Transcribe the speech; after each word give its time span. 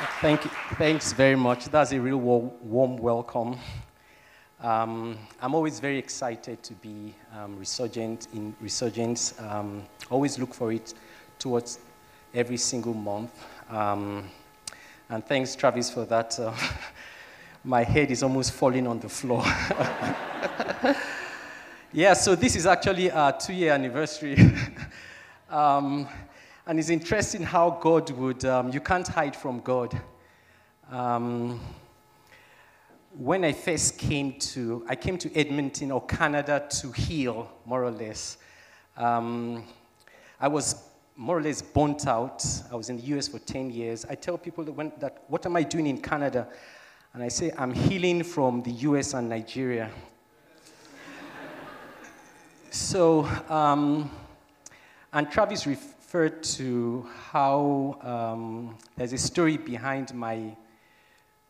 Thank 0.00 0.46
you. 0.46 0.50
Thanks 0.76 1.12
very 1.12 1.36
much. 1.36 1.66
That's 1.66 1.92
a 1.92 2.00
real 2.00 2.16
warm, 2.16 2.96
welcome. 2.96 3.58
Um, 4.62 5.18
I'm 5.42 5.54
always 5.54 5.78
very 5.78 5.98
excited 5.98 6.62
to 6.62 6.72
be 6.74 7.14
um, 7.36 7.58
resurgent 7.58 8.28
in 8.32 8.56
resurgence. 8.62 9.38
Um, 9.38 9.82
always 10.08 10.38
look 10.38 10.54
for 10.54 10.72
it 10.72 10.94
towards 11.38 11.80
every 12.32 12.56
single 12.56 12.94
month. 12.94 13.30
Um, 13.68 14.30
and 15.10 15.22
thanks, 15.26 15.54
Travis, 15.54 15.90
for 15.90 16.06
that. 16.06 16.38
Uh, 16.40 16.54
my 17.64 17.82
head 17.82 18.10
is 18.10 18.22
almost 18.22 18.52
falling 18.52 18.86
on 18.86 19.00
the 19.00 19.08
floor. 19.08 19.44
yeah, 21.92 22.14
so 22.14 22.34
this 22.34 22.56
is 22.56 22.64
actually 22.64 23.10
our 23.10 23.38
two-year 23.38 23.74
anniversary. 23.74 24.38
And 26.70 26.78
it's 26.78 26.88
interesting 26.88 27.42
how 27.42 27.70
God 27.82 28.12
would, 28.12 28.44
um, 28.44 28.68
you 28.72 28.78
can't 28.78 29.08
hide 29.08 29.34
from 29.34 29.58
God. 29.58 30.00
Um, 30.88 31.58
when 33.10 33.44
I 33.44 33.50
first 33.50 33.98
came 33.98 34.38
to, 34.38 34.86
I 34.88 34.94
came 34.94 35.18
to 35.18 35.36
Edmonton 35.36 35.90
or 35.90 36.00
Canada 36.06 36.64
to 36.80 36.92
heal, 36.92 37.50
more 37.66 37.82
or 37.82 37.90
less. 37.90 38.36
Um, 38.96 39.64
I 40.38 40.46
was 40.46 40.84
more 41.16 41.38
or 41.38 41.42
less 41.42 41.60
burnt 41.60 42.06
out. 42.06 42.46
I 42.70 42.76
was 42.76 42.88
in 42.88 42.98
the 42.98 43.02
US 43.16 43.26
for 43.26 43.40
10 43.40 43.72
years. 43.72 44.06
I 44.08 44.14
tell 44.14 44.38
people 44.38 44.62
that, 44.62 44.70
when, 44.70 44.92
that 45.00 45.24
what 45.26 45.44
am 45.46 45.56
I 45.56 45.64
doing 45.64 45.88
in 45.88 46.00
Canada? 46.00 46.46
And 47.14 47.20
I 47.24 47.28
say, 47.30 47.50
I'm 47.58 47.74
healing 47.74 48.22
from 48.22 48.62
the 48.62 48.70
US 48.70 49.14
and 49.14 49.28
Nigeria. 49.28 49.90
so, 52.70 53.24
um, 53.48 54.08
and 55.12 55.28
Travis 55.28 55.66
referred 56.12 56.42
to 56.42 57.06
how 57.30 57.96
um, 58.02 58.76
there's 58.96 59.12
a 59.12 59.18
story 59.18 59.56
behind 59.56 60.12
my 60.12 60.56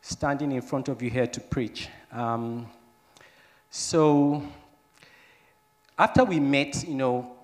standing 0.01 0.51
in 0.51 0.61
front 0.61 0.87
of 0.87 1.01
you 1.01 1.09
here 1.09 1.25
to 1.25 1.39
preach. 1.39 1.89
Um, 2.11 2.67
so, 3.71 4.43
after 5.97 6.23
we 6.23 6.39
met, 6.39 6.87
you 6.87 6.93
know, 6.93 7.37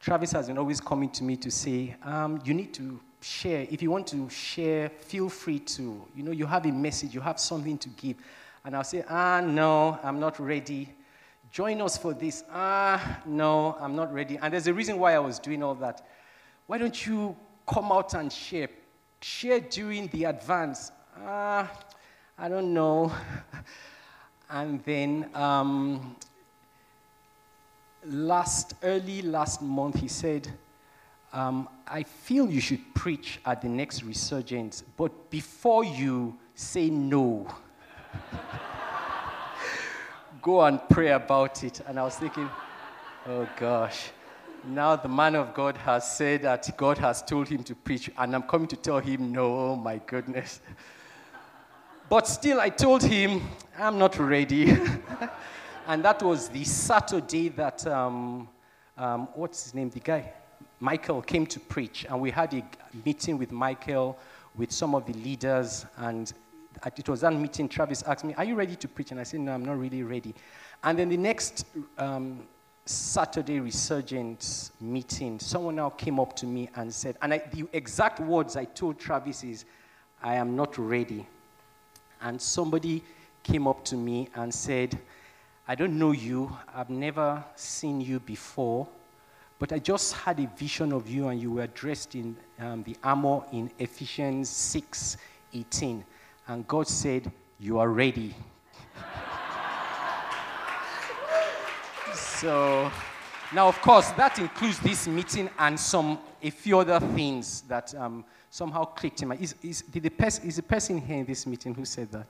Travis 0.00 0.32
has 0.32 0.46
been 0.46 0.56
always 0.56 0.80
coming 0.80 1.10
to 1.10 1.22
me 1.22 1.36
to 1.36 1.50
say, 1.50 1.94
um, 2.02 2.40
you 2.46 2.54
need 2.54 2.72
to 2.72 2.98
share. 3.20 3.66
If 3.70 3.82
you 3.82 3.90
want 3.90 4.06
to 4.06 4.26
share, 4.30 4.88
feel 4.88 5.28
free 5.28 5.58
to. 5.58 6.02
You 6.16 6.22
know, 6.22 6.30
you 6.30 6.46
have 6.46 6.64
a 6.64 6.72
message, 6.72 7.12
you 7.12 7.20
have 7.20 7.38
something 7.38 7.76
to 7.76 7.90
give. 7.90 8.16
And 8.64 8.74
I'll 8.74 8.84
say, 8.84 9.04
ah, 9.06 9.42
no, 9.44 9.98
I'm 10.02 10.18
not 10.18 10.40
ready. 10.40 10.94
Join 11.50 11.80
us 11.80 11.96
for 11.98 12.14
this. 12.14 12.44
Ah, 12.50 13.20
no, 13.26 13.76
I'm 13.80 13.96
not 13.96 14.12
ready. 14.12 14.38
And 14.40 14.52
there's 14.52 14.68
a 14.68 14.74
reason 14.74 14.98
why 14.98 15.14
I 15.14 15.18
was 15.18 15.38
doing 15.38 15.62
all 15.62 15.74
that. 15.76 16.06
Why 16.66 16.78
don't 16.78 17.06
you 17.06 17.36
come 17.66 17.90
out 17.90 18.14
and 18.14 18.32
share? 18.32 18.68
Share 19.20 19.60
during 19.60 20.06
the 20.08 20.24
advance 20.24 20.92
Ah, 21.18 21.70
I 22.38 22.48
don't 22.48 22.72
know. 22.72 23.12
and 24.50 24.82
then 24.84 25.28
um, 25.34 26.16
last, 28.04 28.74
early 28.82 29.22
last 29.22 29.60
month, 29.60 29.96
he 30.00 30.08
said, 30.08 30.48
um, 31.32 31.68
I 31.86 32.02
feel 32.02 32.50
you 32.50 32.60
should 32.60 32.94
preach 32.94 33.40
at 33.44 33.62
the 33.62 33.68
next 33.68 34.02
resurgence, 34.02 34.82
but 34.96 35.30
before 35.30 35.84
you 35.84 36.36
say 36.54 36.90
no, 36.90 37.46
go 40.42 40.62
and 40.62 40.80
pray 40.88 41.08
about 41.08 41.62
it. 41.64 41.80
And 41.86 41.98
I 41.98 42.04
was 42.04 42.16
thinking, 42.16 42.48
oh 43.26 43.48
gosh, 43.58 44.10
now 44.64 44.96
the 44.96 45.08
man 45.08 45.34
of 45.34 45.54
God 45.54 45.76
has 45.78 46.16
said 46.16 46.42
that 46.42 46.68
God 46.76 46.98
has 46.98 47.22
told 47.22 47.48
him 47.48 47.62
to 47.64 47.74
preach, 47.74 48.10
and 48.16 48.34
I'm 48.34 48.42
coming 48.42 48.68
to 48.68 48.76
tell 48.76 48.98
him 48.98 49.32
no, 49.32 49.70
oh 49.70 49.76
my 49.76 50.00
goodness. 50.06 50.60
But 52.08 52.26
still, 52.26 52.60
I 52.60 52.70
told 52.70 53.02
him, 53.02 53.40
I'm 53.78 53.98
not 53.98 54.18
ready. 54.18 54.76
and 55.86 56.04
that 56.04 56.22
was 56.22 56.48
the 56.48 56.64
Saturday 56.64 57.50
that, 57.50 57.86
um, 57.86 58.48
um, 58.98 59.28
what's 59.34 59.62
his 59.64 59.74
name? 59.74 59.90
The 59.90 60.00
guy, 60.00 60.32
Michael, 60.80 61.22
came 61.22 61.46
to 61.46 61.60
preach. 61.60 62.06
And 62.08 62.20
we 62.20 62.32
had 62.32 62.52
a 62.52 62.64
meeting 63.04 63.38
with 63.38 63.52
Michael, 63.52 64.18
with 64.56 64.72
some 64.72 64.96
of 64.96 65.06
the 65.06 65.12
leaders. 65.12 65.86
And 65.98 66.32
it 66.84 67.08
was 67.08 67.20
that 67.20 67.32
meeting, 67.32 67.68
Travis 67.68 68.02
asked 68.02 68.24
me, 68.24 68.34
Are 68.34 68.44
you 68.44 68.54
ready 68.54 68.76
to 68.76 68.88
preach? 68.88 69.10
And 69.10 69.20
I 69.20 69.24
said, 69.24 69.40
No, 69.40 69.52
I'm 69.52 69.64
not 69.64 69.78
really 69.78 70.02
ready. 70.02 70.34
And 70.82 70.98
then 70.98 71.08
the 71.08 71.16
next 71.16 71.66
um, 71.98 72.40
Saturday 72.86 73.60
resurgence 73.60 74.72
meeting, 74.80 75.38
someone 75.38 75.76
now 75.76 75.90
came 75.90 76.18
up 76.18 76.34
to 76.36 76.46
me 76.46 76.68
and 76.74 76.92
said, 76.92 77.16
and 77.22 77.34
I, 77.34 77.38
the 77.52 77.68
exact 77.72 78.18
words 78.18 78.56
I 78.56 78.64
told 78.64 78.98
Travis 78.98 79.44
is, 79.44 79.64
I 80.22 80.34
am 80.34 80.56
not 80.56 80.76
ready 80.78 81.26
and 82.22 82.40
somebody 82.40 83.02
came 83.42 83.66
up 83.66 83.84
to 83.86 83.96
me 83.96 84.28
and 84.34 84.52
said, 84.52 84.98
I 85.68 85.74
don't 85.74 85.98
know 85.98 86.12
you, 86.12 86.54
I've 86.74 86.90
never 86.90 87.44
seen 87.54 88.00
you 88.00 88.20
before, 88.20 88.88
but 89.58 89.72
I 89.72 89.78
just 89.78 90.14
had 90.14 90.40
a 90.40 90.46
vision 90.56 90.92
of 90.92 91.08
you 91.08 91.28
and 91.28 91.40
you 91.40 91.52
were 91.52 91.66
dressed 91.68 92.14
in 92.14 92.36
um, 92.58 92.82
the 92.82 92.96
armor 93.04 93.42
in 93.52 93.70
Ephesians 93.78 94.48
6 94.48 95.16
18. 95.52 96.04
And 96.50 96.66
God 96.66 96.88
said, 96.88 97.30
You 97.58 97.78
are 97.78 97.88
ready. 97.88 98.34
so, 102.14 102.90
now 103.54 103.68
of 103.68 103.80
course, 103.80 104.10
that 104.12 104.38
includes 104.38 104.78
this 104.80 105.06
meeting 105.06 105.48
and 105.58 105.78
some, 105.78 106.18
a 106.42 106.50
few 106.50 106.78
other 106.78 107.00
things 107.00 107.62
that. 107.62 107.94
Um, 107.94 108.24
somehow 108.50 108.84
clicked 108.84 109.22
in 109.22 109.28
my. 109.28 109.36
Is, 109.36 109.54
is, 109.62 109.82
did 109.82 110.02
the 110.02 110.10
pers- 110.10 110.40
is 110.40 110.56
the 110.56 110.62
person 110.62 110.98
here 110.98 111.18
in 111.18 111.24
this 111.24 111.46
meeting 111.46 111.74
who 111.74 111.84
said 111.84 112.10
that? 112.12 112.26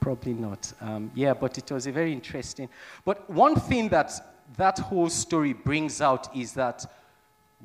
Probably 0.00 0.34
not. 0.34 0.72
Um, 0.80 1.12
yeah, 1.14 1.32
but 1.32 1.56
it 1.56 1.70
was 1.70 1.86
a 1.86 1.92
very 1.92 2.12
interesting. 2.12 2.68
But 3.04 3.30
one 3.30 3.54
thing 3.54 3.88
that 3.90 4.12
that 4.56 4.78
whole 4.78 5.08
story 5.08 5.52
brings 5.52 6.00
out 6.00 6.34
is 6.36 6.52
that 6.54 6.84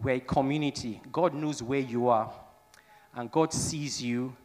we're 0.02 0.16
a 0.16 0.20
community. 0.20 1.02
God 1.12 1.34
knows 1.34 1.64
where 1.64 1.80
you 1.80 2.08
are, 2.08 2.32
and 3.16 3.32
God 3.32 3.52
sees 3.52 4.02
you, 4.02 4.36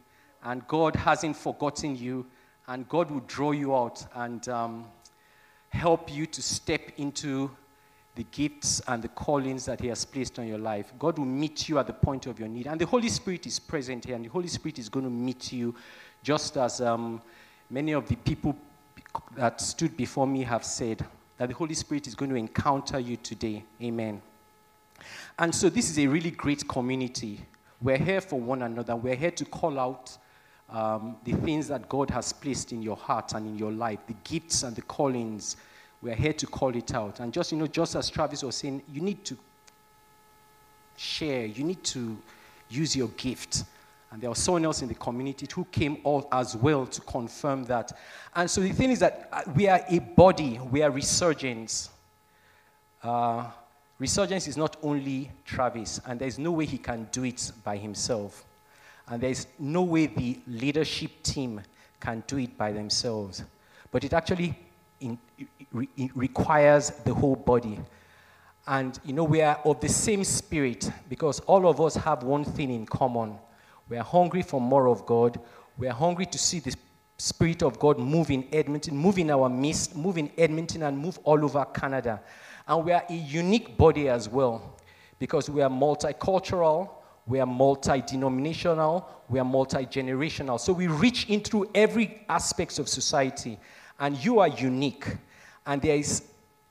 and 0.43 0.67
God 0.67 0.95
hasn't 0.95 1.35
forgotten 1.35 1.95
you, 1.95 2.25
and 2.67 2.87
God 2.89 3.11
will 3.11 3.23
draw 3.27 3.51
you 3.51 3.75
out 3.75 4.05
and 4.15 4.47
um, 4.49 4.85
help 5.69 6.13
you 6.13 6.25
to 6.25 6.41
step 6.41 6.91
into 6.97 7.49
the 8.15 8.25
gifts 8.31 8.81
and 8.87 9.03
the 9.03 9.07
callings 9.09 9.65
that 9.65 9.79
He 9.79 9.87
has 9.87 10.03
placed 10.03 10.39
on 10.39 10.47
your 10.47 10.57
life. 10.57 10.91
God 10.97 11.19
will 11.19 11.25
meet 11.25 11.69
you 11.69 11.77
at 11.77 11.87
the 11.87 11.93
point 11.93 12.25
of 12.25 12.39
your 12.39 12.47
need. 12.47 12.67
And 12.67 12.81
the 12.81 12.85
Holy 12.85 13.09
Spirit 13.09 13.45
is 13.45 13.59
present 13.59 14.05
here, 14.05 14.15
and 14.15 14.25
the 14.25 14.29
Holy 14.29 14.47
Spirit 14.47 14.79
is 14.79 14.89
going 14.89 15.05
to 15.05 15.11
meet 15.11 15.53
you 15.53 15.75
just 16.23 16.57
as 16.57 16.81
um, 16.81 17.21
many 17.69 17.91
of 17.91 18.07
the 18.07 18.15
people 18.15 18.55
that 19.35 19.61
stood 19.61 19.95
before 19.95 20.27
me 20.27 20.43
have 20.43 20.63
said 20.63 21.05
that 21.37 21.49
the 21.49 21.55
Holy 21.55 21.75
Spirit 21.75 22.07
is 22.07 22.15
going 22.15 22.29
to 22.29 22.35
encounter 22.35 22.99
you 22.99 23.17
today. 23.17 23.63
Amen. 23.81 24.21
And 25.37 25.53
so, 25.53 25.69
this 25.69 25.89
is 25.89 25.99
a 25.99 26.07
really 26.07 26.31
great 26.31 26.67
community. 26.67 27.45
We're 27.79 27.97
here 27.97 28.21
for 28.21 28.39
one 28.39 28.63
another. 28.63 28.95
We're 28.95 29.15
here 29.15 29.31
to 29.31 29.45
call 29.45 29.79
out 29.79 30.17
um, 30.69 31.17
the 31.23 31.33
things 31.33 31.67
that 31.69 31.87
God 31.87 32.09
has 32.09 32.33
placed 32.33 32.71
in 32.71 32.81
your 32.81 32.97
heart 32.97 33.33
and 33.33 33.47
in 33.47 33.57
your 33.57 33.71
life, 33.71 33.99
the 34.07 34.15
gifts 34.23 34.63
and 34.63 34.75
the 34.75 34.81
callings 34.81 35.57
we 36.01 36.11
are 36.11 36.15
here 36.15 36.33
to 36.33 36.47
call 36.47 36.75
it 36.75 36.93
out. 36.93 37.19
And 37.19 37.33
just, 37.33 37.51
you 37.51 37.57
know, 37.57 37.67
just 37.67 37.95
as 37.95 38.09
Travis 38.09 38.43
was 38.43 38.55
saying, 38.55 38.83
you 38.91 39.01
need 39.01 39.25
to 39.25 39.37
share, 40.95 41.45
you 41.45 41.63
need 41.63 41.83
to 41.85 42.17
use 42.69 42.95
your 42.95 43.07
gift. 43.09 43.63
And 44.11 44.21
there 44.21 44.29
was 44.29 44.39
someone 44.39 44.65
else 44.65 44.81
in 44.81 44.87
the 44.87 44.95
community 44.95 45.47
who 45.53 45.65
came 45.65 45.97
all 46.03 46.27
as 46.31 46.55
well 46.55 46.85
to 46.85 47.01
confirm 47.01 47.65
that. 47.65 47.91
And 48.35 48.49
so 48.49 48.61
the 48.61 48.71
thing 48.71 48.91
is 48.91 48.99
that 48.99 49.27
uh, 49.31 49.41
we 49.55 49.67
are 49.67 49.81
a 49.89 49.99
body, 49.99 50.59
we 50.71 50.81
are 50.81 50.91
resurgence. 50.91 51.89
Uh, 53.03 53.45
resurgence 53.99 54.47
is 54.47 54.55
not 54.55 54.77
only 54.81 55.31
Travis, 55.45 55.99
and 56.05 56.19
there's 56.19 56.39
no 56.39 56.51
way 56.51 56.65
he 56.65 56.77
can 56.77 57.07
do 57.11 57.23
it 57.25 57.51
by 57.63 57.75
himself. 57.75 58.45
And 59.09 59.21
there's 59.21 59.47
no 59.57 59.83
way 59.83 60.07
the 60.07 60.39
leadership 60.47 61.23
team 61.23 61.61
can 61.99 62.23
do 62.27 62.37
it 62.37 62.57
by 62.57 62.71
themselves. 62.71 63.43
But 63.91 64.03
it 64.03 64.13
actually 64.13 64.57
in, 64.99 65.17
it 65.95 66.11
requires 66.15 66.89
the 66.89 67.13
whole 67.13 67.35
body. 67.35 67.79
And 68.67 68.99
you 69.05 69.13
know, 69.13 69.23
we 69.23 69.41
are 69.41 69.59
of 69.63 69.79
the 69.79 69.89
same 69.89 70.23
spirit 70.23 70.91
because 71.09 71.39
all 71.41 71.67
of 71.67 71.79
us 71.79 71.95
have 71.95 72.23
one 72.23 72.43
thing 72.43 72.69
in 72.69 72.85
common. 72.85 73.37
We 73.87 73.97
are 73.97 74.03
hungry 74.03 74.41
for 74.41 74.59
more 74.59 74.89
of 74.89 75.05
God. 75.05 75.39
We 75.77 75.87
are 75.87 75.93
hungry 75.93 76.25
to 76.25 76.37
see 76.37 76.59
the 76.59 76.75
Spirit 77.19 77.63
of 77.63 77.79
God 77.79 77.97
move 77.97 78.29
in 78.29 78.47
Edmonton, 78.53 78.95
move 78.95 79.17
in 79.17 79.31
our 79.31 79.49
midst, 79.49 79.95
move 79.95 80.17
in 80.19 80.29
Edmonton, 80.37 80.83
and 80.83 80.97
move 80.97 81.17
all 81.23 81.43
over 81.43 81.65
Canada. 81.65 82.21
And 82.67 82.85
we 82.85 82.91
are 82.91 83.03
a 83.09 83.13
unique 83.13 83.75
body 83.75 84.07
as 84.07 84.29
well 84.29 84.77
because 85.17 85.49
we 85.49 85.61
are 85.63 85.69
multicultural, 85.69 86.89
we 87.27 87.39
are 87.39 87.45
multi 87.45 88.01
denominational, 88.01 89.07
we 89.29 89.39
are 89.39 89.45
multi 89.45 89.85
generational. 89.85 90.59
So 90.59 90.73
we 90.73 90.87
reach 90.87 91.29
into 91.29 91.69
every 91.75 92.21
aspect 92.29 92.79
of 92.79 92.87
society 92.87 93.59
and 93.99 94.23
you 94.23 94.39
are 94.39 94.47
unique. 94.47 95.05
And 95.65 95.81
there, 95.81 95.97
is, 95.97 96.23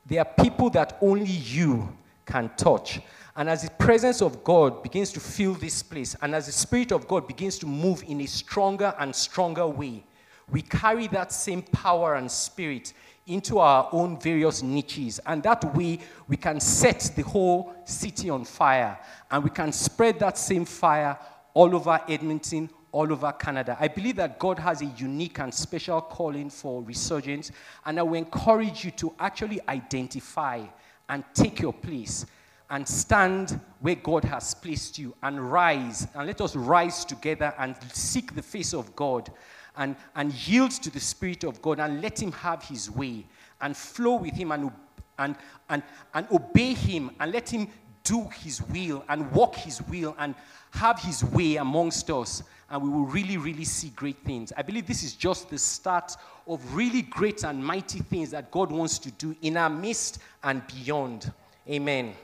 there 0.06 0.20
are 0.20 0.42
people 0.42 0.70
that 0.70 0.96
only 1.02 1.26
you 1.26 1.94
can 2.24 2.50
touch. 2.56 3.00
And 3.36 3.50
as 3.50 3.62
the 3.62 3.70
presence 3.70 4.22
of 4.22 4.42
God 4.42 4.82
begins 4.82 5.12
to 5.12 5.20
fill 5.20 5.52
this 5.54 5.82
place, 5.82 6.16
and 6.22 6.34
as 6.34 6.46
the 6.46 6.52
Spirit 6.52 6.90
of 6.90 7.06
God 7.06 7.28
begins 7.28 7.58
to 7.58 7.66
move 7.66 8.02
in 8.06 8.22
a 8.22 8.26
stronger 8.26 8.94
and 8.98 9.14
stronger 9.14 9.66
way, 9.66 10.04
we 10.50 10.62
carry 10.62 11.06
that 11.08 11.32
same 11.32 11.62
power 11.62 12.14
and 12.14 12.30
spirit 12.30 12.92
into 13.26 13.58
our 13.58 13.88
own 13.92 14.18
various 14.20 14.62
niches. 14.62 15.20
And 15.26 15.42
that 15.42 15.74
way, 15.74 15.98
we 16.28 16.36
can 16.36 16.60
set 16.60 17.10
the 17.16 17.22
whole 17.22 17.74
city 17.84 18.30
on 18.30 18.44
fire. 18.44 18.98
And 19.30 19.42
we 19.42 19.50
can 19.50 19.72
spread 19.72 20.18
that 20.20 20.38
same 20.38 20.64
fire 20.64 21.18
all 21.52 21.74
over 21.74 22.00
Edmonton, 22.08 22.70
all 22.92 23.12
over 23.12 23.32
Canada. 23.32 23.76
I 23.80 23.88
believe 23.88 24.16
that 24.16 24.38
God 24.38 24.58
has 24.60 24.80
a 24.82 24.86
unique 24.86 25.40
and 25.40 25.52
special 25.52 26.00
calling 26.00 26.50
for 26.50 26.82
resurgence. 26.82 27.50
And 27.84 27.98
I 27.98 28.02
will 28.02 28.14
encourage 28.14 28.84
you 28.84 28.92
to 28.92 29.12
actually 29.18 29.60
identify 29.68 30.62
and 31.08 31.24
take 31.34 31.60
your 31.60 31.72
place 31.72 32.26
and 32.70 32.86
stand 32.86 33.60
where 33.80 33.94
God 33.94 34.24
has 34.24 34.54
placed 34.54 34.98
you 34.98 35.14
and 35.22 35.52
rise. 35.52 36.06
And 36.14 36.26
let 36.26 36.40
us 36.40 36.54
rise 36.54 37.04
together 37.04 37.54
and 37.58 37.76
seek 37.92 38.34
the 38.34 38.42
face 38.42 38.72
of 38.72 38.94
God 38.94 39.30
and, 39.76 39.96
and 40.14 40.32
yield 40.46 40.70
to 40.70 40.90
the 40.90 41.00
Spirit 41.00 41.44
of 41.44 41.60
God 41.62 41.80
and 41.80 42.00
let 42.00 42.20
Him 42.20 42.32
have 42.32 42.62
His 42.62 42.90
way 42.90 43.26
and 43.60 43.76
flow 43.76 44.16
with 44.16 44.34
Him 44.34 44.52
and, 44.52 44.70
and, 45.18 45.36
and, 45.68 45.82
and 46.14 46.26
obey 46.30 46.74
Him 46.74 47.10
and 47.20 47.32
let 47.32 47.48
Him 47.48 47.68
do 48.04 48.28
His 48.40 48.62
will 48.62 49.04
and 49.08 49.30
walk 49.32 49.56
His 49.56 49.82
will 49.82 50.14
and 50.18 50.34
have 50.72 51.00
His 51.00 51.24
way 51.24 51.56
amongst 51.56 52.10
us. 52.10 52.42
And 52.68 52.82
we 52.82 52.88
will 52.88 53.06
really, 53.06 53.36
really 53.36 53.64
see 53.64 53.90
great 53.90 54.18
things. 54.24 54.52
I 54.56 54.62
believe 54.62 54.86
this 54.86 55.04
is 55.04 55.14
just 55.14 55.48
the 55.50 55.58
start 55.58 56.16
of 56.48 56.74
really 56.74 57.02
great 57.02 57.44
and 57.44 57.64
mighty 57.64 58.00
things 58.00 58.30
that 58.32 58.50
God 58.50 58.72
wants 58.72 58.98
to 59.00 59.10
do 59.12 59.36
in 59.42 59.56
our 59.56 59.70
midst 59.70 60.18
and 60.42 60.62
beyond. 60.66 61.32
Amen. 61.68 62.14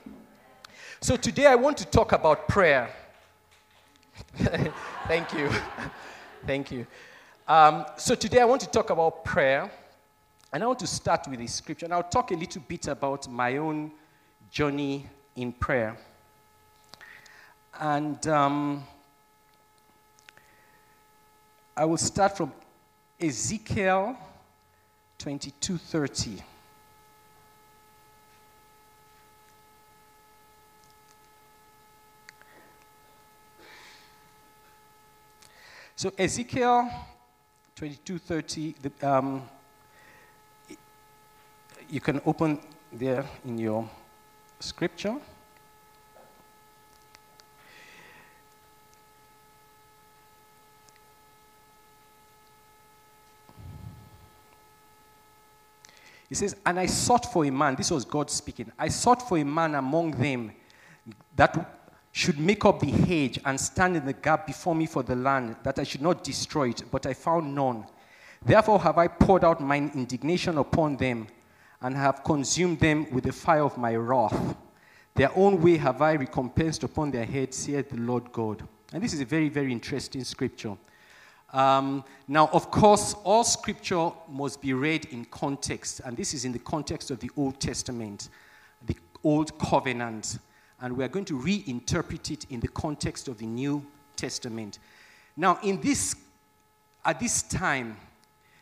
So 1.01 1.17
today 1.17 1.47
I 1.47 1.55
want 1.55 1.77
to 1.79 1.85
talk 1.87 2.13
about 2.13 2.49
prayer. 2.49 2.89
Thank 5.09 5.33
you. 5.33 5.51
Thank 6.47 6.71
you. 6.71 6.87
Um, 7.49 7.87
so 7.97 8.15
today 8.15 8.41
I 8.41 8.45
want 8.45 8.61
to 8.61 8.69
talk 8.69 8.91
about 8.91 9.25
prayer. 9.25 9.69
And 10.53 10.63
I 10.63 10.67
want 10.67 10.79
to 10.81 10.87
start 10.87 11.27
with 11.29 11.41
a 11.41 11.49
scripture. 11.49 11.87
And 11.87 11.95
I'll 11.95 12.03
talk 12.05 12.31
a 12.31 12.35
little 12.35 12.63
bit 12.67 12.87
about 12.87 13.29
my 13.29 13.57
own 13.57 13.91
journey 14.51 15.07
in 15.35 15.53
prayer. 15.53 15.97
And 17.81 18.25
um, 18.29 18.85
I 21.77 21.85
will 21.85 21.97
start 21.97 22.37
from 22.37 22.53
Ezekiel 23.19 24.17
22:30. 25.19 26.43
So 35.97 36.13
Ezekiel 36.19 36.91
22:30. 37.83 39.03
Um, 39.03 39.43
you 41.91 42.01
can 42.01 42.21
open 42.25 42.61
there 42.93 43.25
in 43.45 43.59
your 43.59 43.91
scripture. 44.61 45.17
He 56.29 56.37
says, 56.37 56.55
And 56.65 56.79
I 56.79 56.87
sought 56.87 57.33
for 57.33 57.45
a 57.45 57.51
man, 57.51 57.75
this 57.75 57.91
was 57.91 58.05
God 58.05 58.31
speaking. 58.31 58.71
I 58.79 58.91
sought 58.91 59.29
for 59.29 59.39
a 59.39 59.45
man 59.45 59.75
among 59.75 60.13
them 60.13 60.53
that 61.35 61.82
should 62.13 62.39
make 62.39 62.65
up 62.65 62.81
the 62.81 62.91
hedge 62.91 63.41
and 63.45 63.59
stand 63.59 63.97
in 63.97 64.05
the 64.05 64.13
gap 64.13 64.47
before 64.47 64.75
me 64.75 64.87
for 64.87 65.03
the 65.03 65.17
land, 65.17 65.57
that 65.63 65.79
I 65.79 65.83
should 65.83 66.03
not 66.03 66.23
destroy 66.23 66.69
it, 66.69 66.85
but 66.91 67.07
I 67.07 67.15
found 67.15 67.55
none. 67.55 67.87
Therefore 68.45 68.81
have 68.81 68.99
I 68.99 69.09
poured 69.09 69.45
out 69.45 69.61
mine 69.61 69.91
indignation 69.95 70.59
upon 70.59 70.97
them, 70.97 71.27
and 71.81 71.97
have 71.97 72.23
consumed 72.23 72.79
them 72.79 73.11
with 73.11 73.25
the 73.25 73.33
fire 73.33 73.65
of 73.65 73.77
my 73.77 73.97
wrath. 73.97 74.57
Their 75.15 75.37
own 75.37 75.61
way 75.61 75.77
have 75.79 76.01
I 76.01 76.15
recompensed 76.15 76.85
upon 76.85 77.11
their 77.11 77.25
heads, 77.25 77.57
saith 77.57 77.91
the 77.91 77.97
Lord 77.97 78.31
God. 78.33 78.63
And 78.93 79.03
this 79.03 79.13
is 79.13 79.21
a 79.21 79.25
very, 79.25 79.49
very 79.49 79.73
interesting 79.73 80.23
scripture. 80.23 80.77
Um, 81.53 82.05
now, 82.29 82.49
of 82.53 82.71
course, 82.71 83.15
all 83.25 83.45
scripture 83.45 84.11
must 84.29 84.63
be 84.63 84.73
read 84.73 85.07
in 85.07 85.25
context, 85.27 86.01
and 86.05 86.17
this 86.17 86.35
is 86.35 86.45
in 86.45 86.53
the 86.53 86.59
context 86.59 87.11
of 87.11 87.21
the 87.21 87.31
Old 87.37 87.61
Testament, 87.61 88.29
the 88.87 88.97
Old 89.25 89.59
Covenant, 89.59 90.39
and 90.83 90.97
we 90.97 91.05
are 91.05 91.09
going 91.09 91.25
to 91.25 91.39
reinterpret 91.39 92.31
it 92.33 92.45
in 92.51 92.59
the 92.59 92.69
context 92.69 93.29
of 93.29 93.39
the 93.39 93.47
New 93.47 93.87
Testament. 94.17 94.81
Now, 95.37 95.59
in 95.63 95.81
this, 95.81 96.17
at 97.05 97.21
this 97.21 97.43
time, 97.43 97.97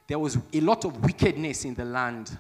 there 0.06 0.18
was 0.18 0.38
a 0.52 0.60
lot 0.60 0.84
of 0.84 1.02
wickedness 1.02 1.64
in 1.64 1.74
the 1.74 1.84
land. 1.84 2.38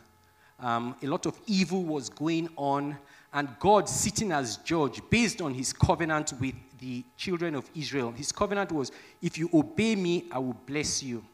Um, 0.60 0.94
a 1.02 1.06
lot 1.06 1.24
of 1.24 1.40
evil 1.46 1.82
was 1.82 2.10
going 2.10 2.50
on, 2.56 2.96
and 3.32 3.48
God 3.58 3.88
sitting 3.88 4.32
as 4.32 4.58
judge 4.58 5.00
based 5.08 5.40
on 5.40 5.54
his 5.54 5.72
covenant 5.72 6.34
with 6.38 6.54
the 6.78 7.02
children 7.16 7.54
of 7.54 7.68
Israel. 7.74 8.12
His 8.12 8.32
covenant 8.32 8.72
was 8.72 8.92
if 9.22 9.38
you 9.38 9.48
obey 9.54 9.96
me, 9.96 10.26
I 10.30 10.40
will 10.40 10.56
bless 10.66 11.02
you. 11.02 11.24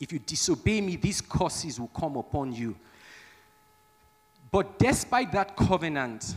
If 0.00 0.12
you 0.12 0.18
disobey 0.18 0.80
me, 0.80 0.96
these 0.96 1.20
curses 1.20 1.78
will 1.78 1.88
come 1.88 2.16
upon 2.16 2.52
you. 2.52 2.74
But 4.50 4.78
despite 4.78 5.30
that 5.32 5.56
covenant, 5.56 6.34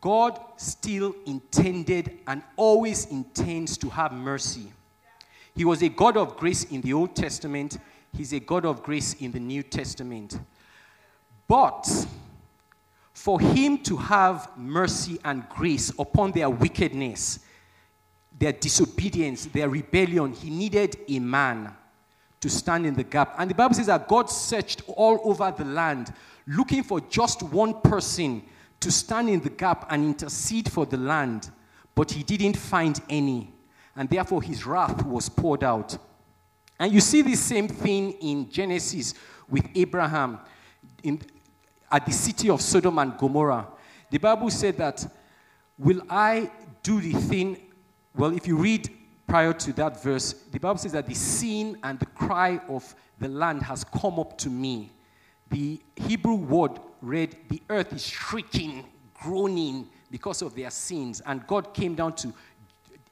God 0.00 0.38
still 0.56 1.14
intended 1.26 2.18
and 2.26 2.42
always 2.56 3.06
intends 3.06 3.76
to 3.78 3.88
have 3.88 4.12
mercy. 4.12 4.72
He 5.54 5.64
was 5.64 5.82
a 5.82 5.88
God 5.88 6.16
of 6.16 6.36
grace 6.36 6.64
in 6.64 6.80
the 6.80 6.92
Old 6.92 7.16
Testament, 7.16 7.78
He's 8.16 8.32
a 8.32 8.40
God 8.40 8.64
of 8.64 8.82
grace 8.82 9.14
in 9.14 9.32
the 9.32 9.40
New 9.40 9.62
Testament. 9.62 10.38
But 11.46 12.06
for 13.12 13.40
Him 13.40 13.78
to 13.78 13.96
have 13.96 14.56
mercy 14.56 15.18
and 15.24 15.48
grace 15.48 15.92
upon 15.98 16.32
their 16.32 16.48
wickedness, 16.48 17.40
their 18.38 18.52
disobedience, 18.52 19.46
their 19.46 19.68
rebellion, 19.68 20.32
he 20.32 20.48
needed 20.48 20.96
a 21.08 21.18
man 21.18 21.74
to 22.40 22.48
stand 22.48 22.86
in 22.86 22.94
the 22.94 23.02
gap. 23.02 23.34
And 23.36 23.50
the 23.50 23.54
Bible 23.54 23.74
says 23.74 23.86
that 23.86 24.06
God 24.06 24.30
searched 24.30 24.82
all 24.86 25.20
over 25.24 25.52
the 25.56 25.64
land 25.64 26.12
looking 26.46 26.84
for 26.84 27.00
just 27.00 27.42
one 27.42 27.80
person 27.80 28.42
to 28.80 28.90
stand 28.90 29.28
in 29.28 29.40
the 29.40 29.50
gap 29.50 29.86
and 29.90 30.04
intercede 30.04 30.70
for 30.70 30.86
the 30.86 30.96
land, 30.96 31.50
but 31.94 32.10
he 32.12 32.22
didn't 32.22 32.56
find 32.56 33.00
any. 33.08 33.52
And 33.96 34.08
therefore, 34.08 34.42
his 34.42 34.64
wrath 34.64 35.04
was 35.04 35.28
poured 35.28 35.64
out. 35.64 35.96
And 36.78 36.92
you 36.92 37.00
see 37.00 37.22
the 37.22 37.34
same 37.34 37.66
thing 37.66 38.12
in 38.12 38.48
Genesis 38.48 39.14
with 39.48 39.68
Abraham 39.74 40.38
in, 41.02 41.20
at 41.90 42.06
the 42.06 42.12
city 42.12 42.48
of 42.50 42.60
Sodom 42.60 42.98
and 42.98 43.18
Gomorrah. 43.18 43.66
The 44.10 44.18
Bible 44.18 44.50
said 44.50 44.76
that, 44.78 45.04
Will 45.76 46.02
I 46.08 46.50
do 46.82 47.00
the 47.00 47.12
thing 47.12 47.68
well, 48.18 48.34
if 48.34 48.48
you 48.48 48.56
read 48.56 48.90
prior 49.28 49.52
to 49.52 49.72
that 49.74 50.02
verse, 50.02 50.32
the 50.32 50.58
Bible 50.58 50.78
says 50.78 50.90
that 50.90 51.06
the 51.06 51.14
sin 51.14 51.78
and 51.84 52.00
the 52.00 52.06
cry 52.06 52.60
of 52.68 52.94
the 53.20 53.28
land 53.28 53.62
has 53.62 53.84
come 53.84 54.18
up 54.18 54.36
to 54.38 54.50
me. 54.50 54.90
The 55.50 55.80
Hebrew 55.94 56.34
word 56.34 56.80
read, 57.00 57.36
the 57.48 57.62
earth 57.68 57.92
is 57.92 58.06
shrieking, 58.06 58.84
groaning 59.14 59.88
because 60.10 60.42
of 60.42 60.54
their 60.54 60.70
sins. 60.70 61.20
And 61.26 61.46
God 61.46 61.74
came 61.74 61.94
down 61.94 62.14
to 62.16 62.32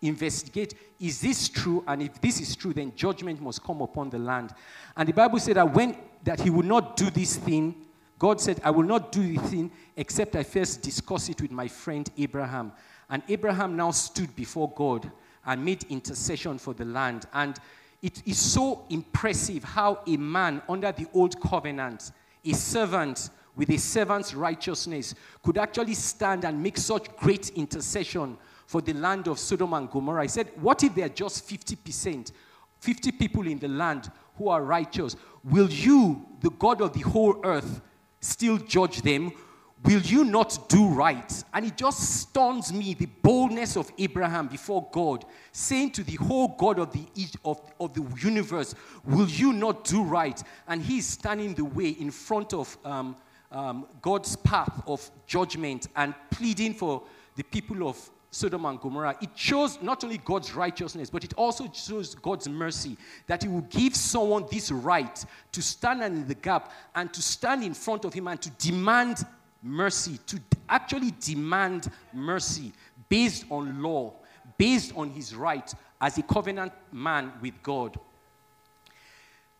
investigate 0.02 0.74
is 0.98 1.20
this 1.20 1.48
true? 1.48 1.84
And 1.86 2.02
if 2.02 2.20
this 2.20 2.40
is 2.40 2.56
true, 2.56 2.72
then 2.72 2.92
judgment 2.96 3.40
must 3.40 3.62
come 3.62 3.82
upon 3.82 4.10
the 4.10 4.18
land. 4.18 4.54
And 4.96 5.08
the 5.08 5.12
Bible 5.12 5.38
said 5.38 5.56
that 5.56 5.72
when 5.72 5.96
that 6.24 6.40
he 6.40 6.50
would 6.50 6.64
not 6.64 6.96
do 6.96 7.10
this 7.10 7.36
thing, 7.36 7.74
God 8.18 8.40
said, 8.40 8.60
I 8.64 8.70
will 8.70 8.84
not 8.84 9.12
do 9.12 9.22
the 9.22 9.40
thing 9.48 9.70
except 9.96 10.36
I 10.36 10.42
first 10.42 10.82
discuss 10.82 11.28
it 11.28 11.42
with 11.42 11.50
my 11.50 11.68
friend 11.68 12.10
Abraham. 12.16 12.72
And 13.10 13.22
Abraham 13.28 13.76
now 13.76 13.90
stood 13.90 14.34
before 14.34 14.72
God 14.74 15.10
and 15.44 15.64
made 15.64 15.84
intercession 15.84 16.58
for 16.58 16.72
the 16.74 16.84
land. 16.84 17.26
And 17.34 17.58
it 18.02 18.26
is 18.26 18.38
so 18.38 18.86
impressive 18.88 19.62
how 19.64 20.00
a 20.06 20.16
man 20.16 20.62
under 20.68 20.92
the 20.92 21.06
old 21.12 21.40
covenant, 21.40 22.10
a 22.44 22.52
servant 22.52 23.30
with 23.56 23.70
a 23.70 23.78
servant's 23.78 24.34
righteousness, 24.34 25.14
could 25.42 25.58
actually 25.58 25.94
stand 25.94 26.44
and 26.44 26.62
make 26.62 26.76
such 26.76 27.14
great 27.16 27.48
intercession 27.50 28.36
for 28.66 28.80
the 28.80 28.92
land 28.92 29.28
of 29.28 29.38
Sodom 29.38 29.72
and 29.72 29.90
Gomorrah. 29.90 30.22
He 30.22 30.28
said, 30.28 30.50
What 30.60 30.82
if 30.82 30.94
there 30.94 31.06
are 31.06 31.10
just 31.10 31.48
50%, 31.48 32.32
50 32.80 33.12
people 33.12 33.46
in 33.46 33.58
the 33.58 33.68
land 33.68 34.10
who 34.36 34.48
are 34.48 34.62
righteous? 34.62 35.16
Will 35.44 35.70
you, 35.70 36.26
the 36.40 36.50
God 36.50 36.82
of 36.82 36.92
the 36.92 37.00
whole 37.00 37.40
earth, 37.44 37.80
still 38.20 38.58
judge 38.58 39.02
them? 39.02 39.32
Will 39.84 40.00
you 40.00 40.24
not 40.24 40.68
do 40.68 40.88
right? 40.88 41.44
And 41.54 41.64
it 41.64 41.76
just 41.76 42.20
stuns 42.20 42.72
me 42.72 42.94
the 42.94 43.06
boldness 43.06 43.76
of 43.76 43.90
Abraham 43.98 44.48
before 44.48 44.88
God, 44.90 45.24
saying 45.52 45.92
to 45.92 46.02
the 46.02 46.16
whole 46.16 46.48
God 46.58 46.80
of 46.80 46.92
the, 46.92 47.06
of, 47.44 47.60
of 47.78 47.94
the 47.94 48.02
universe, 48.20 48.74
Will 49.04 49.28
you 49.28 49.52
not 49.52 49.84
do 49.84 50.02
right? 50.02 50.42
And 50.66 50.82
he's 50.82 51.06
standing 51.06 51.54
the 51.54 51.64
way 51.64 51.90
in 51.90 52.10
front 52.10 52.52
of 52.52 52.76
um, 52.84 53.16
um, 53.50 53.86
God's 54.02 54.36
path 54.36 54.82
of 54.86 55.08
judgment 55.26 55.88
and 55.96 56.14
pleading 56.30 56.74
for 56.74 57.02
the 57.36 57.44
people 57.44 57.88
of 57.88 58.10
Sodom 58.30 58.66
and 58.66 58.78
Gomorrah, 58.80 59.16
it 59.22 59.30
shows 59.34 59.80
not 59.80 60.04
only 60.04 60.18
God's 60.18 60.54
righteousness, 60.54 61.08
but 61.08 61.24
it 61.24 61.32
also 61.34 61.70
shows 61.72 62.14
God's 62.14 62.48
mercy 62.48 62.96
that 63.26 63.42
He 63.42 63.48
will 63.48 63.62
give 63.62 63.96
someone 63.96 64.46
this 64.50 64.70
right 64.70 65.24
to 65.52 65.62
stand 65.62 66.02
in 66.02 66.28
the 66.28 66.34
gap 66.34 66.72
and 66.94 67.12
to 67.14 67.22
stand 67.22 67.62
in 67.62 67.72
front 67.72 68.04
of 68.04 68.12
Him 68.12 68.28
and 68.28 68.40
to 68.42 68.50
demand 68.50 69.24
mercy, 69.62 70.18
to 70.26 70.38
actually 70.68 71.14
demand 71.20 71.90
mercy 72.12 72.72
based 73.08 73.46
on 73.50 73.82
law, 73.82 74.12
based 74.58 74.92
on 74.96 75.08
His 75.10 75.34
right 75.34 75.72
as 76.00 76.18
a 76.18 76.22
covenant 76.22 76.72
man 76.92 77.32
with 77.40 77.54
God. 77.62 77.98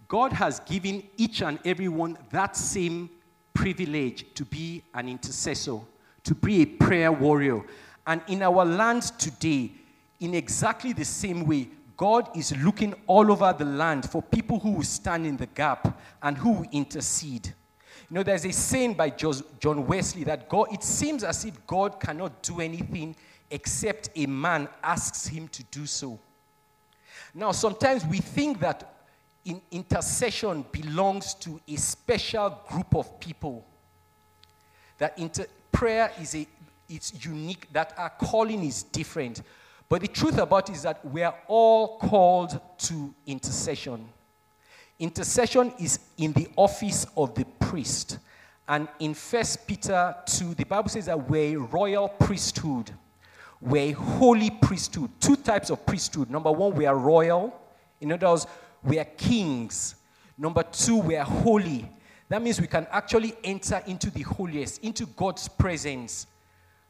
God 0.08 0.32
has 0.32 0.60
given 0.60 1.02
each 1.16 1.42
and 1.42 1.58
everyone 1.64 2.18
that 2.30 2.56
same 2.56 3.10
privilege 3.56 4.26
to 4.34 4.44
be 4.44 4.82
an 4.94 5.08
intercessor, 5.08 5.78
to 6.22 6.34
be 6.34 6.62
a 6.62 6.66
prayer 6.66 7.10
warrior. 7.10 7.62
And 8.06 8.20
in 8.28 8.42
our 8.42 8.64
land 8.64 9.02
today, 9.18 9.72
in 10.20 10.34
exactly 10.34 10.92
the 10.92 11.04
same 11.04 11.46
way, 11.46 11.68
God 11.96 12.28
is 12.36 12.54
looking 12.58 12.94
all 13.06 13.32
over 13.32 13.54
the 13.58 13.64
land 13.64 14.08
for 14.08 14.20
people 14.22 14.58
who 14.60 14.72
will 14.72 14.82
stand 14.82 15.26
in 15.26 15.38
the 15.38 15.46
gap 15.46 15.98
and 16.22 16.36
who 16.36 16.52
will 16.52 16.68
intercede. 16.70 17.46
You 18.10 18.16
know, 18.16 18.22
there's 18.22 18.44
a 18.44 18.52
saying 18.52 18.94
by 18.94 19.10
John 19.10 19.86
Wesley 19.86 20.22
that 20.24 20.48
God, 20.48 20.72
it 20.72 20.84
seems 20.84 21.24
as 21.24 21.44
if 21.46 21.66
God 21.66 21.98
cannot 21.98 22.42
do 22.42 22.60
anything 22.60 23.16
except 23.50 24.10
a 24.14 24.26
man 24.26 24.68
asks 24.82 25.26
him 25.26 25.48
to 25.48 25.62
do 25.64 25.86
so. 25.86 26.18
Now, 27.34 27.52
sometimes 27.52 28.04
we 28.04 28.18
think 28.18 28.60
that 28.60 28.95
in 29.46 29.62
intercession 29.70 30.64
belongs 30.72 31.34
to 31.34 31.60
a 31.66 31.76
special 31.76 32.60
group 32.68 32.94
of 32.94 33.18
people. 33.18 33.64
That 34.98 35.18
inter- 35.18 35.46
prayer 35.72 36.12
is 36.20 36.34
a 36.34 36.46
it's 36.88 37.24
unique, 37.24 37.66
that 37.72 37.94
our 37.96 38.10
calling 38.10 38.64
is 38.64 38.84
different. 38.84 39.42
But 39.88 40.02
the 40.02 40.08
truth 40.08 40.38
about 40.38 40.68
it 40.68 40.76
is 40.76 40.82
that 40.82 41.04
we 41.04 41.22
are 41.22 41.34
all 41.48 41.98
called 41.98 42.60
to 42.78 43.14
intercession. 43.26 44.08
Intercession 44.98 45.72
is 45.78 45.98
in 46.16 46.32
the 46.32 46.48
office 46.56 47.06
of 47.16 47.34
the 47.34 47.44
priest. 47.60 48.18
And 48.68 48.88
in 48.98 49.14
First 49.14 49.66
Peter 49.66 50.14
2, 50.26 50.54
the 50.54 50.64
Bible 50.64 50.88
says 50.88 51.06
that 51.06 51.28
we're 51.28 51.58
a 51.58 51.60
royal 51.60 52.08
priesthood. 52.08 52.90
We're 53.60 53.90
a 53.90 53.92
holy 53.92 54.50
priesthood. 54.50 55.10
Two 55.20 55.36
types 55.36 55.70
of 55.70 55.84
priesthood. 55.86 56.30
Number 56.30 56.50
one, 56.50 56.74
we 56.74 56.86
are 56.86 56.96
royal. 56.96 57.58
In 58.00 58.12
other 58.12 58.28
words, 58.28 58.46
we 58.86 58.98
are 58.98 59.04
kings. 59.04 59.96
Number 60.38 60.62
two, 60.62 60.98
we 60.98 61.16
are 61.16 61.24
holy. 61.24 61.90
That 62.28 62.40
means 62.40 62.60
we 62.60 62.66
can 62.66 62.86
actually 62.90 63.34
enter 63.44 63.82
into 63.86 64.10
the 64.10 64.22
holiest, 64.22 64.82
into 64.82 65.06
God's 65.06 65.48
presence 65.48 66.26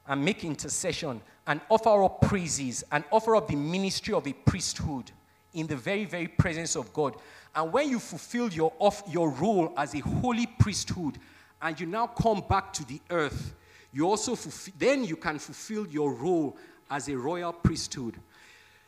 and 0.07 0.25
make 0.25 0.45
intercession 0.45 1.21
and 1.47 1.61
offer 1.69 2.05
up 2.05 2.21
praises 2.21 2.85
and 2.93 3.03
offer 3.11 3.37
up 3.37 3.49
the 3.49 3.57
ministry 3.57 4.15
of 4.15 4.27
a 4.27 4.33
priesthood 4.33 5.11
in 5.55 5.67
the 5.67 5.77
very, 5.77 6.05
very 6.05 6.29
presence 6.29 6.77
of 6.77 6.93
God. 6.93 7.17
And 7.55 7.73
when 7.73 7.89
you 7.89 7.99
fulfill 7.99 8.49
your, 8.51 8.73
off, 8.79 9.03
your 9.09 9.31
role 9.31 9.73
as 9.77 9.95
a 9.95 10.01
holy 10.01 10.47
priesthood 10.47 11.19
and 11.63 11.79
you 11.81 11.87
now 11.87 12.09
come 12.09 12.43
back 12.49 12.73
to 12.75 12.85
the 12.85 13.01
earth, 13.11 13.55
you 13.93 14.07
also 14.07 14.37
then 14.79 15.05
you 15.05 15.17
can 15.17 15.39
fulfill 15.39 15.87
your 15.87 16.13
role 16.13 16.57
as 16.91 17.09
a 17.09 17.17
royal 17.17 17.53
priesthood. 17.53 18.17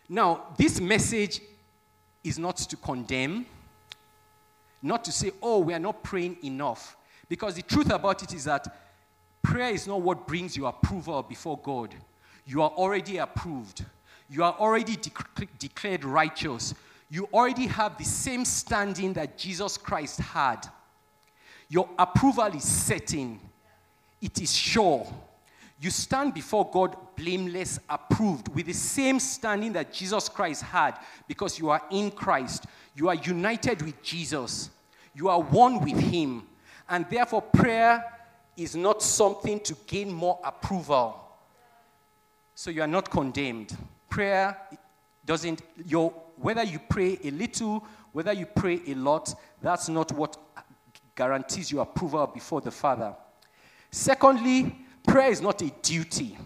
Now, 0.08 0.48
this 0.56 0.80
message 0.80 1.40
is 2.28 2.38
not 2.38 2.56
to 2.56 2.76
condemn, 2.76 3.46
not 4.82 5.04
to 5.04 5.12
say, 5.12 5.32
oh, 5.42 5.58
we 5.58 5.74
are 5.74 5.78
not 5.78 6.02
praying 6.02 6.36
enough. 6.44 6.96
Because 7.28 7.54
the 7.54 7.62
truth 7.62 7.90
about 7.90 8.22
it 8.22 8.32
is 8.32 8.44
that 8.44 8.66
Prayer 9.42 9.70
is 9.70 9.86
not 9.86 10.02
what 10.02 10.26
brings 10.26 10.56
you 10.56 10.66
approval 10.66 11.22
before 11.22 11.58
God. 11.62 11.94
You 12.44 12.60
are 12.62 12.70
already 12.70 13.16
approved. 13.16 13.84
You 14.28 14.44
are 14.44 14.54
already 14.58 14.96
de- 14.96 15.48
declared 15.58 16.04
righteous. 16.04 16.74
You 17.10 17.28
already 17.32 17.66
have 17.66 17.96
the 17.96 18.04
same 18.04 18.44
standing 18.44 19.14
that 19.14 19.38
Jesus 19.38 19.78
Christ 19.78 20.20
had. 20.20 20.68
Your 21.70 21.88
approval 21.98 22.46
is 22.48 22.64
certain, 22.64 23.40
it 24.20 24.38
is 24.40 24.54
sure. 24.54 25.06
You 25.80 25.90
stand 25.90 26.34
before 26.34 26.68
God 26.70 26.96
blameless, 27.14 27.78
approved, 27.88 28.48
with 28.54 28.66
the 28.66 28.72
same 28.72 29.20
standing 29.20 29.72
that 29.74 29.92
Jesus 29.92 30.28
Christ 30.28 30.62
had 30.62 30.98
because 31.28 31.58
you 31.58 31.70
are 31.70 31.82
in 31.90 32.10
Christ. 32.10 32.66
You 32.96 33.08
are 33.08 33.14
united 33.14 33.82
with 33.82 34.02
Jesus. 34.02 34.70
You 35.14 35.28
are 35.28 35.40
one 35.40 35.84
with 35.84 35.98
Him. 35.98 36.44
And 36.88 37.06
therefore, 37.08 37.42
prayer 37.42 38.04
is 38.56 38.74
not 38.74 39.02
something 39.02 39.60
to 39.60 39.76
gain 39.86 40.12
more 40.12 40.40
approval. 40.44 41.24
So 42.56 42.70
you 42.70 42.82
are 42.82 42.88
not 42.88 43.08
condemned. 43.08 43.76
Prayer 44.10 44.56
doesn't, 45.24 45.62
your, 45.86 46.10
whether 46.36 46.64
you 46.64 46.80
pray 46.88 47.18
a 47.22 47.30
little, 47.30 47.86
whether 48.12 48.32
you 48.32 48.46
pray 48.46 48.80
a 48.88 48.94
lot, 48.94 49.32
that's 49.62 49.88
not 49.88 50.10
what 50.10 50.36
guarantees 51.14 51.70
your 51.70 51.82
approval 51.82 52.26
before 52.26 52.60
the 52.60 52.70
Father. 52.70 53.14
Secondly, 53.92 54.74
prayer 55.08 55.30
is 55.30 55.40
not 55.40 55.60
a 55.62 55.70
duty. 55.82 56.38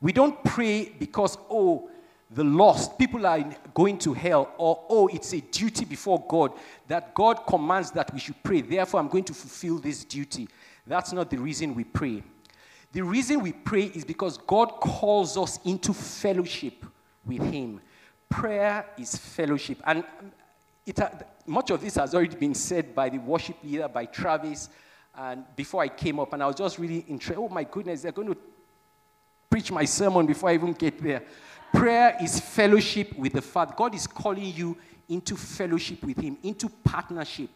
We 0.00 0.12
don't 0.12 0.42
pray 0.44 0.94
because, 0.98 1.36
oh, 1.50 1.90
the 2.30 2.44
lost, 2.44 2.98
people 2.98 3.26
are 3.26 3.42
going 3.74 3.98
to 3.98 4.12
hell, 4.14 4.52
or 4.58 4.84
oh, 4.88 5.08
it's 5.08 5.32
a 5.32 5.40
duty 5.40 5.84
before 5.84 6.24
God 6.28 6.52
that 6.86 7.14
God 7.14 7.46
commands 7.46 7.90
that 7.92 8.12
we 8.12 8.20
should 8.20 8.40
pray. 8.42 8.60
Therefore, 8.60 9.00
I'm 9.00 9.08
going 9.08 9.24
to 9.24 9.34
fulfill 9.34 9.78
this 9.78 10.04
duty. 10.04 10.48
That's 10.86 11.12
not 11.12 11.30
the 11.30 11.38
reason 11.38 11.74
we 11.74 11.84
pray. 11.84 12.22
The 12.92 13.02
reason 13.02 13.40
we 13.40 13.52
pray 13.52 13.84
is 13.84 14.04
because 14.04 14.38
God 14.38 14.66
calls 14.80 15.36
us 15.36 15.58
into 15.64 15.92
fellowship 15.92 16.84
with 17.26 17.42
Him. 17.42 17.80
Prayer 18.28 18.86
is 18.98 19.16
fellowship. 19.16 19.80
And 19.86 20.04
um, 20.04 20.32
it, 20.86 20.98
much 21.46 21.70
of 21.70 21.80
this 21.80 21.96
has 21.96 22.14
already 22.14 22.36
been 22.36 22.54
said 22.54 22.94
by 22.94 23.08
the 23.08 23.18
worship 23.18 23.56
leader, 23.62 23.88
by 23.88 24.04
Travis, 24.06 24.68
and 25.18 25.44
before 25.56 25.82
I 25.82 25.88
came 25.88 26.20
up. 26.20 26.32
And 26.32 26.42
I 26.42 26.46
was 26.46 26.56
just 26.56 26.78
really 26.78 27.04
interested. 27.08 27.38
Oh 27.38 27.48
my 27.48 27.64
goodness, 27.64 28.02
they're 28.02 28.12
going 28.12 28.28
to 28.28 28.36
preach 29.50 29.70
my 29.72 29.84
sermon 29.84 30.26
before 30.26 30.50
I 30.50 30.54
even 30.54 30.72
get 30.72 31.02
there. 31.02 31.22
Prayer 31.72 32.16
is 32.22 32.40
fellowship 32.40 33.18
with 33.18 33.32
the 33.32 33.42
Father. 33.42 33.74
God 33.76 33.94
is 33.94 34.06
calling 34.06 34.54
you 34.54 34.76
into 35.08 35.36
fellowship 35.36 36.02
with 36.04 36.18
Him, 36.18 36.38
into 36.42 36.68
partnership. 36.84 37.50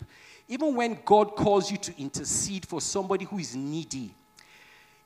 Even 0.48 0.74
when 0.74 0.98
God 1.04 1.36
calls 1.36 1.70
you 1.70 1.76
to 1.78 2.00
intercede 2.00 2.66
for 2.66 2.80
somebody 2.80 3.24
who 3.24 3.38
is 3.38 3.54
needy, 3.54 4.12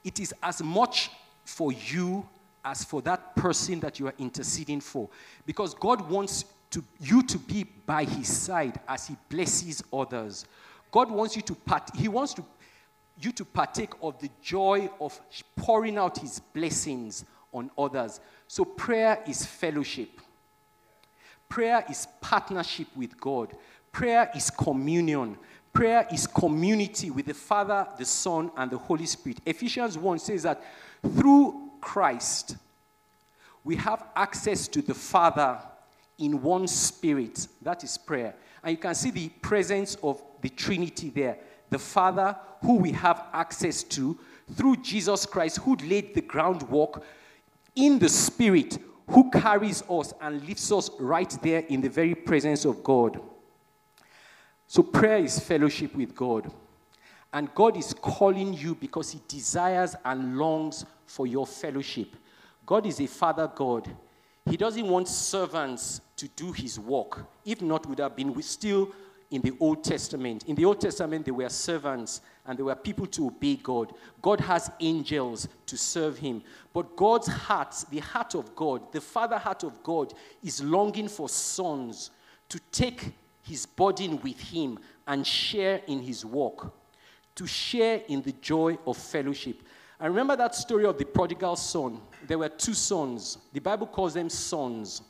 it 0.03 0.19
is 0.19 0.35
as 0.43 0.63
much 0.63 1.11
for 1.45 1.73
you 1.73 2.27
as 2.65 2.83
for 2.83 3.03
that 3.03 3.37
person 3.37 3.79
that 3.81 4.01
you 4.01 4.09
are 4.09 4.15
interceding 4.19 4.81
for. 4.81 5.09
Because 5.45 5.75
God 5.75 6.09
wants 6.11 6.47
to, 6.71 6.83
you 6.99 7.23
to 7.23 7.39
be 7.39 7.65
by 7.65 8.05
his 8.05 8.29
side 8.29 8.81
as 8.89 9.07
he 9.07 9.17
blesses 9.29 9.85
others. 9.93 10.47
God 10.91 11.11
wants 11.11 11.37
you 11.37 11.43
to 11.43 11.55
part, 11.55 11.91
he 11.95 12.09
wants 12.09 12.35
to, 12.35 12.45
you 13.21 13.33
to 13.33 13.45
partake 13.45 13.93
of 14.03 14.19
the 14.21 14.31
joy 14.43 14.89
of 15.01 15.19
pouring 15.57 15.99
out 15.99 16.19
his 16.19 16.41
blessings 16.41 17.25
on 17.53 17.71
others. 17.77 18.21
So 18.49 18.65
prayer 18.65 19.23
is 19.27 19.45
fellowship. 19.45 20.21
Prayer 21.49 21.85
is 21.89 22.07
partnership 22.21 22.89
with 22.97 23.19
God. 23.21 23.57
Prayer 23.93 24.31
is 24.35 24.51
communion. 24.51 25.39
Prayer 25.73 26.07
is 26.13 26.27
community 26.27 27.11
with 27.11 27.27
the 27.27 27.35
Father, 27.35 27.87
the 27.99 28.05
Son, 28.05 28.51
and 28.57 28.71
the 28.71 28.79
Holy 28.79 29.07
Spirit. 29.07 29.41
Ephesians 29.45 29.99
1 29.99 30.19
says 30.19 30.43
that 30.43 30.63
through 31.03 31.71
Christ, 31.81 32.57
we 33.63 33.77
have 33.77 34.05
access 34.15 34.69
to 34.69 34.81
the 34.81 34.95
Father 34.95 35.59
in 36.19 36.43
one 36.43 36.67
spirit. 36.67 37.47
That 37.63 37.85
is 37.85 37.99
prayer. 37.99 38.35
And 38.63 38.73
you 38.73 38.79
can 38.79 38.95
see 38.95 39.11
the 39.11 39.29
presence 39.29 39.97
of 40.03 40.23
the 40.41 40.49
Trinity 40.49 41.11
there. 41.11 41.39
The 41.71 41.79
Father, 41.79 42.37
who 42.63 42.77
we 42.77 42.93
have 42.93 43.27
access 43.33 43.83
to 43.85 44.19
through 44.55 44.77
Jesus 44.77 45.27
Christ, 45.27 45.59
who 45.59 45.77
laid 45.77 46.15
the 46.15 46.21
groundwork 46.21 47.03
in 47.75 47.99
the 47.99 48.09
Spirit, 48.09 48.79
who 49.09 49.31
carries 49.31 49.83
us 49.89 50.13
and 50.21 50.47
lifts 50.47 50.71
us 50.73 50.91
right 50.99 51.37
there 51.43 51.61
in 51.69 51.81
the 51.81 51.89
very 51.89 52.15
presence 52.15 52.65
of 52.65 52.83
God. 52.83 53.21
So, 54.67 54.83
prayer 54.83 55.19
is 55.19 55.39
fellowship 55.39 55.95
with 55.95 56.15
God. 56.15 56.51
And 57.33 57.55
God 57.55 57.77
is 57.77 57.93
calling 57.93 58.55
you 58.55 58.75
because 58.75 59.11
He 59.11 59.21
desires 59.29 59.95
and 60.05 60.39
longs 60.39 60.87
for 61.07 61.27
your 61.27 61.47
fellowship. 61.47 62.17
God 62.65 62.87
is 62.87 63.01
a 63.01 63.07
Father 63.07 63.51
God. 63.55 63.95
He 64.49 64.57
doesn't 64.57 64.87
want 64.87 65.09
servants 65.09 66.01
to 66.17 66.29
do 66.29 66.53
His 66.53 66.81
work. 66.81 67.27
If 67.45 67.61
not, 67.63 67.87
would 67.87 67.99
have 67.99 68.17
been 68.17 68.41
still 68.43 68.91
in 69.31 69.43
the 69.43 69.53
Old 69.61 69.83
Testament. 69.83 70.45
In 70.47 70.55
the 70.55 70.65
Old 70.65 70.81
Testament, 70.81 71.25
there 71.25 71.35
were 71.35 71.49
servants 71.49 72.21
and 72.47 72.59
there 72.59 72.65
were 72.65 72.75
people 72.75 73.07
to 73.07 73.27
obey 73.27 73.57
God. 73.57 73.93
God 74.23 74.41
has 74.41 74.71
angels 74.81 75.49
to 75.67 75.77
serve 75.77 76.19
Him. 76.19 76.43
But 76.73 76.97
God's 76.97 77.29
heart, 77.29 77.75
the 77.91 77.99
heart 77.99 78.35
of 78.35 78.55
God, 78.55 78.93
the 78.93 79.01
Father 79.01 79.39
heart 79.39 79.65
of 79.65 79.83
God, 79.83 80.15
is 80.43 80.63
longing 80.63 81.09
for 81.09 81.29
sons 81.29 82.11
to 82.49 82.61
take 82.71 83.13
his 83.47 83.65
burden 83.65 84.21
with 84.23 84.39
him 84.41 84.79
and 85.07 85.27
share 85.27 85.81
in 85.87 86.01
his 86.01 86.25
work, 86.25 86.73
to 87.35 87.47
share 87.47 88.03
in 88.09 88.23
the 88.23 88.33
joy 88.33 88.77
of 88.87 88.97
fellowship. 88.97 89.63
I 90.01 90.07
remember 90.07 90.37
that 90.37 90.55
story 90.55 90.85
of 90.85 90.99
the 90.99 91.05
prodigal 91.05 91.57
son. 91.57 92.01
There 92.27 92.39
were 92.39 92.49
two 92.49 92.75
sons. 92.75 93.39
The 93.53 93.61
Bible 93.61 93.87
calls 93.87 94.15
them 94.15 94.29
sons. 94.29 95.03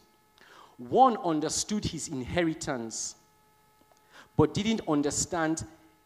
One 0.76 1.16
understood 1.24 1.84
his 1.84 2.08
inheritance, 2.08 3.16
but 4.36 4.54
didn't 4.54 4.82
understand 4.88 5.64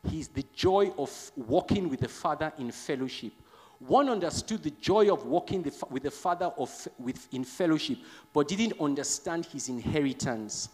his, 0.08 0.28
the 0.28 0.44
joy 0.54 0.92
of 0.96 1.32
walking 1.36 1.88
with 1.88 2.00
the 2.00 2.08
Father 2.08 2.52
in 2.58 2.70
fellowship. 2.70 3.32
One 3.80 4.08
understood 4.10 4.62
the 4.62 4.70
joy 4.70 5.12
of 5.12 5.24
walking 5.24 5.62
the, 5.62 5.72
with 5.90 6.02
the 6.02 6.10
Father 6.10 6.52
of, 6.58 6.88
with, 6.98 7.32
in 7.32 7.44
fellowship, 7.44 7.98
but 8.32 8.48
didn't 8.48 8.78
understand 8.80 9.46
his 9.46 9.68
inheritance. 9.68 10.68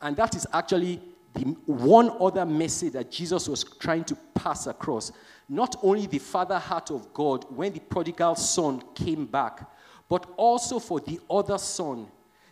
And 0.00 0.16
that 0.16 0.34
is 0.36 0.46
actually 0.52 1.00
the 1.34 1.44
one 1.66 2.10
other 2.20 2.44
message 2.44 2.92
that 2.92 3.10
Jesus 3.10 3.48
was 3.48 3.64
trying 3.64 4.04
to 4.04 4.14
pass 4.34 4.66
across. 4.66 5.10
Not 5.48 5.76
only 5.82 6.06
the 6.06 6.18
Father 6.18 6.58
heart 6.58 6.90
of 6.90 7.12
God 7.12 7.44
when 7.48 7.72
the 7.72 7.80
prodigal 7.80 8.34
son 8.34 8.82
came 8.94 9.26
back, 9.26 9.68
but 10.08 10.26
also 10.36 10.78
for 10.78 11.00
the 11.00 11.20
other 11.30 11.58
son. 11.58 12.08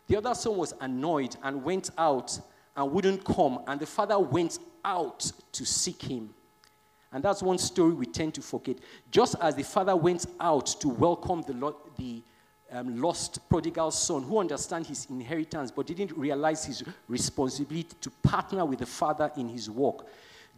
The 0.08 0.16
other 0.16 0.34
son 0.34 0.56
was 0.56 0.74
annoyed 0.80 1.36
and 1.42 1.62
went 1.62 1.90
out 1.98 2.38
and 2.76 2.92
wouldn't 2.92 3.24
come, 3.24 3.60
and 3.66 3.80
the 3.80 3.86
father 3.86 4.18
went 4.18 4.58
out 4.84 5.30
to 5.52 5.64
seek 5.64 6.02
him. 6.02 6.34
And 7.12 7.22
that's 7.22 7.42
one 7.42 7.58
story 7.58 7.94
we 7.94 8.06
tend 8.06 8.34
to 8.34 8.42
forget. 8.42 8.76
Just 9.10 9.36
as 9.40 9.54
the 9.54 9.62
father 9.62 9.96
went 9.96 10.26
out 10.38 10.66
to 10.80 10.88
welcome 10.88 11.42
the, 11.42 11.74
the 11.96 12.22
um, 12.70 13.00
lost 13.00 13.48
prodigal 13.48 13.90
son 13.90 14.22
who 14.22 14.38
understand 14.38 14.86
his 14.86 15.06
inheritance 15.08 15.70
but 15.70 15.86
didn't 15.86 16.16
realize 16.16 16.64
his 16.64 16.82
responsibility 17.08 17.96
to 18.00 18.10
partner 18.22 18.64
with 18.64 18.80
the 18.80 18.86
father 18.86 19.30
in 19.36 19.48
his 19.48 19.70
work. 19.70 20.06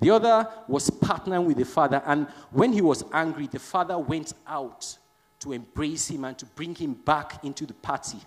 The 0.01 0.11
other 0.11 0.49
was 0.69 0.91
partnering 0.91 1.45
with 1.45 1.57
the 1.57 1.65
father, 1.65 2.03
and 2.07 2.29
when 2.51 2.73
he 2.73 2.81
was 2.81 3.05
angry, 3.13 3.49
the 3.49 3.59
father 3.59 3.99
went 3.99 4.33
out 4.47 4.97
to 5.41 5.53
embrace 5.53 6.09
him 6.09 6.25
and 6.25 6.39
to 6.39 6.47
bring 6.47 6.75
him 6.75 6.95
back 6.95 7.45
into 7.45 7.67
the 7.67 7.75
party. 7.75 8.19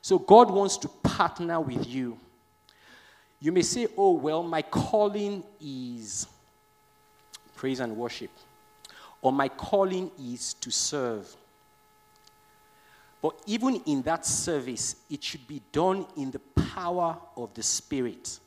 So 0.00 0.18
God 0.18 0.50
wants 0.50 0.76
to 0.78 0.88
partner 0.88 1.60
with 1.60 1.86
you. 1.86 2.18
You 3.42 3.52
may 3.52 3.62
say, 3.62 3.88
Oh, 3.96 4.12
well, 4.12 4.42
my 4.42 4.62
calling 4.62 5.42
is 5.60 6.26
praise 7.56 7.80
and 7.80 7.96
worship, 7.96 8.30
or 9.20 9.32
my 9.32 9.48
calling 9.48 10.10
is 10.18 10.54
to 10.54 10.70
serve. 10.70 11.34
But 13.20 13.34
even 13.46 13.76
in 13.86 14.02
that 14.02 14.24
service, 14.24 14.96
it 15.10 15.22
should 15.22 15.46
be 15.46 15.60
done 15.70 16.06
in 16.16 16.30
the 16.30 16.38
power 16.38 17.16
of 17.36 17.52
the 17.54 17.62
Spirit, 17.62 18.38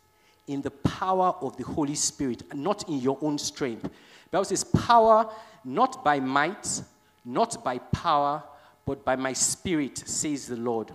in 0.48 0.62
the 0.62 0.72
power 0.72 1.36
of 1.42 1.56
the 1.56 1.64
Holy 1.64 1.96
Spirit, 1.96 2.44
not 2.54 2.88
in 2.90 3.00
your 3.00 3.18
own 3.22 3.38
strength. 3.38 3.90
Bible 4.32 4.44
says, 4.44 4.64
power 4.66 5.30
not 5.64 6.04
by 6.04 6.20
might, 6.20 6.82
not 7.24 7.64
by 7.64 7.78
power, 7.80 8.44
but 8.86 9.04
by 9.04 9.16
my 9.16 9.34
spirit, 9.34 9.98
says 9.98 10.48
the 10.48 10.56
Lord. 10.56 10.92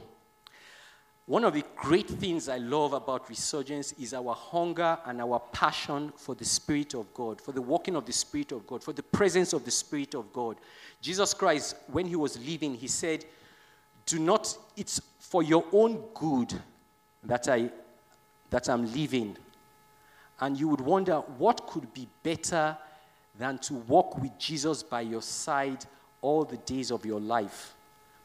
One 1.30 1.44
of 1.44 1.54
the 1.54 1.62
great 1.76 2.08
things 2.08 2.48
I 2.48 2.58
love 2.58 2.92
about 2.92 3.28
Resurgence 3.28 3.92
is 3.92 4.14
our 4.14 4.34
hunger 4.34 4.98
and 5.06 5.20
our 5.20 5.38
passion 5.52 6.12
for 6.16 6.34
the 6.34 6.44
Spirit 6.44 6.92
of 6.94 7.14
God, 7.14 7.40
for 7.40 7.52
the 7.52 7.62
walking 7.62 7.94
of 7.94 8.04
the 8.04 8.12
Spirit 8.12 8.50
of 8.50 8.66
God, 8.66 8.82
for 8.82 8.92
the 8.92 9.04
presence 9.04 9.52
of 9.52 9.64
the 9.64 9.70
Spirit 9.70 10.16
of 10.16 10.32
God. 10.32 10.56
Jesus 11.00 11.32
Christ, 11.32 11.76
when 11.86 12.04
he 12.04 12.16
was 12.16 12.36
leaving, 12.44 12.74
he 12.74 12.88
said, 12.88 13.24
do 14.06 14.18
not, 14.18 14.58
it's 14.76 15.00
for 15.20 15.44
your 15.44 15.64
own 15.70 16.02
good 16.14 16.52
that, 17.22 17.46
I, 17.46 17.70
that 18.50 18.68
I'm 18.68 18.92
leaving. 18.92 19.36
And 20.40 20.58
you 20.58 20.66
would 20.66 20.80
wonder 20.80 21.18
what 21.38 21.64
could 21.68 21.94
be 21.94 22.08
better 22.24 22.76
than 23.38 23.58
to 23.58 23.74
walk 23.74 24.20
with 24.20 24.36
Jesus 24.36 24.82
by 24.82 25.02
your 25.02 25.22
side 25.22 25.86
all 26.22 26.42
the 26.42 26.56
days 26.56 26.90
of 26.90 27.06
your 27.06 27.20
life. 27.20 27.76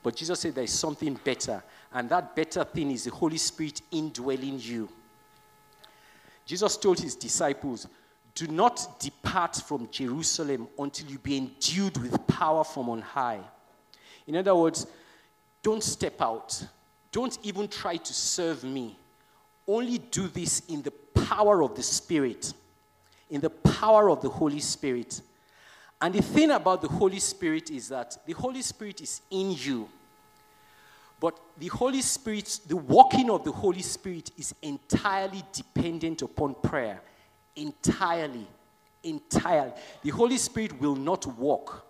But 0.01 0.15
Jesus 0.15 0.39
said 0.39 0.53
there's 0.53 0.71
something 0.71 1.19
better, 1.23 1.63
and 1.95 2.09
that 2.09 2.35
better 2.35 2.65
thing 2.65 2.91
is 2.91 3.05
the 3.05 3.11
Holy 3.11 3.37
Spirit 3.37 3.81
indwelling 3.89 4.59
you. 4.59 4.89
Jesus 6.45 6.75
told 6.75 6.99
his 6.99 7.15
disciples, 7.15 7.87
Do 8.35 8.47
not 8.47 8.99
depart 8.99 9.55
from 9.55 9.89
Jerusalem 9.89 10.67
until 10.77 11.07
you 11.07 11.17
be 11.17 11.37
endued 11.37 11.97
with 11.97 12.27
power 12.27 12.65
from 12.65 12.89
on 12.89 13.01
high. 13.01 13.39
In 14.27 14.35
other 14.35 14.53
words, 14.53 14.87
don't 15.63 15.81
step 15.81 16.21
out. 16.21 16.61
Don't 17.13 17.39
even 17.43 17.69
try 17.69 17.95
to 17.95 18.13
serve 18.13 18.65
me. 18.65 18.99
Only 19.65 19.97
do 19.97 20.27
this 20.27 20.63
in 20.67 20.81
the 20.81 20.91
power 20.91 21.63
of 21.63 21.75
the 21.75 21.83
Spirit, 21.83 22.53
in 23.29 23.39
the 23.39 23.49
power 23.49 24.09
of 24.09 24.21
the 24.21 24.29
Holy 24.29 24.59
Spirit. 24.59 25.21
And 26.01 26.13
the 26.13 26.21
thing 26.21 26.51
about 26.51 26.81
the 26.81 26.89
Holy 26.89 27.19
Spirit 27.19 27.71
is 27.71 27.87
that 27.87 28.17
the 28.25 28.33
Holy 28.33 28.61
Spirit 28.61 28.99
is 28.99 29.21
in 29.31 29.51
you. 29.51 29.87
But 31.19 31.39
the 31.57 31.67
Holy 31.67 32.01
Spirit, 32.01 32.59
the 32.67 32.75
walking 32.75 33.29
of 33.29 33.43
the 33.43 33.51
Holy 33.51 33.81
Spirit 33.81 34.31
is 34.37 34.53
entirely 34.61 35.43
dependent 35.53 36.21
upon 36.21 36.55
prayer. 36.55 37.01
Entirely. 37.55 38.47
Entirely. 39.03 39.71
The 40.03 40.09
Holy 40.09 40.37
Spirit 40.37 40.79
will 40.79 40.95
not 40.95 41.25
walk 41.37 41.85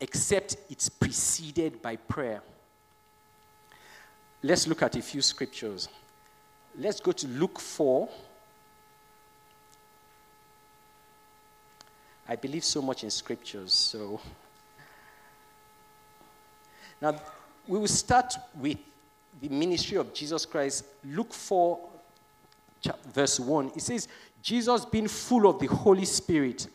except 0.00 0.56
it's 0.68 0.88
preceded 0.88 1.80
by 1.80 1.96
prayer. 1.96 2.42
Let's 4.42 4.66
look 4.66 4.82
at 4.82 4.94
a 4.96 5.02
few 5.02 5.22
scriptures. 5.22 5.88
Let's 6.76 7.00
go 7.00 7.12
to 7.12 7.26
Luke 7.26 7.58
4. 7.58 8.08
I 12.28 12.36
believe 12.36 12.64
so 12.64 12.82
much 12.82 13.04
in 13.04 13.10
scriptures, 13.10 13.72
so. 13.72 14.20
Now, 17.00 17.20
we 17.66 17.78
will 17.78 17.86
start 17.88 18.34
with 18.58 18.78
the 19.40 19.48
ministry 19.48 19.96
of 19.96 20.12
Jesus 20.14 20.46
Christ. 20.46 20.84
Luke 21.04 21.32
4, 21.32 21.78
verse 23.12 23.40
1. 23.40 23.72
It 23.76 23.82
says, 23.82 24.08
Jesus, 24.42 24.84
being 24.84 25.08
full 25.08 25.48
of 25.48 25.58
the 25.58 25.66
Holy 25.66 26.04
Spirit, 26.04 26.68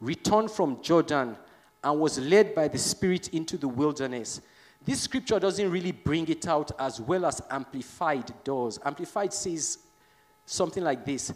returned 0.00 0.50
from 0.50 0.80
Jordan 0.82 1.36
and 1.82 2.00
was 2.00 2.18
led 2.18 2.54
by 2.54 2.68
the 2.68 2.78
Spirit 2.78 3.28
into 3.28 3.56
the 3.56 3.68
wilderness 3.68 4.40
this 4.86 5.00
scripture 5.00 5.40
doesn't 5.40 5.68
really 5.68 5.90
bring 5.90 6.28
it 6.28 6.46
out 6.46 6.70
as 6.78 7.00
well 7.00 7.26
as 7.26 7.42
Amplified 7.50 8.32
does. 8.44 8.78
Amplified 8.84 9.32
says 9.32 9.78
something 10.46 10.82
like 10.82 11.04
this 11.04 11.34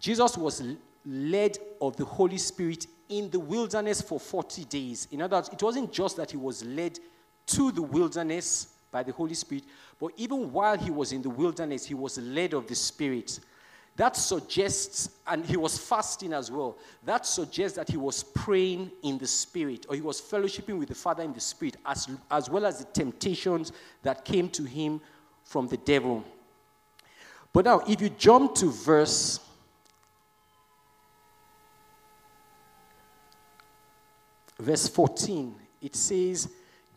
Jesus 0.00 0.36
was 0.36 0.62
led 1.06 1.56
of 1.80 1.96
the 1.96 2.04
Holy 2.04 2.38
Spirit 2.38 2.88
in 3.08 3.30
the 3.30 3.38
wilderness 3.38 4.02
for 4.02 4.18
40 4.18 4.64
days. 4.64 5.06
In 5.12 5.22
other 5.22 5.36
words, 5.36 5.48
it 5.50 5.62
wasn't 5.62 5.92
just 5.92 6.16
that 6.16 6.32
he 6.32 6.36
was 6.36 6.64
led 6.64 6.98
to 7.48 7.72
the 7.72 7.82
wilderness 7.82 8.68
by 8.90 9.02
the 9.02 9.12
Holy 9.12 9.34
Spirit, 9.34 9.64
but 9.98 10.12
even 10.16 10.52
while 10.52 10.76
he 10.76 10.90
was 10.90 11.12
in 11.12 11.22
the 11.22 11.30
wilderness, 11.30 11.84
he 11.84 11.94
was 11.94 12.18
led 12.18 12.54
of 12.54 12.66
the 12.66 12.74
Spirit. 12.74 13.40
That 13.96 14.16
suggests, 14.16 15.10
and 15.26 15.44
he 15.44 15.56
was 15.56 15.76
fasting 15.76 16.32
as 16.32 16.50
well, 16.50 16.78
that 17.04 17.26
suggests 17.26 17.76
that 17.76 17.90
he 17.90 17.96
was 17.96 18.22
praying 18.22 18.92
in 19.02 19.18
the 19.18 19.26
Spirit, 19.26 19.86
or 19.88 19.96
he 19.96 20.00
was 20.00 20.20
fellowshipping 20.20 20.78
with 20.78 20.88
the 20.88 20.94
Father 20.94 21.24
in 21.24 21.32
the 21.32 21.40
Spirit, 21.40 21.76
as, 21.84 22.08
as 22.30 22.48
well 22.48 22.64
as 22.64 22.78
the 22.78 22.84
temptations 22.84 23.72
that 24.02 24.24
came 24.24 24.48
to 24.50 24.62
him 24.62 25.00
from 25.42 25.66
the 25.66 25.76
devil. 25.78 26.22
But 27.52 27.64
now, 27.64 27.80
if 27.88 28.00
you 28.00 28.10
jump 28.10 28.54
to 28.56 28.70
verse 28.70 29.40
verse 34.60 34.88
14, 34.88 35.54
it 35.80 35.96
says, 35.96 36.48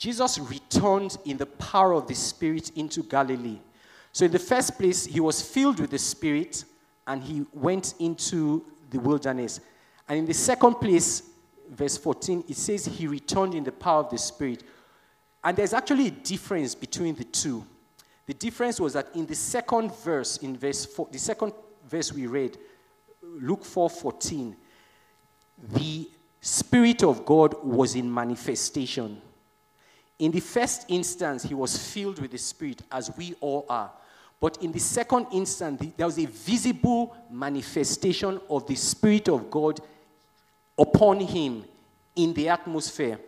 Jesus 0.02 0.40
returned 0.40 1.20
in 1.26 1.38
the 1.38 1.46
power 1.46 1.94
of 1.94 2.08
the 2.08 2.16
Spirit 2.16 2.72
into 2.76 3.04
Galilee. 3.04 3.60
So, 4.12 4.26
in 4.26 4.32
the 4.32 4.40
first 4.40 4.80
place, 4.80 5.06
he 5.06 5.20
was 5.20 5.44
filled 5.44 5.80
with 5.80 5.92
the 5.92 6.00
Spirit 6.00 6.66
and 7.06 7.22
he 7.22 7.46
went 7.54 7.94
into 8.00 8.66
the 8.90 9.00
wilderness. 9.00 9.60
And 10.10 10.18
in 10.18 10.26
the 10.26 10.34
second 10.34 10.74
place, 10.82 11.30
verse 11.70 12.00
14, 12.00 12.46
it 12.50 12.58
says 12.58 12.88
he 12.88 13.06
returned 13.06 13.54
in 13.54 13.64
the 13.64 13.72
power 13.72 14.00
of 14.00 14.10
the 14.10 14.18
Spirit. 14.18 14.64
And 15.44 15.56
there's 15.56 15.72
actually 15.72 16.08
a 16.08 16.12
difference 16.12 16.74
between 16.74 17.14
the 17.14 17.26
two. 17.26 17.64
The 18.26 18.34
difference 18.34 18.80
was 18.80 18.94
that 18.94 19.10
in 19.14 19.28
the 19.28 19.36
second 19.36 19.94
verse, 19.98 20.38
in 20.38 20.58
verse 20.58 20.84
four, 20.84 21.10
the 21.12 21.20
second 21.20 21.54
verse 21.88 22.12
we 22.12 22.26
read, 22.26 22.58
Luke 23.22 23.64
4 23.64 23.88
14, 23.88 24.56
the 25.74 26.10
Spirit 26.42 27.04
of 27.04 27.24
God 27.24 27.54
was 27.64 27.94
in 27.94 28.12
manifestation. 28.12 29.22
In 30.22 30.30
the 30.30 30.40
first 30.40 30.86
instance, 30.88 31.42
he 31.42 31.56
was 31.56 31.76
filled 31.76 32.20
with 32.20 32.30
the 32.30 32.38
Spirit, 32.38 32.84
as 32.92 33.12
we 33.18 33.34
all 33.42 33.66
are. 33.68 33.90
But 34.40 34.62
in 34.62 34.72
the 34.72 34.80
second 34.80 35.26
instance, 35.34 35.84
there 35.98 36.06
was 36.06 36.20
a 36.20 36.28
visible 36.28 37.16
manifestation 37.32 38.40
of 38.48 38.68
the 38.68 38.76
Spirit 38.76 39.30
of 39.30 39.50
God 39.50 39.80
upon 40.78 41.22
him 41.22 41.66
in 42.16 42.36
the 42.36 42.50
atmosphere. 42.50 43.20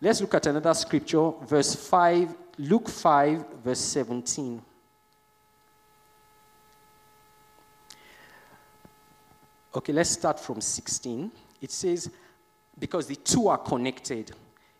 Let's 0.00 0.20
look 0.20 0.32
at 0.34 0.46
another 0.46 0.74
scripture, 0.74 1.32
verse 1.42 1.74
5, 1.74 2.32
Luke 2.58 2.88
5, 2.88 3.44
verse 3.64 3.80
17. 3.80 4.62
Okay, 9.74 9.92
let's 9.92 10.10
start 10.10 10.38
from 10.38 10.60
16. 10.60 11.32
It 11.60 11.72
says, 11.72 12.08
because 12.78 13.08
the 13.08 13.16
two 13.16 13.48
are 13.48 13.58
connected. 13.58 14.30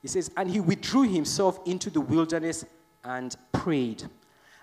It 0.02 0.11
says, 0.11 0.30
And 0.37 0.50
he 0.50 0.61
withdrew 0.61 1.02
himself 1.02 1.61
into 1.66 1.90
the 1.90 2.00
wilderness 2.00 2.64
and 3.04 3.34
prayed. 3.52 4.04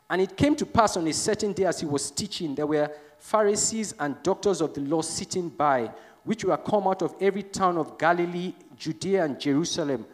And 0.10 0.21
it 0.21 0.38
came 0.38 0.56
to 0.56 0.65
pass 0.65 0.98
on 0.98 1.08
a 1.08 1.13
certain 1.13 1.54
day 1.54 1.65
as 1.65 1.80
he 1.80 1.86
was 1.86 2.12
teaching, 2.12 2.56
there 2.56 2.67
were 2.67 2.91
Pharisees 3.17 3.95
and 4.00 4.21
doctors 4.21 4.62
of 4.62 4.74
the 4.74 4.82
law 4.82 5.02
sitting 5.02 5.50
by, 5.50 5.91
which 6.24 6.45
were 6.45 6.58
come 6.58 6.88
out 6.88 7.02
of 7.02 7.15
every 7.19 7.43
town 7.43 7.78
of 7.78 7.98
Galilee, 7.98 8.54
Judea, 8.78 9.26
and 9.26 9.39
Jerusalem. 9.39 10.06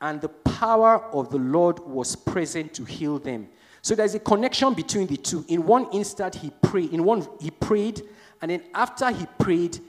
And 0.00 0.20
the 0.20 0.28
power 0.28 1.02
of 1.12 1.30
the 1.30 1.38
Lord 1.38 1.80
was 1.80 2.14
present 2.14 2.72
to 2.74 2.84
heal 2.84 3.18
them. 3.18 3.48
So 3.82 3.94
there's 3.94 4.14
a 4.14 4.20
connection 4.20 4.74
between 4.74 5.08
the 5.08 5.16
two. 5.16 5.44
In 5.48 5.66
one 5.66 5.90
instant, 5.92 6.36
he 6.36 6.50
prayed. 6.62 6.92
In 6.92 7.04
one, 7.04 7.26
he 7.40 7.50
prayed, 7.50 8.02
and 8.40 8.50
then 8.50 8.62
after 8.74 9.10
he 9.10 9.26
prayed, 9.38 9.80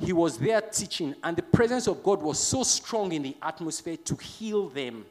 he 0.00 0.12
was 0.12 0.38
there 0.38 0.60
teaching, 0.60 1.14
and 1.24 1.36
the 1.36 1.42
presence 1.42 1.88
of 1.88 2.02
God 2.02 2.22
was 2.22 2.38
so 2.38 2.62
strong 2.62 3.12
in 3.12 3.22
the 3.22 3.36
atmosphere 3.42 3.96
to 3.96 4.14
heal 4.16 4.68
them. 4.68 5.04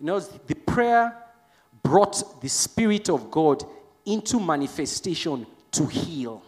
You 0.00 0.06
know, 0.06 0.20
the 0.20 0.56
prayer 0.56 1.16
brought 1.82 2.40
the 2.40 2.48
Spirit 2.48 3.08
of 3.08 3.30
God 3.30 3.64
into 4.04 4.40
manifestation 4.40 5.46
to 5.70 5.86
heal. 5.86 6.42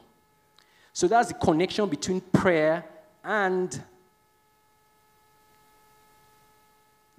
So 0.93 1.07
that's 1.07 1.29
the 1.29 1.35
connection 1.35 1.89
between 1.89 2.21
prayer 2.21 2.85
and 3.23 3.81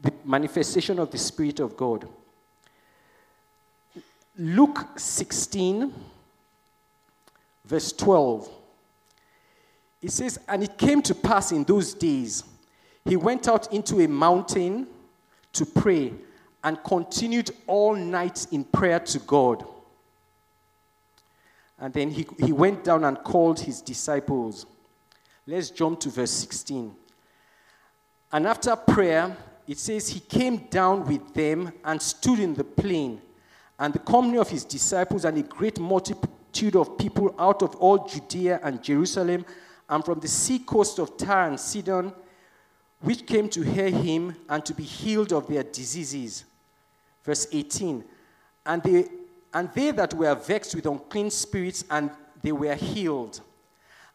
the 0.01 0.12
manifestation 0.25 0.99
of 0.99 1.12
the 1.12 1.17
Spirit 1.17 1.60
of 1.60 1.77
God. 1.77 2.08
Luke 4.38 4.88
16, 4.97 5.93
verse 7.65 7.91
12. 7.93 8.56
It 10.01 10.12
says, 10.12 10.39
And 10.47 10.63
it 10.63 10.77
came 10.77 11.01
to 11.03 11.15
pass 11.15 11.51
in 11.51 11.63
those 11.63 11.93
days, 11.93 12.43
he 13.05 13.15
went 13.15 13.47
out 13.47 13.71
into 13.73 14.01
a 14.01 14.07
mountain 14.07 14.88
to 15.53 15.65
pray 15.65 16.13
and 16.63 16.83
continued 16.83 17.51
all 17.65 17.95
night 17.95 18.47
in 18.51 18.63
prayer 18.63 18.99
to 18.99 19.19
God. 19.19 19.65
And 21.79 21.93
then 21.93 22.10
he, 22.10 22.27
he 22.39 22.51
went 22.51 22.83
down 22.83 23.03
and 23.03 23.17
called 23.23 23.60
his 23.60 23.81
disciples. 23.81 24.65
Let's 25.45 25.69
jump 25.69 25.99
to 26.01 26.10
verse 26.10 26.31
16. 26.31 26.93
And 28.31 28.47
after 28.47 28.75
prayer, 28.75 29.38
it 29.67 29.77
says, 29.77 30.10
He 30.10 30.19
came 30.19 30.67
down 30.69 31.07
with 31.07 31.33
them 31.33 31.71
and 31.86 32.01
stood 32.01 32.39
in 32.39 32.53
the 32.53 32.63
plain, 32.63 33.21
and 33.79 33.93
the 33.93 33.99
company 33.99 34.38
of 34.38 34.49
his 34.49 34.65
disciples 34.65 35.23
and 35.23 35.38
a 35.38 35.43
great 35.43 35.79
multitude 35.79 36.75
of 36.75 36.97
people 36.97 37.33
out 37.38 37.62
of 37.62 37.75
all 37.75 38.07
Judea 38.07 38.60
and 38.63 38.83
Jerusalem 38.83 39.45
and 39.89 40.04
from 40.04 40.19
the 40.19 40.28
sea 40.28 40.60
coast 40.60 41.00
of 41.00 41.17
Tyre 41.17 41.47
and 41.47 41.60
Sidon, 41.60 42.13
which 43.02 43.26
came 43.26 43.47
to 43.50 43.62
hear 43.62 43.89
him 43.89 44.36
and 44.50 44.65
to 44.65 44.73
be 44.73 44.84
healed 44.84 45.32
of 45.32 45.47
their 45.47 45.63
diseases. 45.63 46.45
Verse 47.23 47.47
18 47.52 48.04
And 48.65 48.84
they, 48.84 49.06
and 49.54 49.69
they 49.73 49.91
that 49.91 50.13
were 50.13 50.36
vexed 50.36 50.76
with 50.76 50.86
unclean 50.86 51.30
spirits, 51.30 51.86
and 51.89 52.10
they 52.41 52.52
were 52.52 52.76
healed. 52.76 53.41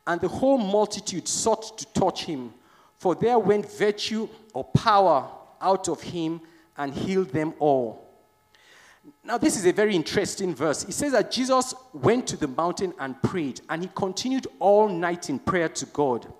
And 0.06 0.20
the 0.20 0.28
whole 0.28 0.58
multitude 0.58 1.28
sought 1.28 1.78
to 1.78 1.86
touch 1.92 2.24
him, 2.24 2.52
for 2.98 3.14
there 3.14 3.38
went 3.38 3.70
virtue 3.70 4.28
or 4.52 4.64
power 4.64 5.28
out 5.60 5.88
of 5.88 6.02
him 6.02 6.40
and 6.76 6.92
healed 6.92 7.30
them 7.30 7.54
all. 7.58 8.01
Now, 9.24 9.38
this 9.38 9.56
is 9.56 9.66
a 9.66 9.72
very 9.72 9.94
interesting 9.94 10.54
verse. 10.54 10.84
It 10.84 10.92
says 10.92 11.12
that 11.12 11.30
Jesus 11.30 11.74
went 11.92 12.26
to 12.28 12.36
the 12.36 12.48
mountain 12.48 12.92
and 12.98 13.20
prayed, 13.22 13.60
and 13.68 13.82
he 13.82 13.90
continued 13.94 14.46
all 14.58 14.88
night 14.88 15.28
in 15.28 15.38
prayer 15.38 15.68
to 15.68 15.86
God. 15.86 16.32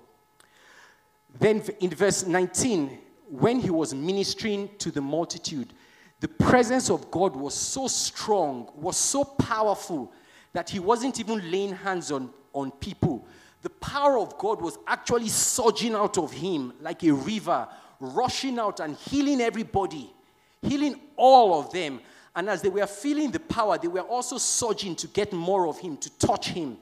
Then, 1.38 1.62
in 1.81 1.90
verse 1.90 2.27
19, 2.27 2.98
when 3.29 3.59
he 3.61 3.70
was 3.70 3.94
ministering 3.94 4.68
to 4.79 4.90
the 4.90 5.01
multitude, 5.01 5.72
the 6.20 6.29
presence 6.29 6.90
of 6.90 7.11
God 7.11 7.35
was 7.35 7.55
so 7.55 7.88
strong, 7.88 8.70
was 8.77 8.96
so 8.96 9.25
powerful, 9.25 10.12
that 10.53 10.68
he 10.70 10.79
wasn't 10.79 11.18
even 11.18 11.51
laying 11.51 11.72
hands 11.75 12.12
on, 12.12 12.31
on 12.53 12.70
people. 12.70 13.27
The 13.62 13.70
power 13.70 14.18
of 14.18 14.37
God 14.38 14.61
was 14.61 14.79
actually 14.87 15.29
surging 15.29 15.94
out 15.94 16.18
of 16.18 16.33
him 16.33 16.75
like 16.81 17.03
a 17.05 17.12
river, 17.12 17.66
rushing 18.01 18.59
out 18.59 18.81
and 18.81 18.96
healing 18.96 19.40
everybody, 19.40 20.12
healing 20.61 21.01
all 21.16 21.59
of 21.59 21.72
them. 21.72 22.01
And 22.35 22.49
as 22.49 22.62
they 22.62 22.68
were 22.68 22.87
feeling 22.87 23.31
the 23.31 23.40
power, 23.40 23.77
they 23.79 23.88
were 23.88 24.01
also 24.01 24.38
surging 24.38 24.97
to 24.97 25.07
get 25.09 25.33
more 25.33 25.66
of 25.66 25.79
Him, 25.79 25.97
to 25.99 26.11
touch 26.18 26.49
Him. 26.49 26.79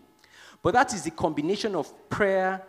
But 0.62 0.74
that 0.74 0.94
is 0.94 1.02
the 1.02 1.10
combination 1.10 1.74
of 1.74 1.92
prayer 2.08 2.62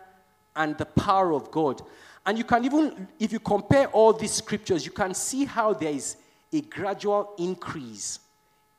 and 0.56 0.76
the 0.76 0.86
power 0.86 1.32
of 1.32 1.50
God. 1.50 1.82
And 2.24 2.38
you 2.38 2.44
can 2.44 2.64
even, 2.64 3.08
if 3.18 3.32
you 3.32 3.40
compare 3.40 3.86
all 3.88 4.12
these 4.12 4.32
scriptures, 4.32 4.84
you 4.84 4.92
can 4.92 5.14
see 5.14 5.44
how 5.44 5.74
there 5.74 5.92
is 5.92 6.16
a 6.52 6.60
gradual 6.60 7.34
increase 7.38 8.20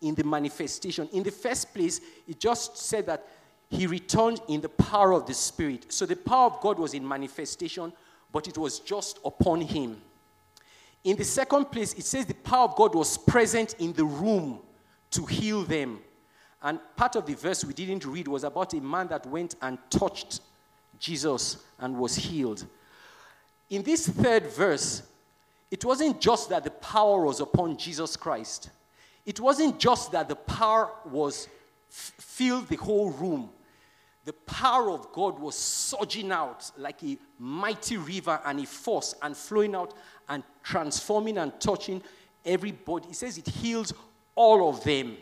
in 0.01 0.15
the 0.15 0.23
manifestation. 0.23 1.09
In 1.13 1.23
the 1.23 1.31
first 1.31 1.73
place, 1.73 2.01
it 2.27 2.39
just 2.39 2.77
said 2.77 3.05
that 3.07 3.25
he 3.69 3.87
returned 3.87 4.41
in 4.47 4.61
the 4.61 4.69
power 4.69 5.13
of 5.13 5.25
the 5.25 5.33
Spirit. 5.33 5.91
So 5.91 6.05
the 6.05 6.15
power 6.15 6.45
of 6.45 6.61
God 6.61 6.77
was 6.77 6.93
in 6.93 7.07
manifestation, 7.07 7.91
but 8.31 8.47
it 8.47 8.57
was 8.57 8.79
just 8.79 9.19
upon 9.25 9.61
him. 9.61 10.01
In 11.03 11.17
the 11.17 11.23
second 11.23 11.65
place, 11.65 11.93
it 11.93 12.05
says 12.05 12.25
the 12.25 12.33
power 12.33 12.65
of 12.65 12.75
God 12.75 12.95
was 12.95 13.17
present 13.17 13.75
in 13.79 13.93
the 13.93 14.05
room 14.05 14.59
to 15.11 15.25
heal 15.25 15.63
them. 15.63 15.99
And 16.61 16.79
part 16.95 17.17
of 17.17 17.25
the 17.25 17.35
verse 17.35 17.65
we 17.65 17.73
didn't 17.73 18.05
read 18.05 18.27
was 18.27 18.45
about 18.45 18.73
a 18.73 18.79
man 18.79 19.07
that 19.09 19.25
went 19.25 19.55
and 19.61 19.77
touched 19.89 20.39
Jesus 20.97 21.57
and 21.79 21.97
was 21.97 22.15
healed. 22.15 22.65
In 23.69 23.83
this 23.83 24.07
third 24.07 24.47
verse, 24.47 25.03
it 25.69 25.83
wasn't 25.83 26.21
just 26.21 26.49
that 26.49 26.63
the 26.63 26.71
power 26.71 27.25
was 27.25 27.41
upon 27.41 27.77
Jesus 27.77 28.15
Christ. 28.15 28.69
It 29.25 29.39
wasn't 29.39 29.79
just 29.79 30.11
that 30.13 30.29
the 30.29 30.35
power 30.35 30.91
was 31.05 31.49
filled 31.89 32.69
the 32.69 32.77
whole 32.77 33.11
room. 33.11 33.49
The 34.25 34.33
power 34.33 34.89
of 34.91 35.11
God 35.11 35.37
was 35.37 35.55
surging 35.55 36.31
out 36.31 36.71
like 36.77 37.03
a 37.03 37.17
mighty 37.39 37.97
river 37.97 38.39
and 38.45 38.59
a 38.59 38.65
force 38.65 39.13
and 39.21 39.35
flowing 39.35 39.75
out 39.75 39.93
and 40.29 40.43
transforming 40.63 41.37
and 41.37 41.59
touching 41.59 42.01
everybody. 42.45 43.07
He 43.07 43.13
says 43.13 43.37
it 43.37 43.47
heals 43.47 43.93
all 44.35 44.69
of 44.69 44.83
them. 44.83 45.17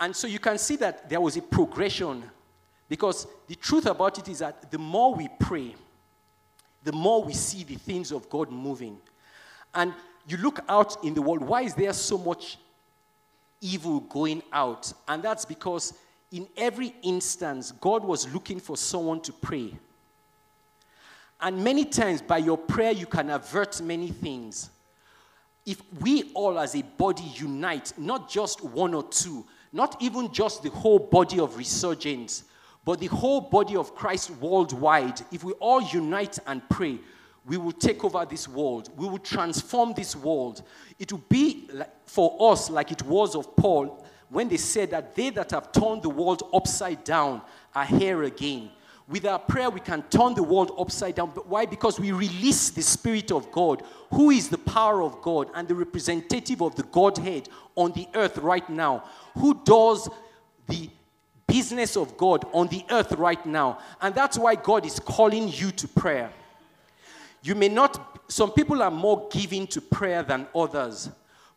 And 0.00 0.14
so 0.14 0.26
you 0.26 0.38
can 0.38 0.58
see 0.58 0.76
that 0.76 1.08
there 1.08 1.20
was 1.20 1.36
a 1.36 1.42
progression 1.42 2.22
because 2.88 3.26
the 3.46 3.54
truth 3.54 3.86
about 3.86 4.18
it 4.18 4.28
is 4.28 4.38
that 4.38 4.70
the 4.70 4.78
more 4.78 5.14
we 5.14 5.28
pray, 5.40 5.74
the 6.84 6.92
more 6.92 7.22
we 7.22 7.32
see 7.32 7.64
the 7.64 7.74
things 7.74 8.12
of 8.12 8.28
God 8.30 8.50
moving. 8.50 8.98
And 9.74 9.92
you 10.26 10.36
look 10.36 10.60
out 10.68 11.04
in 11.04 11.14
the 11.14 11.22
world, 11.22 11.42
why 11.42 11.62
is 11.62 11.74
there 11.74 11.92
so 11.92 12.16
much 12.16 12.58
evil 13.60 14.00
going 14.00 14.42
out? 14.52 14.92
And 15.06 15.22
that's 15.22 15.44
because 15.44 15.94
in 16.30 16.46
every 16.56 16.94
instance, 17.02 17.72
God 17.72 18.04
was 18.04 18.32
looking 18.32 18.60
for 18.60 18.76
someone 18.76 19.20
to 19.22 19.32
pray. 19.32 19.74
And 21.40 21.62
many 21.62 21.84
times, 21.84 22.20
by 22.20 22.38
your 22.38 22.58
prayer, 22.58 22.90
you 22.90 23.06
can 23.06 23.30
avert 23.30 23.80
many 23.80 24.08
things. 24.08 24.70
If 25.64 25.80
we 26.00 26.32
all 26.34 26.58
as 26.58 26.74
a 26.74 26.82
body 26.82 27.30
unite, 27.36 27.92
not 27.96 28.28
just 28.28 28.64
one 28.64 28.94
or 28.94 29.04
two, 29.04 29.46
not 29.72 30.00
even 30.02 30.32
just 30.32 30.62
the 30.62 30.70
whole 30.70 30.98
body 30.98 31.38
of 31.38 31.56
resurgence, 31.56 32.44
but 32.84 33.00
the 33.00 33.06
whole 33.06 33.42
body 33.42 33.76
of 33.76 33.94
Christ 33.94 34.30
worldwide, 34.30 35.20
if 35.30 35.44
we 35.44 35.52
all 35.54 35.82
unite 35.82 36.38
and 36.46 36.66
pray, 36.70 36.98
we 37.46 37.56
will 37.56 37.72
take 37.72 38.04
over 38.04 38.24
this 38.24 38.48
world. 38.48 38.90
We 38.96 39.08
will 39.08 39.18
transform 39.18 39.94
this 39.94 40.16
world. 40.16 40.62
It 40.98 41.12
will 41.12 41.24
be 41.28 41.68
for 42.06 42.52
us 42.52 42.70
like 42.70 42.90
it 42.90 43.02
was 43.02 43.34
of 43.34 43.54
Paul 43.56 44.04
when 44.28 44.48
they 44.48 44.56
said 44.56 44.90
that 44.90 45.14
they 45.14 45.30
that 45.30 45.50
have 45.52 45.72
turned 45.72 46.02
the 46.02 46.10
world 46.10 46.42
upside 46.52 47.04
down 47.04 47.40
are 47.74 47.84
here 47.84 48.24
again. 48.24 48.70
With 49.08 49.24
our 49.24 49.38
prayer, 49.38 49.70
we 49.70 49.80
can 49.80 50.02
turn 50.02 50.34
the 50.34 50.42
world 50.42 50.72
upside 50.78 51.14
down. 51.14 51.32
But 51.34 51.46
why? 51.46 51.64
Because 51.64 51.98
we 51.98 52.12
release 52.12 52.68
the 52.68 52.82
Spirit 52.82 53.32
of 53.32 53.50
God, 53.50 53.82
who 54.12 54.30
is 54.30 54.48
the 54.48 54.58
power 54.58 55.02
of 55.02 55.22
God 55.22 55.48
and 55.54 55.66
the 55.66 55.74
representative 55.74 56.60
of 56.60 56.74
the 56.74 56.82
Godhead 56.82 57.48
on 57.74 57.92
the 57.92 58.06
earth 58.14 58.36
right 58.38 58.68
now, 58.68 59.04
who 59.34 59.58
does 59.64 60.10
the 60.66 60.90
business 61.46 61.96
of 61.96 62.18
God 62.18 62.44
on 62.52 62.68
the 62.68 62.84
earth 62.90 63.12
right 63.12 63.44
now. 63.46 63.78
And 64.02 64.14
that's 64.14 64.36
why 64.36 64.54
God 64.54 64.84
is 64.84 65.00
calling 65.00 65.48
you 65.48 65.70
to 65.70 65.88
prayer. 65.88 66.30
You 67.42 67.54
may 67.54 67.68
not, 67.68 68.20
some 68.30 68.52
people 68.52 68.82
are 68.82 68.90
more 68.90 69.26
giving 69.32 69.66
to 69.68 69.80
prayer 69.80 70.22
than 70.22 70.46
others. 70.54 71.08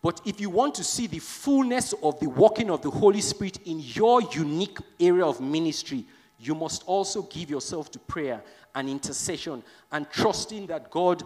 But 0.02 0.22
if 0.26 0.40
you 0.40 0.50
want 0.50 0.74
to 0.76 0.84
see 0.86 1.08
the 1.08 1.20
fullness 1.20 1.94
of 2.02 2.20
the 2.22 2.30
working 2.30 2.72
of 2.72 2.82
the 2.82 2.90
Holy 2.90 3.22
Spirit 3.22 3.60
in 3.66 3.82
your 3.82 4.22
unique 4.22 4.78
area 5.00 5.26
of 5.26 5.42
ministry, 5.42 6.06
you 6.42 6.56
must 6.56 6.84
also 6.88 7.22
give 7.24 7.50
yourself 7.50 7.92
to 7.92 8.00
prayer 8.00 8.42
and 8.74 8.90
intercession 8.90 9.62
and 9.92 10.10
trusting 10.10 10.66
that 10.68 10.90
God 10.90 11.24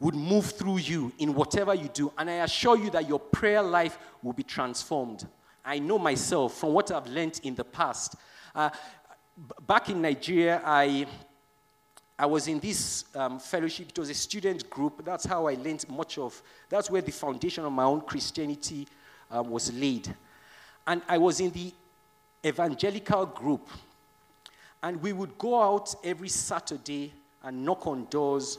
would 0.00 0.14
move 0.14 0.46
through 0.46 0.78
you 0.78 1.12
in 1.18 1.34
whatever 1.34 1.74
you 1.74 1.88
do. 1.88 2.12
And 2.18 2.28
I 2.28 2.34
assure 2.34 2.76
you 2.76 2.90
that 2.90 3.08
your 3.08 3.18
prayer 3.18 3.62
life 3.62 3.98
will 4.22 4.32
be 4.32 4.42
transformed. 4.42 5.26
I 5.64 5.78
know 5.78 5.98
myself 5.98 6.54
from 6.54 6.72
what 6.72 6.90
I've 6.90 7.06
learned 7.06 7.40
in 7.42 7.54
the 7.54 7.64
past. 7.64 8.16
Uh, 8.54 8.70
back 9.66 9.88
in 9.88 10.00
Nigeria, 10.02 10.62
I, 10.64 11.06
I 12.18 12.26
was 12.26 12.48
in 12.48 12.58
this 12.58 13.04
um, 13.14 13.38
fellowship. 13.38 13.90
It 13.90 13.98
was 13.98 14.10
a 14.10 14.14
student 14.14 14.68
group. 14.70 15.04
That's 15.04 15.26
how 15.26 15.46
I 15.46 15.54
learned 15.54 15.88
much 15.88 16.18
of, 16.18 16.40
that's 16.68 16.90
where 16.90 17.02
the 17.02 17.12
foundation 17.12 17.64
of 17.64 17.72
my 17.72 17.84
own 17.84 18.00
Christianity 18.00 18.88
um, 19.30 19.50
was 19.50 19.72
laid. 19.72 20.12
And 20.86 21.02
I 21.08 21.18
was 21.18 21.40
in 21.40 21.50
the 21.50 21.72
evangelical 22.44 23.26
group. 23.26 23.68
And 24.82 25.02
we 25.02 25.12
would 25.12 25.36
go 25.38 25.60
out 25.60 25.94
every 26.04 26.28
Saturday 26.28 27.12
and 27.42 27.64
knock 27.64 27.86
on 27.86 28.06
doors 28.06 28.58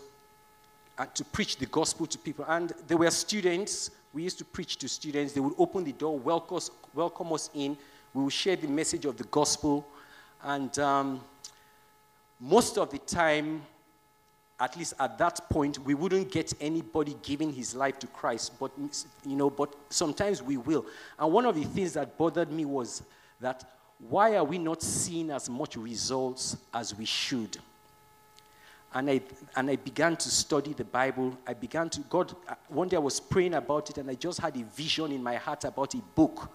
and 0.97 1.13
to 1.15 1.23
preach 1.23 1.57
the 1.57 1.65
gospel 1.67 2.05
to 2.05 2.17
people. 2.17 2.45
And 2.47 2.73
there 2.87 2.97
were 2.97 3.11
students. 3.11 3.91
We 4.13 4.23
used 4.23 4.37
to 4.39 4.45
preach 4.45 4.77
to 4.77 4.89
students. 4.89 5.33
They 5.33 5.39
would 5.39 5.53
open 5.57 5.83
the 5.83 5.93
door, 5.93 6.17
welcome 6.19 6.57
us, 6.57 6.69
welcome 6.93 7.31
us 7.31 7.49
in. 7.53 7.77
We 8.13 8.23
would 8.23 8.33
share 8.33 8.57
the 8.57 8.67
message 8.67 9.05
of 9.05 9.17
the 9.17 9.23
gospel. 9.25 9.87
And 10.43 10.77
um, 10.79 11.21
most 12.39 12.77
of 12.77 12.89
the 12.89 12.97
time, 12.97 13.61
at 14.59 14.75
least 14.75 14.93
at 14.99 15.17
that 15.19 15.49
point, 15.49 15.79
we 15.79 15.93
wouldn't 15.93 16.31
get 16.31 16.51
anybody 16.59 17.15
giving 17.23 17.53
his 17.53 17.75
life 17.75 17.97
to 17.99 18.07
Christ. 18.07 18.59
But, 18.59 18.71
you 19.25 19.37
know, 19.37 19.49
but 19.49 19.73
sometimes 19.89 20.43
we 20.43 20.57
will. 20.57 20.85
And 21.17 21.31
one 21.31 21.45
of 21.45 21.55
the 21.55 21.63
things 21.63 21.93
that 21.93 22.17
bothered 22.17 22.51
me 22.51 22.65
was 22.65 23.03
that 23.39 23.63
why 24.07 24.35
are 24.35 24.43
we 24.43 24.57
not 24.57 24.81
seeing 24.81 25.29
as 25.29 25.49
much 25.49 25.75
results 25.75 26.57
as 26.73 26.95
we 26.95 27.05
should? 27.05 27.57
And 28.93 29.09
I, 29.09 29.21
and 29.55 29.69
I 29.69 29.75
began 29.75 30.15
to 30.17 30.29
study 30.29 30.73
the 30.73 30.85
Bible. 30.85 31.37
I 31.45 31.53
began 31.53 31.89
to, 31.91 32.01
God, 32.01 32.33
uh, 32.47 32.55
one 32.69 32.87
day 32.87 32.95
I 32.95 32.99
was 32.99 33.19
praying 33.19 33.53
about 33.53 33.89
it 33.89 33.97
and 33.97 34.09
I 34.09 34.15
just 34.15 34.39
had 34.39 34.55
a 34.57 34.63
vision 34.63 35.11
in 35.11 35.21
my 35.21 35.35
heart 35.35 35.63
about 35.65 35.93
a 35.93 36.01
book, 36.15 36.49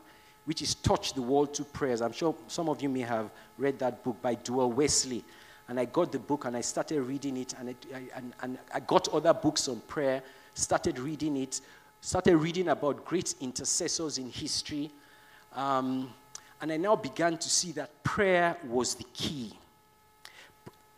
which 0.44 0.60
is 0.60 0.74
Touch 0.74 1.12
the 1.12 1.22
World 1.22 1.54
to 1.54 1.64
Prayers. 1.64 2.00
I'm 2.00 2.12
sure 2.12 2.34
some 2.48 2.68
of 2.68 2.82
you 2.82 2.88
may 2.88 3.00
have 3.00 3.30
read 3.56 3.78
that 3.78 4.02
book 4.02 4.20
by 4.20 4.34
Duewel 4.34 4.72
Wesley. 4.72 5.22
And 5.68 5.78
I 5.78 5.84
got 5.84 6.10
the 6.10 6.18
book 6.18 6.44
and 6.44 6.56
I 6.56 6.60
started 6.60 7.02
reading 7.02 7.36
it 7.36 7.54
and, 7.58 7.68
it, 7.70 7.86
I, 7.94 8.02
and, 8.16 8.32
and 8.42 8.58
I 8.72 8.80
got 8.80 9.08
other 9.14 9.32
books 9.32 9.68
on 9.68 9.80
prayer, 9.86 10.22
started 10.54 10.98
reading 10.98 11.36
it, 11.36 11.60
started 12.00 12.36
reading 12.36 12.68
about 12.68 13.04
great 13.04 13.34
intercessors 13.40 14.18
in 14.18 14.28
history. 14.30 14.90
Um, 15.54 16.12
and 16.64 16.72
I 16.72 16.78
now 16.78 16.96
began 16.96 17.36
to 17.36 17.50
see 17.50 17.72
that 17.72 18.02
prayer 18.02 18.56
was 18.66 18.94
the 18.94 19.04
key. 19.12 19.52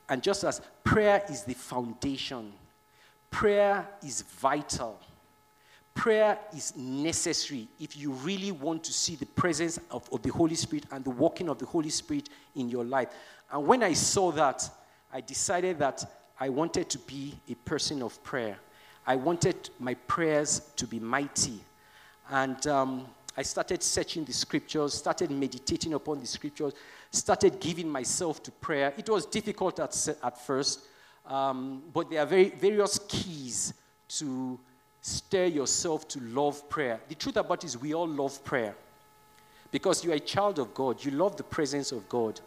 And 0.09 0.23
just 0.23 0.45
as 0.45 0.61
prayer 0.85 1.25
is 1.29 1.43
the 1.43 1.55
foundation, 1.55 2.53
prayer 3.33 3.85
is 4.01 4.23
vital. 4.23 4.97
Prayer 5.93 6.39
is 6.57 6.77
necessary 6.77 7.67
if 7.81 7.97
you 7.97 8.13
really 8.13 8.53
want 8.53 8.85
to 8.85 8.93
see 8.93 9.17
the 9.17 9.27
presence 9.27 9.81
of, 9.91 10.09
of 10.13 10.23
the 10.23 10.31
Holy 10.31 10.55
Spirit 10.55 10.85
and 10.93 11.05
the 11.05 11.11
working 11.11 11.49
of 11.49 11.59
the 11.59 11.67
Holy 11.67 11.91
Spirit 11.91 12.29
in 12.55 12.69
your 12.69 12.85
life. 12.85 13.09
And 13.51 13.67
when 13.67 13.83
I 13.83 13.95
saw 13.95 14.31
that, 14.31 14.71
I 15.13 15.21
decided 15.21 15.81
that 15.81 16.05
I 16.39 16.49
wanted 16.49 16.89
to 16.91 16.99
be 17.01 17.35
a 17.49 17.57
person 17.57 18.03
of 18.03 18.23
prayer. 18.23 18.57
I 19.05 19.17
wanted 19.17 19.71
my 19.81 19.95
prayers 19.95 20.61
to 20.77 20.87
be 20.87 21.01
mighty. 21.01 21.59
And 22.31 22.65
um, 22.69 23.07
I 23.37 23.42
started 23.42 23.83
searching 23.83 24.25
the 24.25 24.33
scriptures, 24.33 24.94
started 24.94 25.31
meditating 25.31 25.94
upon 25.94 26.20
the 26.20 26.27
scriptures, 26.27 26.72
started 27.11 27.61
giving 27.61 27.88
myself 27.88 28.42
to 28.44 28.51
prayer. 28.51 28.94
It 28.96 29.09
was 29.09 29.27
difficult 29.27 29.79
at, 29.79 30.09
at 30.22 30.40
first, 30.46 30.81
um, 31.27 31.83
but 31.92 32.09
there 32.11 32.22
are 32.22 32.27
very, 32.27 32.51
various 32.51 32.99
keys 33.09 33.75
to 34.09 34.59
stir 35.01 35.46
yourself 35.46 36.09
to 36.09 36.20
love 36.20 36.68
prayer. 36.68 37.01
The 37.09 37.14
truth 37.14 37.37
about 37.37 37.62
it 37.62 37.66
is, 37.66 37.79
we 37.79 37.94
all 37.94 38.09
love 38.09 38.42
prayer 38.44 38.75
because 39.70 40.05
you 40.05 40.12
are 40.12 40.16
a 40.16 40.20
child 40.20 40.59
of 40.59 40.72
God. 40.72 41.05
You 41.05 41.11
love 41.11 41.37
the 41.37 41.42
presence 41.42 41.92
of 41.92 42.09
God. 42.09 42.40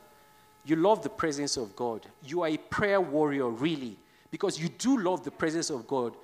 You 0.66 0.76
love 0.76 1.04
the 1.04 1.10
presence 1.10 1.58
of 1.58 1.76
God. 1.76 2.06
You 2.24 2.42
are 2.42 2.50
a 2.50 2.58
prayer 2.58 3.00
warrior, 3.00 3.50
really, 3.50 3.98
because 4.32 4.60
you 4.60 4.70
do 4.70 5.00
love 5.00 5.24
the 5.24 5.32
presence 5.32 5.70
of 5.70 5.88
God. 5.88 6.16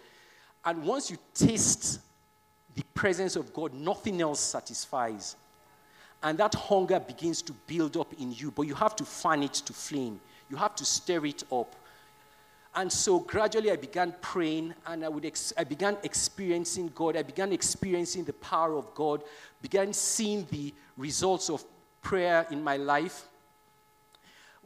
And 0.63 0.83
once 0.83 1.11
you 1.11 1.17
taste 1.33 1.99
the 2.75 2.83
presence 2.93 3.35
of 3.35 3.53
God, 3.53 3.73
nothing 3.73 4.21
else 4.21 4.39
satisfies. 4.39 5.35
And 6.21 6.37
that 6.39 6.55
hunger 6.55 6.99
begins 6.99 7.41
to 7.43 7.53
build 7.67 7.97
up 7.97 8.13
in 8.19 8.33
you, 8.33 8.51
but 8.51 8.63
you 8.63 8.75
have 8.75 8.95
to 8.97 9.05
fan 9.05 9.43
it 9.43 9.53
to 9.53 9.73
flame. 9.73 10.19
You 10.49 10.57
have 10.57 10.75
to 10.75 10.85
stir 10.85 11.25
it 11.25 11.43
up. 11.51 11.75
And 12.75 12.91
so 12.91 13.19
gradually 13.19 13.71
I 13.71 13.77
began 13.77 14.13
praying 14.21 14.73
and 14.85 15.05
I, 15.05 15.09
would 15.09 15.25
ex- 15.25 15.53
I 15.57 15.63
began 15.63 15.97
experiencing 16.03 16.91
God. 16.93 17.15
I 17.15 17.23
began 17.23 17.53
experiencing 17.53 18.25
the 18.25 18.33
power 18.33 18.75
of 18.75 18.93
God, 18.93 19.23
began 19.61 19.93
seeing 19.93 20.45
the 20.51 20.73
results 20.97 21.49
of 21.49 21.63
prayer 22.01 22.45
in 22.51 22.61
my 22.61 22.75
life. 22.75 23.27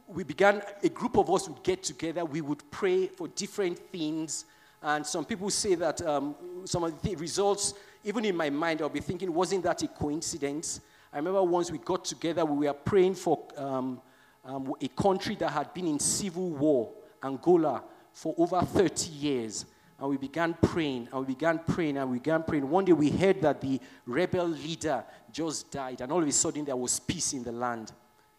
We 0.08 0.24
began, 0.24 0.63
a 0.82 0.89
group 0.89 1.17
of 1.17 1.30
us 1.30 1.48
would 1.48 1.62
get 1.62 1.84
together, 1.84 2.26
we 2.26 2.41
would 2.41 2.69
pray 2.72 3.08
for 3.08 3.28
different 3.28 3.78
things. 3.91 4.45
And 4.82 5.06
some 5.06 5.24
people 5.24 5.50
say 5.52 5.76
that 5.76 6.02
um, 6.02 6.36
some 6.65 6.84
of 6.84 7.00
the 7.04 7.15
results 7.15 7.76
even 8.03 8.25
in 8.25 8.35
my 8.35 8.49
mind, 8.49 8.81
I'll 8.81 8.89
be 8.89 8.99
thinking, 8.99 9.33
wasn't 9.33 9.63
that 9.63 9.81
a 9.83 9.88
coincidence? 9.88 10.81
I 11.12 11.17
remember 11.17 11.43
once 11.43 11.71
we 11.71 11.79
got 11.79 12.05
together, 12.05 12.45
we 12.45 12.67
were 12.67 12.73
praying 12.73 13.15
for 13.15 13.47
um, 13.57 14.01
um, 14.45 14.73
a 14.81 14.88
country 14.89 15.35
that 15.35 15.49
had 15.49 15.73
been 15.73 15.88
in 15.88 15.99
civil 15.99 16.49
war, 16.49 16.91
Angola, 17.23 17.83
for 18.13 18.33
over 18.38 18.62
30 18.62 19.09
years. 19.12 19.65
And 19.99 20.09
we 20.09 20.17
began 20.17 20.55
praying, 20.62 21.09
and 21.12 21.19
we 21.21 21.33
began 21.33 21.59
praying, 21.59 21.97
and 21.97 22.09
we 22.09 22.19
began 22.19 22.43
praying. 22.43 22.69
One 22.69 22.85
day 22.85 22.93
we 22.93 23.09
heard 23.09 23.41
that 23.41 23.59
the 23.59 23.79
rebel 24.05 24.47
leader 24.47 25.03
just 25.31 25.71
died, 25.71 25.99
and 26.01 26.12
all 26.12 26.21
of 26.21 26.27
a 26.27 26.31
sudden 26.31 26.63
there 26.63 26.75
was 26.75 26.99
peace 26.99 27.33
in 27.33 27.43
the 27.43 27.51
land. 27.51 27.91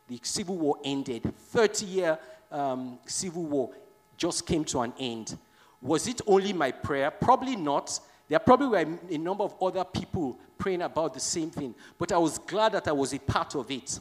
The 0.08 0.18
civil 0.22 0.56
war 0.56 0.78
ended. 0.84 1.32
30 1.36 1.86
year 1.86 2.18
um, 2.50 2.98
civil 3.04 3.44
war 3.44 3.70
just 4.16 4.46
came 4.46 4.64
to 4.64 4.80
an 4.80 4.92
end. 4.98 5.36
Was 5.82 6.06
it 6.06 6.20
only 6.26 6.52
my 6.52 6.70
prayer? 6.70 7.10
Probably 7.10 7.56
not. 7.56 8.00
There 8.30 8.38
probably 8.38 8.68
were 8.68 8.98
a 9.10 9.18
number 9.18 9.42
of 9.42 9.56
other 9.60 9.82
people 9.82 10.38
praying 10.56 10.82
about 10.82 11.14
the 11.14 11.18
same 11.20 11.50
thing, 11.50 11.74
but 11.98 12.12
I 12.12 12.18
was 12.18 12.38
glad 12.38 12.70
that 12.72 12.86
I 12.86 12.92
was 12.92 13.12
a 13.12 13.18
part 13.18 13.56
of 13.56 13.68
it. 13.72 13.98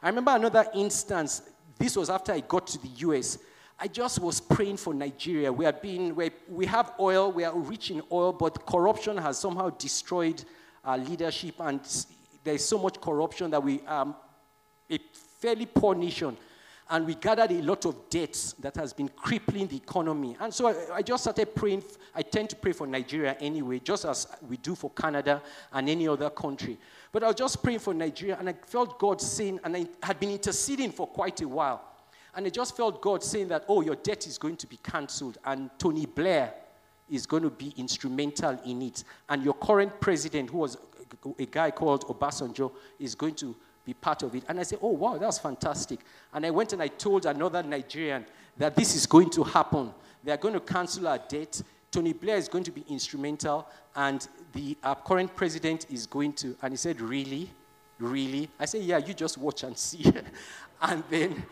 I 0.00 0.10
remember 0.10 0.30
another 0.30 0.64
instance. 0.76 1.42
This 1.76 1.96
was 1.96 2.08
after 2.08 2.30
I 2.30 2.38
got 2.38 2.68
to 2.68 2.78
the 2.78 2.88
US. 2.98 3.36
I 3.76 3.88
just 3.88 4.20
was 4.20 4.40
praying 4.40 4.76
for 4.76 4.94
Nigeria. 4.94 5.52
We 5.52 5.64
have 5.64 5.82
been, 5.82 6.14
we 6.48 6.66
have 6.66 6.92
oil, 7.00 7.32
we 7.32 7.42
are 7.42 7.52
rich 7.52 7.90
in 7.90 8.00
oil, 8.12 8.32
but 8.32 8.64
corruption 8.64 9.16
has 9.16 9.38
somehow 9.38 9.70
destroyed 9.70 10.44
our 10.84 10.96
leadership, 10.96 11.56
and 11.58 11.80
there's 12.44 12.64
so 12.64 12.78
much 12.78 13.00
corruption 13.00 13.50
that 13.50 13.60
we 13.60 13.80
are 13.88 14.02
um, 14.02 14.14
a 14.88 15.00
fairly 15.40 15.66
poor 15.66 15.96
nation 15.96 16.36
and 16.90 17.06
we 17.06 17.14
gathered 17.14 17.50
a 17.50 17.62
lot 17.62 17.86
of 17.86 18.10
debts 18.10 18.52
that 18.54 18.76
has 18.76 18.92
been 18.92 19.08
crippling 19.08 19.66
the 19.66 19.76
economy. 19.76 20.36
And 20.38 20.52
so 20.52 20.68
I, 20.68 20.96
I, 20.96 21.02
just 21.02 21.24
started 21.24 21.54
praying. 21.54 21.82
I 22.14 22.22
tend 22.22 22.50
to 22.50 22.56
pray 22.56 22.72
for 22.72 22.86
Nigeria 22.86 23.36
anyway, 23.40 23.78
just 23.78 24.04
as 24.04 24.26
we 24.46 24.58
do 24.58 24.74
for 24.74 24.90
Canada 24.90 25.42
and 25.72 25.88
any 25.88 26.06
other 26.06 26.28
country. 26.28 26.78
But 27.10 27.24
I 27.24 27.28
was 27.28 27.36
just 27.36 27.62
praying 27.62 27.78
for 27.78 27.94
Nigeria, 27.94 28.36
and 28.38 28.50
I 28.50 28.54
felt 28.66 28.98
God 28.98 29.20
saying, 29.20 29.60
and 29.64 29.76
I 29.76 29.86
had 30.02 30.20
been 30.20 30.30
interceding 30.30 30.92
for 30.92 31.06
quite 31.06 31.40
a 31.40 31.48
while. 31.48 31.82
And 32.34 32.46
I 32.46 32.50
just 32.50 32.76
felt 32.76 33.00
God 33.00 33.22
saying 33.22 33.48
that, 33.48 33.64
oh, 33.68 33.80
your 33.80 33.96
debt 33.96 34.26
is 34.26 34.36
going 34.36 34.56
to 34.56 34.66
be 34.66 34.76
cancelled, 34.82 35.38
and 35.44 35.70
Tony 35.78 36.04
Blair 36.04 36.52
is 37.08 37.26
going 37.26 37.44
to 37.44 37.50
be 37.50 37.72
instrumental 37.76 38.58
in 38.66 38.82
it. 38.82 39.04
And 39.28 39.42
your 39.42 39.54
current 39.54 40.00
president, 40.00 40.50
who 40.50 40.58
was 40.58 40.76
a 41.38 41.46
guy 41.46 41.70
called 41.70 42.06
Obasanjo, 42.08 42.72
is 42.98 43.14
going 43.14 43.34
to 43.36 43.56
be 43.84 43.94
part 43.94 44.22
of 44.22 44.34
it. 44.34 44.44
And 44.48 44.58
I 44.58 44.62
said, 44.62 44.78
oh, 44.82 44.88
wow, 44.90 45.18
that's 45.18 45.38
fantastic. 45.38 46.00
And 46.32 46.44
I 46.46 46.50
went 46.50 46.72
and 46.72 46.82
I 46.82 46.88
told 46.88 47.26
another 47.26 47.62
Nigerian 47.62 48.24
that 48.56 48.74
this 48.76 48.94
is 48.94 49.06
going 49.06 49.30
to 49.30 49.42
happen. 49.44 49.92
They're 50.22 50.36
going 50.36 50.54
to 50.54 50.60
cancel 50.60 51.08
our 51.08 51.18
debt. 51.18 51.60
Tony 51.90 52.12
Blair 52.12 52.36
is 52.36 52.48
going 52.48 52.64
to 52.64 52.72
be 52.72 52.84
instrumental, 52.88 53.68
and 53.94 54.26
the 54.52 54.76
our 54.82 54.96
current 54.96 55.36
president 55.36 55.86
is 55.90 56.06
going 56.06 56.32
to. 56.32 56.56
And 56.62 56.72
he 56.72 56.76
said, 56.76 57.00
really? 57.00 57.50
Really? 58.00 58.48
I 58.58 58.64
said, 58.64 58.82
yeah, 58.82 58.98
you 58.98 59.14
just 59.14 59.38
watch 59.38 59.62
and 59.62 59.78
see. 59.78 60.12
and 60.82 61.04
then, 61.08 61.44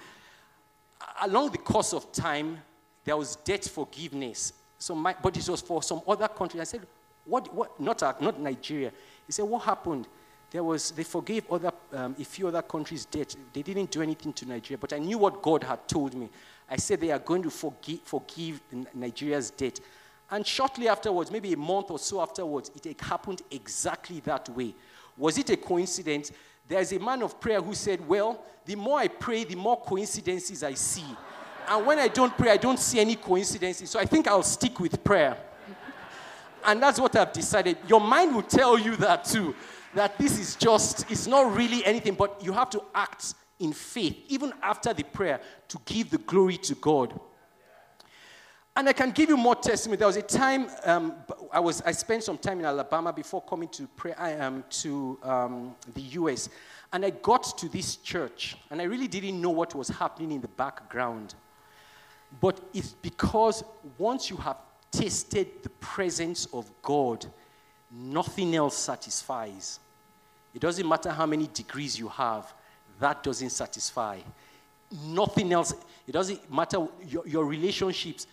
along 1.23 1.51
the 1.51 1.59
course 1.59 1.93
of 1.93 2.11
time, 2.11 2.59
there 3.05 3.17
was 3.17 3.37
debt 3.37 3.65
forgiveness. 3.65 4.53
So 4.79 4.97
my, 4.97 5.15
but 5.23 5.37
it 5.37 5.49
was 5.49 5.61
for 5.61 5.83
some 5.83 6.03
other 6.09 6.27
country. 6.27 6.61
I 6.61 6.65
said, 6.65 6.87
what, 7.25 7.55
what, 7.55 7.79
not, 7.79 8.01
not 8.21 8.41
Nigeria. 8.41 8.91
He 9.27 9.33
said, 9.33 9.45
what 9.45 9.63
happened? 9.63 10.09
There 10.53 10.63
was, 10.63 10.91
they 10.91 11.03
forgave 11.03 11.51
other, 11.51 11.73
um, 11.95 12.15
a 12.21 12.25
few 12.25 12.47
other 12.47 12.61
countries' 12.61 13.07
debt. 13.07 13.35
They 13.55 13.63
didn't 13.63 13.91
do 13.91 14.03
anything 14.03 14.35
to 14.35 14.47
Nigeria, 14.47 14.77
but 14.79 14.93
I 14.93 14.99
knew 14.99 15.17
what 15.17 15.41
God 15.41 15.65
had 15.65 15.89
told 15.89 16.15
me. 16.15 16.29
I 16.71 16.77
said 16.77 17.01
they 17.01 17.11
are 17.11 17.19
going 17.19 17.43
to 17.43 17.51
forgive, 17.51 18.01
forgive 18.05 18.61
Nigeria's 18.95 19.51
debt. 19.51 19.81
And 20.31 20.47
shortly 20.47 20.89
afterwards, 20.89 21.31
maybe 21.31 21.55
a 21.55 21.57
month 21.57 21.91
or 21.91 21.99
so 21.99 22.21
afterwards, 22.21 22.71
it 22.85 23.01
happened 23.01 23.41
exactly 23.51 24.21
that 24.21 24.49
way. 24.51 24.75
Was 25.17 25.39
it 25.39 25.49
a 25.51 25.57
coincidence? 25.57 26.31
There's 26.69 26.93
a 26.93 26.99
man 26.99 27.23
of 27.23 27.41
prayer 27.41 27.61
who 27.61 27.75
said, 27.75 28.07
Well, 28.07 28.43
the 28.65 28.77
more 28.77 28.99
I 28.99 29.09
pray, 29.09 29.45
the 29.45 29.57
more 29.57 29.81
coincidences 29.81 30.63
I 30.63 30.75
see. 30.75 31.05
And 31.69 31.87
when 31.87 31.99
I 31.99 32.09
don't 32.09 32.37
pray, 32.37 32.51
I 32.51 32.57
don't 32.59 32.79
see 32.79 33.01
any 33.01 33.17
coincidences. 33.17 33.89
So 33.91 33.99
I 33.99 34.05
think 34.05 34.27
I'll 34.29 34.43
stick 34.43 34.79
with 34.81 35.03
prayer. 35.03 35.37
and 36.65 36.83
that's 36.83 37.01
what 37.01 37.17
I've 37.17 37.33
decided. 37.33 37.79
Your 37.89 38.01
mind 38.01 38.35
will 38.35 38.43
tell 38.43 38.79
you 38.79 38.97
that 38.97 39.25
too 39.25 39.55
that 39.95 40.19
this 40.19 40.39
is 40.39 40.57
just, 40.57 41.11
it's 41.11 41.27
not 41.27 41.55
really 41.55 41.85
anything, 41.85 42.15
but 42.15 42.43
you 42.45 42.53
have 42.53 42.71
to 42.71 42.83
act 42.95 43.35
in 43.59 43.73
faith, 43.73 44.17
even 44.29 44.53
after 44.63 44.93
the 44.93 45.05
prayer, 45.05 45.41
to 45.69 45.79
give 45.85 46.11
the 46.11 46.19
glory 46.19 46.57
to 46.59 46.75
God. 46.75 47.19
And 48.75 48.89
I 48.89 48.95
can 48.95 49.11
give 49.11 49.29
you 49.29 49.37
more 49.37 49.55
testimony. 49.55 49.99
There 49.99 50.07
was 50.07 50.17
a 50.17 50.23
time 50.23 50.67
um, 50.85 51.15
I 51.53 51.61
was 51.61 51.83
I 51.83 51.93
spent 51.93 52.25
some 52.25 52.39
time 52.39 52.59
in 52.59 52.65
Alabama 52.65 53.13
before 53.13 53.43
coming 53.43 53.69
to 53.69 53.87
pray 53.97 54.15
um, 54.15 54.65
to 54.71 55.19
um, 55.23 55.77
the 55.93 56.01
U.S. 56.01 56.49
And 56.91 57.05
I 57.05 57.11
got 57.11 57.59
to 57.59 57.69
this 57.69 57.97
church, 57.97 58.57
and 58.71 58.81
I 58.81 58.85
really 58.85 59.09
didn't 59.09 59.39
know 59.41 59.51
what 59.51 59.75
was 59.75 59.89
happening 59.89 60.33
in 60.33 60.41
the 60.41 60.49
background. 60.49 61.35
But 62.41 62.61
it's 62.73 62.95
because 62.95 63.63
once 63.99 64.31
you 64.31 64.39
have 64.39 64.57
tasted 64.91 65.63
the 65.63 65.69
presence 65.69 66.47
of 66.47 66.71
God, 66.81 67.27
nothing 67.93 68.55
else 68.55 68.77
satisfies. 68.77 69.79
It 70.55 70.61
doesn't 70.61 70.89
matter 70.89 71.11
how 71.11 71.27
many 71.27 71.49
degrees 71.53 71.99
you 71.99 72.09
have, 72.09 72.53
that 72.99 73.23
doesn't 73.23 73.51
satisfy. 73.51 74.19
Nothing 75.07 75.53
else, 75.53 75.75
it 76.07 76.13
doesn't 76.13 76.53
matter, 76.53 76.87
your, 77.07 77.27
your 77.27 77.45
relationships 77.45 78.27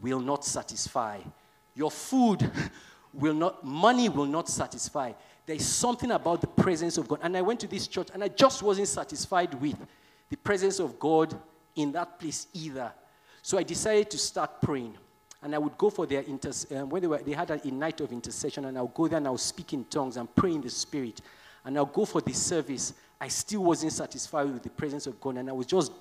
will 0.00 0.20
not 0.20 0.44
satisfy. 0.44 1.20
Your 1.74 1.90
food 1.90 2.50
will 3.12 3.34
not, 3.34 3.64
money 3.64 4.08
will 4.08 4.26
not 4.26 4.48
satisfy. 4.48 5.12
There 5.46 5.56
is 5.56 5.66
something 5.66 6.10
about 6.10 6.40
the 6.40 6.46
presence 6.46 6.96
of 6.96 7.06
God. 7.08 7.20
And 7.22 7.36
I 7.36 7.42
went 7.42 7.60
to 7.60 7.66
this 7.66 7.86
church 7.86 8.08
and 8.14 8.22
I 8.24 8.28
just 8.28 8.62
wasn't 8.62 8.88
satisfied 8.88 9.54
with 9.54 9.76
the 10.30 10.36
presence 10.36 10.78
of 10.78 10.98
God 10.98 11.38
in 11.76 11.92
that 11.92 12.18
place 12.18 12.46
either. 12.54 12.92
So 13.42 13.58
I 13.58 13.62
decided 13.62 14.10
to 14.10 14.18
start 14.18 14.62
praying. 14.62 14.96
And 15.44 15.54
I 15.54 15.58
would 15.58 15.78
go 15.78 15.90
for 15.90 16.06
their 16.06 16.22
inter- 16.22 16.50
um, 16.74 16.88
when 16.88 17.02
they, 17.02 17.08
were, 17.08 17.18
they 17.18 17.32
had 17.32 17.50
a, 17.50 17.64
a 17.64 17.70
night 17.70 18.00
of 18.00 18.10
intercession, 18.10 18.64
and 18.64 18.76
I 18.76 18.82
would 18.82 18.94
go 18.94 19.06
there 19.06 19.18
and 19.18 19.28
I 19.28 19.30
would 19.30 19.40
speak 19.40 19.74
in 19.74 19.84
tongues 19.84 20.16
and 20.16 20.34
pray 20.34 20.52
in 20.52 20.62
the 20.62 20.70
spirit. 20.70 21.20
And 21.64 21.76
I'll 21.76 21.84
go 21.86 22.04
for 22.04 22.20
the 22.20 22.32
service. 22.32 22.94
I 23.20 23.28
still 23.28 23.62
wasn't 23.64 23.92
satisfied 23.92 24.52
with 24.52 24.62
the 24.62 24.70
presence 24.70 25.06
of 25.06 25.20
God, 25.20 25.36
and 25.36 25.48
I 25.48 25.52
was 25.52 25.66
just 25.66 25.92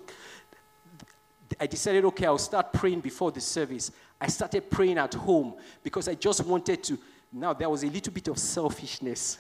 I 1.59 1.67
decided, 1.67 2.05
okay, 2.05 2.25
I'll 2.25 2.37
start 2.37 2.73
praying 2.73 3.01
before 3.01 3.31
the 3.31 3.41
service. 3.41 3.91
I 4.19 4.27
started 4.27 4.69
praying 4.69 4.97
at 4.97 5.13
home 5.13 5.55
because 5.83 6.07
I 6.07 6.15
just 6.15 6.45
wanted 6.45 6.83
to. 6.83 6.97
Now, 7.31 7.53
there 7.53 7.69
was 7.69 7.83
a 7.83 7.87
little 7.87 8.13
bit 8.13 8.27
of 8.27 8.37
selfishness 8.37 9.37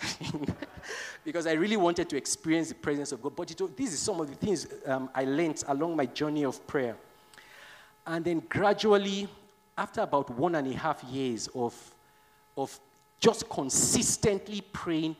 because 1.23 1.45
I 1.45 1.53
really 1.53 1.77
wanted 1.77 2.09
to 2.09 2.17
experience 2.17 2.69
the 2.69 2.75
presence 2.75 3.11
of 3.11 3.21
God. 3.21 3.35
But 3.35 3.51
it, 3.51 3.77
this 3.77 3.93
is 3.93 3.99
some 3.99 4.19
of 4.19 4.27
the 4.27 4.35
things 4.35 4.67
um, 4.85 5.09
I 5.13 5.25
learned 5.25 5.63
along 5.67 5.95
my 5.95 6.07
journey 6.07 6.43
of 6.43 6.65
prayer. 6.65 6.95
And 8.05 8.25
then 8.25 8.41
gradually, 8.49 9.27
after 9.77 10.01
about 10.01 10.29
one 10.31 10.55
and 10.55 10.67
a 10.67 10.77
half 10.77 11.03
years 11.03 11.47
of, 11.55 11.75
of 12.57 12.79
just 13.19 13.49
consistently 13.49 14.61
praying, 14.61 15.15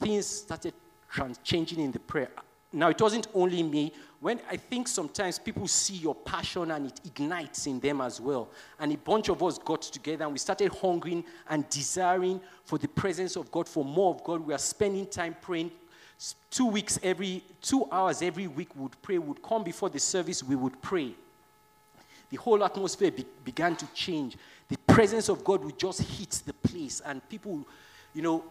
things 0.00 0.26
started 0.26 0.74
trans- 1.10 1.38
changing 1.38 1.80
in 1.80 1.92
the 1.92 1.98
prayer. 1.98 2.30
Now, 2.72 2.90
it 2.90 3.00
wasn't 3.00 3.28
only 3.34 3.62
me. 3.62 3.92
When 4.20 4.40
I 4.50 4.56
think 4.56 4.88
sometimes 4.88 5.38
people 5.38 5.66
see 5.66 5.94
your 5.94 6.14
passion 6.14 6.70
and 6.70 6.86
it 6.86 7.00
ignites 7.04 7.66
in 7.66 7.80
them 7.80 8.00
as 8.00 8.20
well. 8.20 8.48
And 8.78 8.92
a 8.92 8.96
bunch 8.96 9.28
of 9.28 9.42
us 9.42 9.58
got 9.58 9.82
together 9.82 10.24
and 10.24 10.32
we 10.32 10.38
started 10.38 10.72
hungering 10.74 11.24
and 11.48 11.68
desiring 11.70 12.40
for 12.64 12.78
the 12.78 12.88
presence 12.88 13.36
of 13.36 13.50
God, 13.50 13.68
for 13.68 13.84
more 13.84 14.14
of 14.14 14.22
God. 14.24 14.40
We 14.46 14.52
are 14.52 14.58
spending 14.58 15.06
time 15.06 15.36
praying. 15.40 15.70
Two 16.50 16.66
weeks 16.66 16.98
every, 17.02 17.44
two 17.62 17.88
hours 17.92 18.22
every 18.22 18.48
week, 18.48 18.74
we 18.74 18.82
would 18.82 19.02
pray. 19.02 19.18
We 19.18 19.28
would 19.28 19.42
come 19.42 19.62
before 19.62 19.88
the 19.88 20.00
service, 20.00 20.42
we 20.42 20.56
would 20.56 20.80
pray 20.82 21.14
the 22.30 22.36
whole 22.36 22.62
atmosphere 22.64 23.10
be- 23.10 23.26
began 23.44 23.76
to 23.76 23.86
change. 23.94 24.36
The 24.68 24.78
presence 24.86 25.28
of 25.28 25.44
God 25.44 25.64
would 25.64 25.78
just 25.78 26.02
hit 26.02 26.42
the 26.44 26.52
place, 26.52 27.00
and 27.04 27.26
people, 27.28 27.66
you 28.14 28.22
know, 28.22 28.44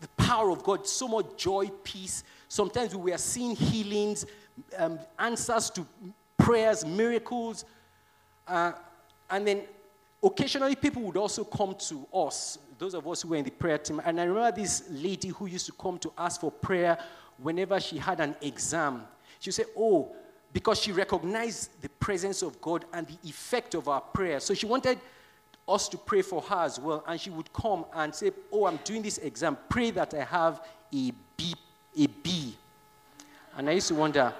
the 0.00 0.08
power 0.08 0.50
of 0.50 0.62
God, 0.64 0.86
so 0.86 1.06
much 1.06 1.26
joy, 1.36 1.70
peace. 1.84 2.24
Sometimes 2.48 2.94
we 2.94 3.12
were 3.12 3.18
seeing 3.18 3.54
healings, 3.54 4.26
um, 4.76 4.98
answers 5.18 5.70
to 5.70 5.86
prayers, 6.36 6.84
miracles. 6.84 7.64
Uh, 8.48 8.72
and 9.30 9.46
then 9.46 9.62
occasionally 10.22 10.74
people 10.74 11.02
would 11.02 11.16
also 11.16 11.44
come 11.44 11.74
to 11.76 12.06
us, 12.12 12.58
those 12.78 12.94
of 12.94 13.06
us 13.06 13.22
who 13.22 13.28
were 13.28 13.36
in 13.36 13.44
the 13.44 13.50
prayer 13.50 13.78
team. 13.78 14.00
And 14.04 14.20
I 14.20 14.24
remember 14.24 14.60
this 14.60 14.84
lady 14.90 15.28
who 15.28 15.46
used 15.46 15.66
to 15.66 15.72
come 15.72 15.98
to 16.00 16.12
ask 16.18 16.40
for 16.40 16.50
prayer 16.50 16.98
whenever 17.38 17.78
she 17.78 17.98
had 17.98 18.20
an 18.20 18.34
exam. 18.40 19.04
She 19.38 19.48
would 19.50 19.54
say, 19.54 19.64
Oh, 19.76 20.14
because 20.52 20.80
she 20.80 20.92
recognized 20.92 21.80
the 21.80 21.88
presence 21.88 22.42
of 22.42 22.60
God 22.60 22.84
and 22.92 23.06
the 23.06 23.28
effect 23.28 23.74
of 23.74 23.88
our 23.88 24.00
prayer. 24.00 24.38
So 24.40 24.54
she 24.54 24.66
wanted 24.66 24.98
us 25.66 25.88
to 25.88 25.96
pray 25.96 26.22
for 26.22 26.42
her 26.42 26.64
as 26.64 26.78
well. 26.78 27.02
And 27.06 27.20
she 27.20 27.30
would 27.30 27.52
come 27.52 27.84
and 27.94 28.14
say, 28.14 28.32
Oh, 28.50 28.66
I'm 28.66 28.78
doing 28.84 29.02
this 29.02 29.18
exam. 29.18 29.56
Pray 29.68 29.90
that 29.92 30.14
I 30.14 30.24
have 30.24 30.60
a 30.94 31.12
B. 31.36 31.54
A 31.98 32.06
B. 32.06 32.56
And 33.56 33.68
I 33.68 33.72
used 33.72 33.88
to 33.88 33.94
wonder, 33.94 34.32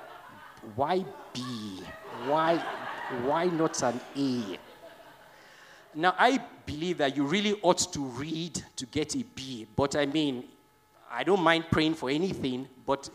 why 0.74 1.04
B? 1.32 1.82
Why, 2.26 2.56
why 3.24 3.46
not 3.46 3.82
an 3.82 4.00
A? 4.16 4.58
Now, 5.94 6.14
I 6.18 6.40
believe 6.64 6.98
that 6.98 7.16
you 7.16 7.24
really 7.24 7.58
ought 7.62 7.92
to 7.92 8.00
read 8.00 8.62
to 8.76 8.86
get 8.86 9.14
a 9.14 9.24
B. 9.34 9.66
But 9.76 9.96
I 9.96 10.06
mean, 10.06 10.44
I 11.10 11.24
don't 11.24 11.42
mind 11.42 11.66
praying 11.70 11.94
for 11.94 12.08
anything, 12.08 12.66
but 12.86 13.10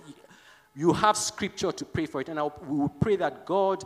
you 0.77 0.93
have 0.93 1.17
scripture 1.17 1.71
to 1.71 1.83
pray 1.83 2.05
for 2.05 2.21
it. 2.21 2.29
And 2.29 2.37
I'll, 2.37 2.53
we 2.67 2.77
will 2.77 2.89
pray 2.89 3.15
that 3.15 3.47
God 3.47 3.83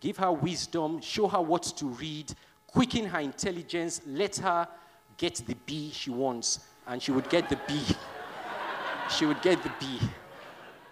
give 0.00 0.18
her 0.18 0.30
wisdom, 0.30 1.00
show 1.00 1.26
her 1.28 1.40
what 1.40 1.62
to 1.62 1.86
read, 1.86 2.30
quicken 2.66 3.06
her 3.06 3.20
intelligence, 3.20 4.02
let 4.06 4.36
her 4.36 4.68
get 5.16 5.36
the 5.46 5.54
B 5.64 5.90
she 5.94 6.10
wants. 6.10 6.60
And 6.86 7.02
she 7.02 7.10
would 7.10 7.30
get 7.30 7.48
the 7.48 7.58
B. 7.66 7.80
she 9.10 9.24
would 9.24 9.40
get 9.40 9.62
the 9.62 9.72
B. 9.80 9.98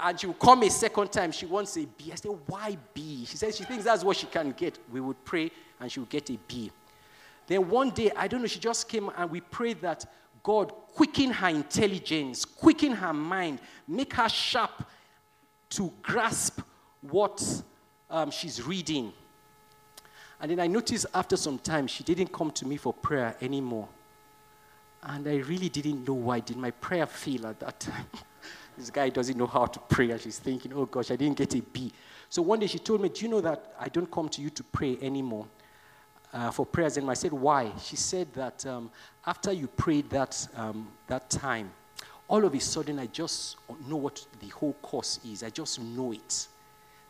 And 0.00 0.18
she 0.18 0.26
would 0.28 0.38
come 0.38 0.62
a 0.62 0.70
second 0.70 1.12
time. 1.12 1.30
She 1.30 1.44
wants 1.44 1.76
a 1.76 1.84
B. 1.84 2.10
I 2.10 2.14
said, 2.14 2.30
Why 2.46 2.78
B? 2.94 3.26
She 3.26 3.36
says 3.36 3.54
she 3.54 3.64
thinks 3.64 3.84
that's 3.84 4.02
what 4.02 4.16
she 4.16 4.26
can 4.26 4.52
get. 4.52 4.78
We 4.90 5.00
would 5.02 5.22
pray 5.26 5.50
and 5.78 5.92
she 5.92 6.00
would 6.00 6.08
get 6.08 6.30
a 6.30 6.38
B. 6.48 6.70
Then 7.46 7.68
one 7.68 7.90
day, 7.90 8.10
I 8.16 8.28
don't 8.28 8.40
know, 8.40 8.46
she 8.46 8.60
just 8.60 8.88
came 8.88 9.10
and 9.14 9.30
we 9.30 9.42
prayed 9.42 9.82
that 9.82 10.06
God 10.42 10.72
quicken 10.94 11.30
her 11.32 11.48
intelligence, 11.48 12.46
quicken 12.46 12.92
her 12.92 13.12
mind, 13.12 13.60
make 13.86 14.14
her 14.14 14.28
sharp 14.28 14.84
to 15.76 15.92
grasp 16.02 16.60
what 17.00 17.62
um, 18.10 18.30
she's 18.30 18.62
reading. 18.62 19.12
And 20.40 20.50
then 20.50 20.60
I 20.60 20.66
noticed 20.66 21.06
after 21.14 21.36
some 21.36 21.58
time, 21.58 21.86
she 21.86 22.04
didn't 22.04 22.32
come 22.32 22.50
to 22.52 22.66
me 22.66 22.76
for 22.76 22.92
prayer 22.92 23.36
anymore. 23.40 23.88
And 25.02 25.26
I 25.28 25.36
really 25.36 25.68
didn't 25.68 26.06
know 26.06 26.14
why. 26.14 26.40
Did 26.40 26.56
my 26.56 26.70
prayer 26.70 27.06
fail 27.06 27.46
at 27.46 27.60
that 27.60 27.80
time? 27.80 28.06
this 28.78 28.90
guy 28.90 29.08
doesn't 29.08 29.36
know 29.36 29.46
how 29.46 29.66
to 29.66 29.78
pray. 29.80 30.10
And 30.10 30.20
she's 30.20 30.38
thinking, 30.38 30.72
oh 30.74 30.86
gosh, 30.86 31.10
I 31.10 31.16
didn't 31.16 31.36
get 31.36 31.54
a 31.54 31.60
B. 31.60 31.92
So 32.28 32.42
one 32.42 32.58
day 32.58 32.66
she 32.66 32.78
told 32.78 33.00
me, 33.00 33.08
Do 33.08 33.24
you 33.24 33.30
know 33.30 33.40
that 33.40 33.74
I 33.78 33.88
don't 33.88 34.10
come 34.10 34.28
to 34.30 34.42
you 34.42 34.50
to 34.50 34.62
pray 34.64 34.98
anymore 35.00 35.46
uh, 36.32 36.50
for 36.50 36.64
prayers? 36.64 36.96
And 36.96 37.10
I 37.10 37.14
said, 37.14 37.32
Why? 37.32 37.70
She 37.82 37.96
said 37.96 38.32
that 38.34 38.64
um, 38.66 38.90
after 39.26 39.52
you 39.52 39.66
prayed 39.66 40.08
that, 40.10 40.48
um, 40.56 40.88
that 41.06 41.30
time, 41.30 41.70
all 42.28 42.44
of 42.44 42.54
a 42.54 42.60
sudden 42.60 42.98
I 42.98 43.06
just 43.06 43.56
know 43.88 43.96
what 43.96 44.24
the 44.40 44.48
whole 44.48 44.74
course 44.74 45.20
is. 45.24 45.42
I 45.42 45.50
just 45.50 45.80
know 45.80 46.12
it. 46.12 46.48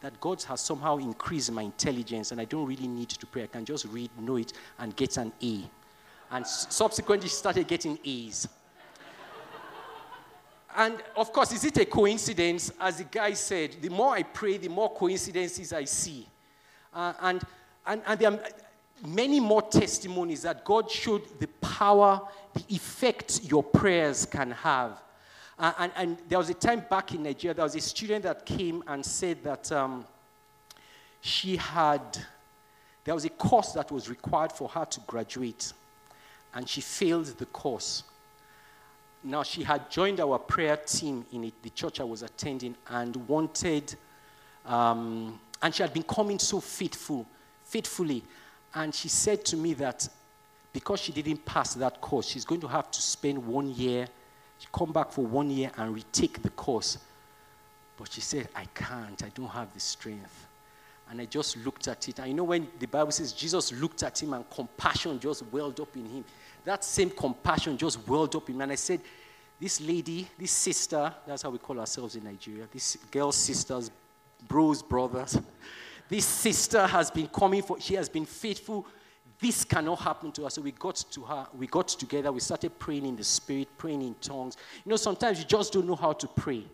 That 0.00 0.20
God 0.20 0.42
has 0.44 0.60
somehow 0.60 0.98
increased 0.98 1.50
my 1.50 1.62
intelligence 1.62 2.32
and 2.32 2.40
I 2.40 2.44
don't 2.44 2.66
really 2.66 2.88
need 2.88 3.08
to 3.10 3.26
pray. 3.26 3.44
I 3.44 3.46
can 3.46 3.64
just 3.64 3.86
read, 3.86 4.10
know 4.20 4.36
it, 4.36 4.52
and 4.78 4.94
get 4.94 5.16
an 5.16 5.32
A. 5.42 5.62
And 6.30 6.46
subsequently 6.46 7.28
started 7.28 7.66
getting 7.66 7.98
A's. 8.04 8.48
and 10.76 11.02
of 11.16 11.32
course, 11.32 11.52
is 11.52 11.64
it 11.64 11.78
a 11.78 11.84
coincidence? 11.86 12.72
As 12.80 12.98
the 12.98 13.04
guy 13.04 13.32
said, 13.32 13.76
the 13.80 13.88
more 13.88 14.14
I 14.14 14.24
pray, 14.24 14.58
the 14.58 14.68
more 14.68 14.92
coincidences 14.92 15.72
I 15.72 15.84
see. 15.84 16.26
Uh, 16.92 17.12
and, 17.20 17.42
and, 17.86 18.02
and 18.06 18.40
many 19.06 19.40
more 19.40 19.62
testimonies 19.62 20.42
that 20.42 20.64
God 20.64 20.90
showed 20.90 21.22
the 21.40 21.48
power, 21.60 22.20
the 22.54 22.64
effect 22.68 23.40
your 23.44 23.62
prayers 23.62 24.26
can 24.26 24.50
have. 24.52 25.02
Uh, 25.58 25.72
and, 25.78 25.92
and, 25.96 26.18
there 26.28 26.38
was 26.38 26.50
a 26.50 26.54
time 26.54 26.84
back 26.90 27.14
in 27.14 27.22
Nigeria, 27.22 27.54
there 27.54 27.64
was 27.64 27.76
a 27.76 27.80
student 27.80 28.24
that 28.24 28.44
came 28.44 28.82
and 28.88 29.04
said 29.04 29.42
that 29.44 29.70
um, 29.70 30.04
she 31.20 31.56
had, 31.56 32.18
there 33.04 33.14
was 33.14 33.24
a 33.24 33.30
course 33.30 33.72
that 33.72 33.92
was 33.92 34.08
required 34.08 34.50
for 34.50 34.68
her 34.68 34.84
to 34.84 35.00
graduate, 35.06 35.72
and 36.54 36.68
she 36.68 36.80
failed 36.80 37.26
the 37.26 37.46
course. 37.46 38.02
Now, 39.22 39.42
she 39.42 39.62
had 39.62 39.90
joined 39.90 40.20
our 40.20 40.38
prayer 40.38 40.76
team 40.76 41.24
in 41.32 41.44
it, 41.44 41.62
the 41.62 41.70
church 41.70 42.00
I 42.00 42.04
was 42.04 42.22
attending 42.22 42.76
and 42.88 43.14
wanted, 43.28 43.94
um, 44.66 45.40
and 45.62 45.74
she 45.74 45.82
had 45.82 45.94
been 45.94 46.02
coming 46.02 46.38
so 46.38 46.60
faithful, 46.60 47.26
faithfully. 47.64 48.22
And 48.74 48.94
she 48.94 49.08
said 49.08 49.44
to 49.46 49.56
me 49.56 49.74
that 49.74 50.08
because 50.72 51.00
she 51.00 51.12
didn't 51.12 51.44
pass 51.44 51.74
that 51.74 52.00
course, 52.00 52.26
she's 52.26 52.44
going 52.44 52.60
to 52.62 52.68
have 52.68 52.90
to 52.90 53.00
spend 53.00 53.38
one 53.44 53.70
year 53.70 54.08
come 54.72 54.92
back 54.92 55.10
for 55.10 55.24
one 55.24 55.50
year 55.50 55.70
and 55.76 55.94
retake 55.94 56.42
the 56.42 56.50
course. 56.50 56.98
But 57.96 58.12
she 58.12 58.20
said, 58.20 58.48
I 58.54 58.64
can't. 58.66 59.22
I 59.22 59.28
don't 59.28 59.48
have 59.48 59.72
the 59.72 59.80
strength. 59.80 60.46
And 61.10 61.20
I 61.20 61.26
just 61.26 61.56
looked 61.58 61.86
at 61.88 62.08
it. 62.08 62.18
And 62.18 62.28
you 62.28 62.34
know, 62.34 62.44
when 62.44 62.68
the 62.78 62.86
Bible 62.86 63.12
says 63.12 63.32
Jesus 63.32 63.72
looked 63.72 64.02
at 64.02 64.20
him 64.22 64.32
and 64.32 64.48
compassion 64.50 65.20
just 65.20 65.44
welled 65.52 65.78
up 65.80 65.94
in 65.96 66.06
him, 66.06 66.24
that 66.64 66.82
same 66.82 67.10
compassion 67.10 67.76
just 67.76 68.06
welled 68.08 68.34
up 68.34 68.48
in 68.48 68.56
him. 68.56 68.62
And 68.62 68.72
I 68.72 68.76
said, 68.76 69.00
This 69.60 69.80
lady, 69.80 70.26
this 70.38 70.50
sister, 70.50 71.12
that's 71.26 71.42
how 71.42 71.50
we 71.50 71.58
call 71.58 71.78
ourselves 71.78 72.16
in 72.16 72.24
Nigeria, 72.24 72.66
this 72.72 72.96
girl's 73.10 73.36
sister's 73.36 73.90
bros, 74.48 74.82
brothers. 74.82 75.38
This 76.08 76.26
sister 76.26 76.86
has 76.86 77.10
been 77.10 77.28
coming 77.28 77.62
for, 77.62 77.80
she 77.80 77.94
has 77.94 78.08
been 78.08 78.26
faithful. 78.26 78.86
This 79.40 79.64
cannot 79.64 80.00
happen 80.00 80.32
to 80.32 80.46
us. 80.46 80.54
So 80.54 80.62
we 80.62 80.72
got 80.72 80.96
to 81.10 81.20
her, 81.22 81.46
we 81.56 81.66
got 81.66 81.88
together, 81.88 82.30
we 82.30 82.40
started 82.40 82.78
praying 82.78 83.06
in 83.06 83.16
the 83.16 83.24
spirit, 83.24 83.68
praying 83.78 84.02
in 84.02 84.14
tongues. 84.20 84.56
You 84.84 84.90
know, 84.90 84.96
sometimes 84.96 85.38
you 85.38 85.44
just 85.44 85.72
don't 85.72 85.86
know 85.86 85.96
how 85.96 86.12
to 86.12 86.26
pray. 86.26 86.64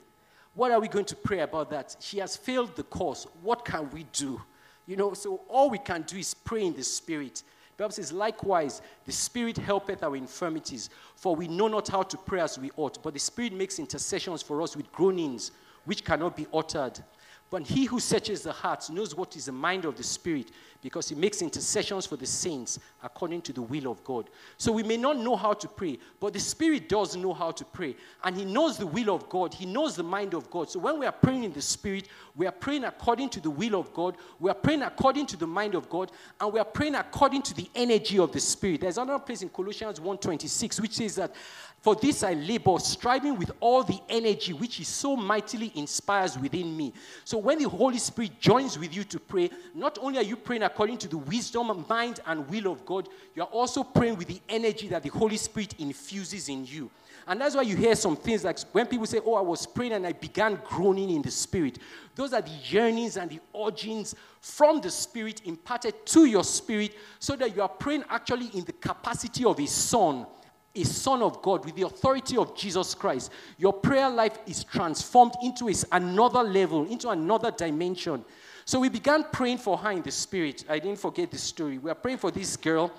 What 0.54 0.72
are 0.72 0.80
we 0.80 0.88
going 0.88 1.04
to 1.06 1.16
pray 1.16 1.40
about 1.40 1.70
that? 1.70 1.96
She 2.00 2.18
has 2.18 2.36
failed 2.36 2.76
the 2.76 2.82
course. 2.82 3.26
What 3.42 3.64
can 3.64 3.88
we 3.90 4.04
do? 4.12 4.40
You 4.86 4.96
know, 4.96 5.14
so 5.14 5.42
all 5.48 5.70
we 5.70 5.78
can 5.78 6.02
do 6.02 6.18
is 6.18 6.34
pray 6.34 6.64
in 6.64 6.74
the 6.74 6.82
spirit. 6.82 7.42
The 7.80 7.84
Bible 7.84 7.94
says, 7.94 8.12
likewise, 8.12 8.82
the 9.06 9.12
Spirit 9.12 9.56
helpeth 9.56 10.02
our 10.02 10.14
infirmities, 10.14 10.90
for 11.16 11.34
we 11.34 11.48
know 11.48 11.66
not 11.66 11.88
how 11.88 12.02
to 12.02 12.16
pray 12.18 12.40
as 12.40 12.58
we 12.58 12.70
ought, 12.76 13.02
but 13.02 13.14
the 13.14 13.18
Spirit 13.18 13.54
makes 13.54 13.78
intercessions 13.78 14.42
for 14.42 14.60
us 14.60 14.76
with 14.76 14.92
groanings 14.92 15.52
which 15.86 16.04
cannot 16.04 16.36
be 16.36 16.46
uttered. 16.52 17.02
But 17.50 17.66
he 17.66 17.84
who 17.84 17.98
searches 17.98 18.42
the 18.42 18.52
hearts 18.52 18.90
knows 18.90 19.16
what 19.16 19.36
is 19.36 19.46
the 19.46 19.52
mind 19.52 19.84
of 19.84 19.96
the 19.96 20.04
Spirit 20.04 20.52
because 20.82 21.08
he 21.08 21.14
makes 21.14 21.42
intercessions 21.42 22.06
for 22.06 22.16
the 22.16 22.26
saints 22.26 22.78
according 23.02 23.42
to 23.42 23.52
the 23.52 23.60
will 23.60 23.90
of 23.90 24.02
God. 24.04 24.30
So 24.56 24.72
we 24.72 24.82
may 24.82 24.96
not 24.96 25.18
know 25.18 25.36
how 25.36 25.52
to 25.54 25.68
pray, 25.68 25.98
but 26.20 26.32
the 26.32 26.40
Spirit 26.40 26.88
does 26.88 27.16
know 27.16 27.34
how 27.34 27.50
to 27.50 27.64
pray. 27.64 27.96
And 28.24 28.36
he 28.36 28.44
knows 28.44 28.78
the 28.78 28.86
will 28.86 29.14
of 29.14 29.28
God, 29.28 29.52
he 29.52 29.66
knows 29.66 29.96
the 29.96 30.02
mind 30.02 30.32
of 30.32 30.50
God. 30.50 30.70
So 30.70 30.78
when 30.78 30.98
we 30.98 31.06
are 31.06 31.12
praying 31.12 31.44
in 31.44 31.52
the 31.52 31.60
Spirit, 31.60 32.08
we 32.36 32.46
are 32.46 32.52
praying 32.52 32.84
according 32.84 33.30
to 33.30 33.40
the 33.40 33.50
will 33.50 33.74
of 33.74 33.92
God, 33.92 34.16
we 34.38 34.48
are 34.48 34.54
praying 34.54 34.82
according 34.82 35.26
to 35.26 35.36
the 35.36 35.46
mind 35.46 35.74
of 35.74 35.90
God, 35.90 36.12
and 36.40 36.52
we 36.52 36.60
are 36.60 36.64
praying 36.64 36.94
according 36.94 37.42
to 37.42 37.54
the 37.54 37.68
energy 37.74 38.18
of 38.18 38.32
the 38.32 38.40
Spirit. 38.40 38.82
There's 38.82 38.98
another 38.98 39.22
place 39.22 39.42
in 39.42 39.48
Colossians 39.48 40.00
1:26 40.00 40.80
which 40.80 40.94
says 40.94 41.16
that 41.16 41.34
for 41.80 41.94
this 41.94 42.22
I 42.22 42.34
labor, 42.34 42.78
striving 42.78 43.38
with 43.38 43.50
all 43.58 43.82
the 43.82 43.98
energy 44.08 44.52
which 44.52 44.76
He 44.76 44.84
so 44.84 45.16
mightily 45.16 45.72
inspires 45.74 46.38
within 46.38 46.76
me. 46.76 46.92
So 47.24 47.38
when 47.38 47.58
the 47.58 47.68
Holy 47.68 47.98
Spirit 47.98 48.38
joins 48.38 48.78
with 48.78 48.94
you 48.94 49.02
to 49.04 49.18
pray, 49.18 49.50
not 49.74 49.98
only 50.00 50.18
are 50.18 50.22
you 50.22 50.36
praying 50.36 50.62
according 50.62 50.98
to 50.98 51.08
the 51.08 51.16
wisdom, 51.16 51.86
mind, 51.88 52.20
and 52.26 52.48
will 52.50 52.70
of 52.70 52.84
God, 52.84 53.08
you 53.34 53.42
are 53.42 53.48
also 53.48 53.82
praying 53.82 54.16
with 54.16 54.28
the 54.28 54.40
energy 54.48 54.88
that 54.88 55.02
the 55.02 55.08
Holy 55.08 55.38
Spirit 55.38 55.74
infuses 55.78 56.50
in 56.50 56.66
you. 56.66 56.90
And 57.26 57.40
that's 57.40 57.54
why 57.54 57.62
you 57.62 57.76
hear 57.76 57.94
some 57.94 58.16
things 58.16 58.44
like 58.44 58.58
when 58.72 58.86
people 58.86 59.06
say, 59.06 59.20
Oh, 59.24 59.34
I 59.34 59.40
was 59.40 59.66
praying 59.66 59.92
and 59.92 60.06
I 60.06 60.12
began 60.12 60.58
groaning 60.64 61.10
in 61.10 61.22
the 61.22 61.30
Spirit. 61.30 61.78
Those 62.14 62.34
are 62.34 62.42
the 62.42 62.50
yearnings 62.64 63.16
and 63.16 63.30
the 63.30 63.40
urgings 63.58 64.14
from 64.40 64.80
the 64.80 64.90
Spirit 64.90 65.42
imparted 65.44 66.04
to 66.06 66.24
your 66.26 66.44
spirit 66.44 66.94
so 67.18 67.36
that 67.36 67.54
you 67.54 67.62
are 67.62 67.68
praying 67.68 68.04
actually 68.10 68.48
in 68.48 68.64
the 68.64 68.72
capacity 68.72 69.44
of 69.44 69.58
a 69.60 69.66
son 69.66 70.26
a 70.74 70.84
son 70.84 71.22
of 71.22 71.42
God 71.42 71.64
with 71.64 71.74
the 71.74 71.82
authority 71.82 72.36
of 72.36 72.56
Jesus 72.56 72.94
Christ, 72.94 73.32
your 73.58 73.72
prayer 73.72 74.08
life 74.08 74.38
is 74.46 74.62
transformed 74.62 75.34
into 75.42 75.72
another 75.90 76.42
level, 76.42 76.86
into 76.86 77.08
another 77.10 77.50
dimension. 77.50 78.24
So 78.64 78.78
we 78.78 78.88
began 78.88 79.24
praying 79.32 79.58
for 79.58 79.76
her 79.76 79.90
in 79.90 80.02
the 80.02 80.12
spirit. 80.12 80.64
I 80.68 80.78
didn't 80.78 81.00
forget 81.00 81.30
the 81.30 81.38
story. 81.38 81.78
We 81.78 81.88
were 81.88 81.94
praying 81.94 82.18
for 82.18 82.30
this 82.30 82.56
girl. 82.56 82.92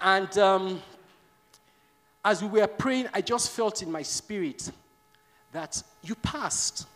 And 0.00 0.36
um, 0.38 0.82
as 2.24 2.42
we 2.42 2.60
were 2.60 2.66
praying, 2.66 3.08
I 3.14 3.20
just 3.20 3.50
felt 3.50 3.82
in 3.82 3.92
my 3.92 4.02
spirit 4.02 4.70
that 5.52 5.82
you 6.02 6.14
passed. 6.16 6.88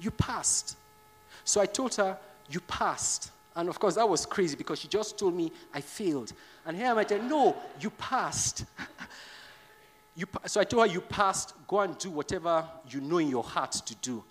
You 0.00 0.10
passed. 0.10 0.76
So 1.44 1.60
I 1.60 1.66
told 1.66 1.94
her, 1.94 2.18
You 2.48 2.60
passed. 2.60 3.30
And 3.56 3.70
of 3.70 3.80
course, 3.80 3.94
that 3.94 4.06
was 4.06 4.26
crazy 4.26 4.54
because 4.54 4.78
she 4.78 4.86
just 4.86 5.18
told 5.18 5.34
me 5.34 5.50
I 5.72 5.80
failed. 5.80 6.32
And 6.66 6.76
here 6.76 6.88
I 6.88 6.92
might 6.92 7.08
say, 7.08 7.18
No, 7.18 7.56
you 7.80 7.88
passed. 7.88 8.66
you, 10.14 10.26
so 10.44 10.60
I 10.60 10.64
told 10.64 10.86
her, 10.86 10.92
You 10.92 11.00
passed. 11.00 11.54
Go 11.66 11.80
and 11.80 11.96
do 11.96 12.10
whatever 12.10 12.68
you 12.88 13.00
know 13.00 13.16
in 13.16 13.28
your 13.28 13.42
heart 13.42 13.72
to 13.72 13.94
do. 13.96 14.22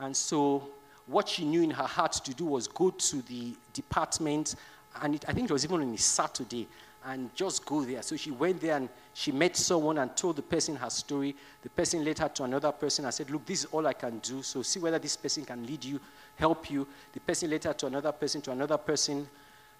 And 0.00 0.14
so, 0.14 0.68
what 1.06 1.28
she 1.28 1.44
knew 1.44 1.62
in 1.62 1.70
her 1.70 1.84
heart 1.84 2.12
to 2.24 2.34
do 2.34 2.46
was 2.46 2.66
go 2.66 2.90
to 2.90 3.22
the 3.22 3.54
department. 3.72 4.56
And 5.00 5.14
it, 5.14 5.24
I 5.28 5.32
think 5.32 5.48
it 5.48 5.52
was 5.52 5.64
even 5.64 5.80
on 5.80 5.94
a 5.94 5.98
Saturday 5.98 6.66
and 7.06 7.34
just 7.34 7.64
go 7.66 7.84
there. 7.84 8.02
So 8.02 8.16
she 8.16 8.30
went 8.30 8.60
there 8.60 8.76
and 8.76 8.88
she 9.12 9.30
met 9.30 9.56
someone 9.56 9.98
and 9.98 10.16
told 10.16 10.36
the 10.36 10.42
person 10.42 10.74
her 10.76 10.90
story. 10.90 11.36
The 11.62 11.68
person 11.68 12.04
led 12.04 12.18
her 12.18 12.28
to 12.28 12.44
another 12.44 12.72
person 12.72 13.04
and 13.04 13.12
said, 13.12 13.30
Look, 13.30 13.44
this 13.46 13.60
is 13.60 13.64
all 13.66 13.86
I 13.86 13.92
can 13.92 14.18
do. 14.18 14.42
So 14.42 14.62
see 14.62 14.80
whether 14.80 14.98
this 14.98 15.16
person 15.16 15.44
can 15.44 15.64
lead 15.66 15.84
you, 15.84 16.00
help 16.36 16.70
you. 16.70 16.86
The 17.12 17.20
person 17.20 17.50
led 17.50 17.64
her 17.64 17.72
to 17.74 17.86
another 17.86 18.12
person, 18.12 18.40
to 18.42 18.50
another 18.52 18.78
person. 18.78 19.28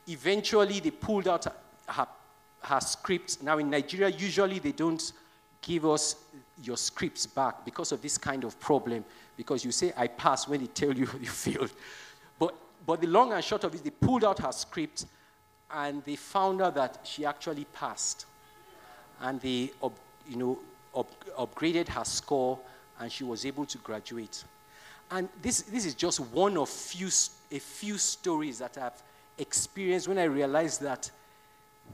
Eventually, 0.08 0.80
they 0.80 0.90
pulled 0.90 1.28
out 1.28 1.46
her, 1.88 2.06
her 2.60 2.80
script. 2.80 3.42
Now, 3.42 3.58
in 3.58 3.70
Nigeria, 3.70 4.08
usually 4.08 4.58
they 4.58 4.72
don't 4.72 5.12
give 5.62 5.86
us 5.86 6.16
your 6.62 6.76
scripts 6.76 7.26
back 7.26 7.64
because 7.64 7.92
of 7.92 8.02
this 8.02 8.18
kind 8.18 8.44
of 8.44 8.58
problem. 8.60 9.04
Because 9.36 9.64
you 9.64 9.72
say, 9.72 9.92
I 9.96 10.06
passed 10.06 10.48
when 10.48 10.60
they 10.60 10.66
tell 10.66 10.92
you 10.92 11.08
you 11.20 11.26
failed. 11.26 11.72
But, 12.38 12.54
but 12.86 13.00
the 13.00 13.06
long 13.06 13.32
and 13.32 13.42
short 13.42 13.64
of 13.64 13.74
it, 13.74 13.82
they 13.82 13.90
pulled 13.90 14.24
out 14.24 14.38
her 14.40 14.52
script 14.52 15.06
and 15.70 16.04
they 16.04 16.16
found 16.16 16.62
out 16.62 16.74
that 16.74 17.00
she 17.02 17.24
actually 17.24 17.64
passed. 17.72 18.26
And 19.20 19.40
they, 19.40 19.70
you 20.28 20.36
know, 20.36 20.58
up, 20.94 21.10
upgraded 21.36 21.88
her 21.88 22.04
score, 22.04 22.58
and 23.00 23.10
she 23.10 23.24
was 23.24 23.44
able 23.44 23.66
to 23.66 23.78
graduate. 23.78 24.44
And 25.10 25.28
this, 25.40 25.62
this 25.62 25.86
is 25.86 25.94
just 25.94 26.20
one 26.20 26.56
of 26.56 26.68
few, 26.68 27.08
a 27.52 27.58
few 27.58 27.98
stories 27.98 28.58
that 28.58 28.76
I've 28.78 29.02
experienced 29.38 30.08
when 30.08 30.18
I 30.18 30.24
realized 30.24 30.80
that 30.82 31.10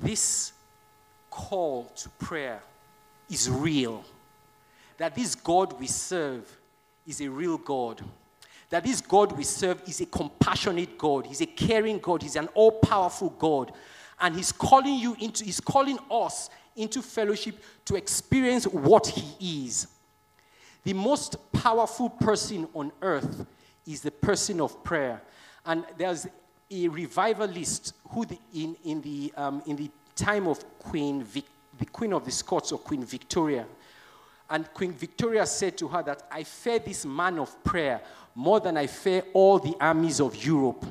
this 0.01 0.53
call 1.31 1.85
to 1.97 2.09
prayer 2.11 2.61
is 3.29 3.51
real. 3.51 4.05
That 4.97 5.15
this 5.15 5.35
God 5.35 5.79
we 5.79 5.87
serve 5.87 6.45
is 7.07 7.21
a 7.21 7.29
real 7.29 7.59
God 7.59 8.03
that 8.71 8.85
this 8.85 9.01
God 9.01 9.33
we 9.37 9.43
serve 9.43 9.83
is 9.87 10.01
a 10.01 10.07
compassionate 10.07 10.97
God, 10.97 11.27
He's 11.27 11.41
a 11.41 11.47
caring 11.47 11.99
God, 11.99 12.23
He's 12.23 12.37
an 12.37 12.49
all 12.55 12.73
powerful 12.73 13.31
God. 13.31 13.73
And 14.21 14.35
He's 14.35 14.53
calling 14.53 14.95
you 14.95 15.17
into, 15.19 15.45
He's 15.45 15.61
calling 15.61 15.99
us 16.11 16.51
into 16.77 17.03
fellowship 17.03 17.63
to 17.87 17.97
experience 17.97 18.65
what 18.65 19.09
He 19.09 19.67
is. 19.67 19.89
The 20.85 20.95
most 20.95 21.37
powerful 21.53 22.09
person 22.09 22.69
on 22.75 22.93
earth 23.03 23.47
is 23.87 24.01
the 24.01 24.11
person 24.11 24.61
of 24.61 24.83
prayer. 24.83 25.21
And 25.67 25.85
there's 25.99 26.27
a 26.71 26.89
revivalist 26.89 27.95
who, 28.11 28.25
the, 28.25 28.39
in, 28.55 28.77
in, 28.85 29.03
the, 29.03 29.33
um, 29.37 29.63
in 29.67 29.77
the 29.77 29.91
time 30.15 30.47
of 30.47 30.65
Queen 30.79 31.23
Vic, 31.23 31.45
the 31.79 31.87
Queen 31.87 32.13
of 32.13 32.25
the 32.25 32.31
Scots 32.31 32.73
or 32.73 32.79
Queen 32.79 33.05
Victoria, 33.05 33.67
and 34.49 34.73
Queen 34.75 34.93
Victoria 34.93 35.47
said 35.47 35.79
to 35.79 35.89
her 35.89 36.03
that 36.03 36.25
I 36.31 36.43
fear 36.43 36.81
this 36.81 37.07
man 37.07 37.39
of 37.39 37.63
prayer 37.63 38.01
more 38.35 38.59
than 38.59 38.77
I 38.77 38.87
fear 38.87 39.23
all 39.33 39.59
the 39.59 39.77
armies 39.81 40.21
of 40.21 40.45
Europe. 40.45 40.85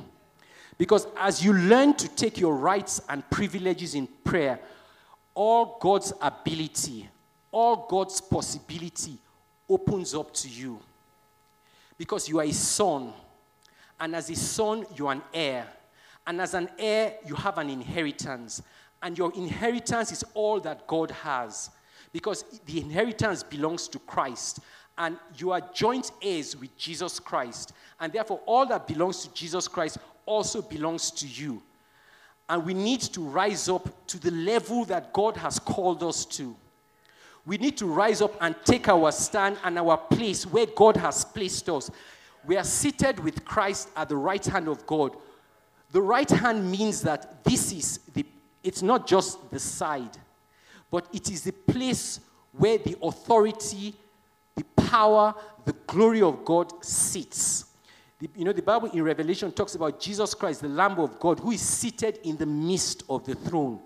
Because 0.78 1.06
as 1.18 1.44
you 1.44 1.52
learn 1.52 1.92
to 1.94 2.08
take 2.08 2.38
your 2.38 2.56
rights 2.56 3.02
and 3.08 3.28
privileges 3.28 3.94
in 3.94 4.06
prayer, 4.24 4.58
all 5.34 5.76
God's 5.78 6.14
ability, 6.22 7.08
all 7.52 7.86
God's 7.88 8.20
possibility 8.20 9.18
opens 9.70 10.14
up 10.14 10.34
to 10.34 10.48
you. 10.48 10.78
Because 11.96 12.28
you 12.28 12.40
are 12.40 12.44
a 12.44 12.52
son. 12.52 13.12
And 13.98 14.16
as 14.16 14.28
a 14.30 14.36
son, 14.36 14.84
you 14.96 15.06
are 15.06 15.12
an 15.12 15.22
heir. 15.32 15.66
And 16.26 16.40
as 16.40 16.54
an 16.54 16.68
heir, 16.78 17.14
you 17.26 17.34
have 17.34 17.58
an 17.58 17.70
inheritance. 17.70 18.62
And 19.02 19.16
your 19.16 19.32
inheritance 19.34 20.12
is 20.12 20.24
all 20.34 20.60
that 20.60 20.86
God 20.86 21.10
has. 21.10 21.70
Because 22.12 22.44
the 22.66 22.80
inheritance 22.80 23.42
belongs 23.42 23.88
to 23.88 23.98
Christ 24.00 24.60
and 25.00 25.16
you 25.38 25.50
are 25.50 25.62
joint 25.72 26.12
heirs 26.20 26.54
with 26.54 26.76
Jesus 26.76 27.18
Christ. 27.18 27.72
And 27.98 28.12
therefore, 28.12 28.40
all 28.44 28.66
that 28.66 28.86
belongs 28.86 29.22
to 29.24 29.32
Jesus 29.32 29.66
Christ 29.66 29.96
also 30.26 30.60
belongs 30.60 31.10
to 31.12 31.26
you. 31.26 31.62
And 32.50 32.66
we 32.66 32.74
need 32.74 33.00
to 33.00 33.22
rise 33.22 33.70
up 33.70 34.06
to 34.08 34.18
the 34.18 34.30
level 34.30 34.84
that 34.84 35.14
God 35.14 35.38
has 35.38 35.58
called 35.58 36.02
us 36.02 36.26
to. 36.26 36.54
We 37.46 37.56
need 37.58 37.76
to 37.78 37.86
rise 37.86 38.20
up 38.20 38.36
and 38.40 38.54
take 38.64 38.88
our 38.88 39.10
stand 39.12 39.58
and 39.64 39.78
our 39.78 39.96
place 39.96 40.46
where 40.46 40.66
God 40.66 40.96
has 40.96 41.24
placed 41.24 41.68
us. 41.68 41.90
We 42.46 42.56
are 42.56 42.64
seated 42.64 43.18
with 43.20 43.44
Christ 43.44 43.88
at 43.96 44.08
the 44.08 44.16
right 44.16 44.44
hand 44.44 44.68
of 44.68 44.86
God. 44.86 45.16
The 45.92 46.02
right 46.02 46.30
hand 46.30 46.70
means 46.70 47.02
that 47.02 47.42
this 47.44 47.72
is 47.72 47.98
the, 48.14 48.24
it's 48.62 48.82
not 48.82 49.06
just 49.06 49.50
the 49.50 49.58
side, 49.58 50.16
but 50.90 51.06
it 51.12 51.30
is 51.30 51.42
the 51.42 51.52
place 51.52 52.20
where 52.52 52.78
the 52.78 52.96
authority 53.02 53.94
the 54.60 54.82
power, 54.82 55.34
the 55.64 55.72
glory 55.86 56.22
of 56.22 56.44
God 56.44 56.84
sits. 56.84 57.66
The, 58.18 58.28
you 58.36 58.44
know, 58.44 58.52
the 58.52 58.62
Bible 58.62 58.90
in 58.90 59.02
Revelation 59.02 59.50
talks 59.52 59.74
about 59.74 60.00
Jesus 60.00 60.34
Christ, 60.34 60.60
the 60.60 60.68
Lamb 60.68 60.98
of 60.98 61.18
God, 61.18 61.40
who 61.40 61.52
is 61.52 61.62
seated 61.62 62.18
in 62.24 62.36
the 62.36 62.46
midst 62.46 63.02
of 63.08 63.24
the 63.24 63.34
throne. 63.34 63.80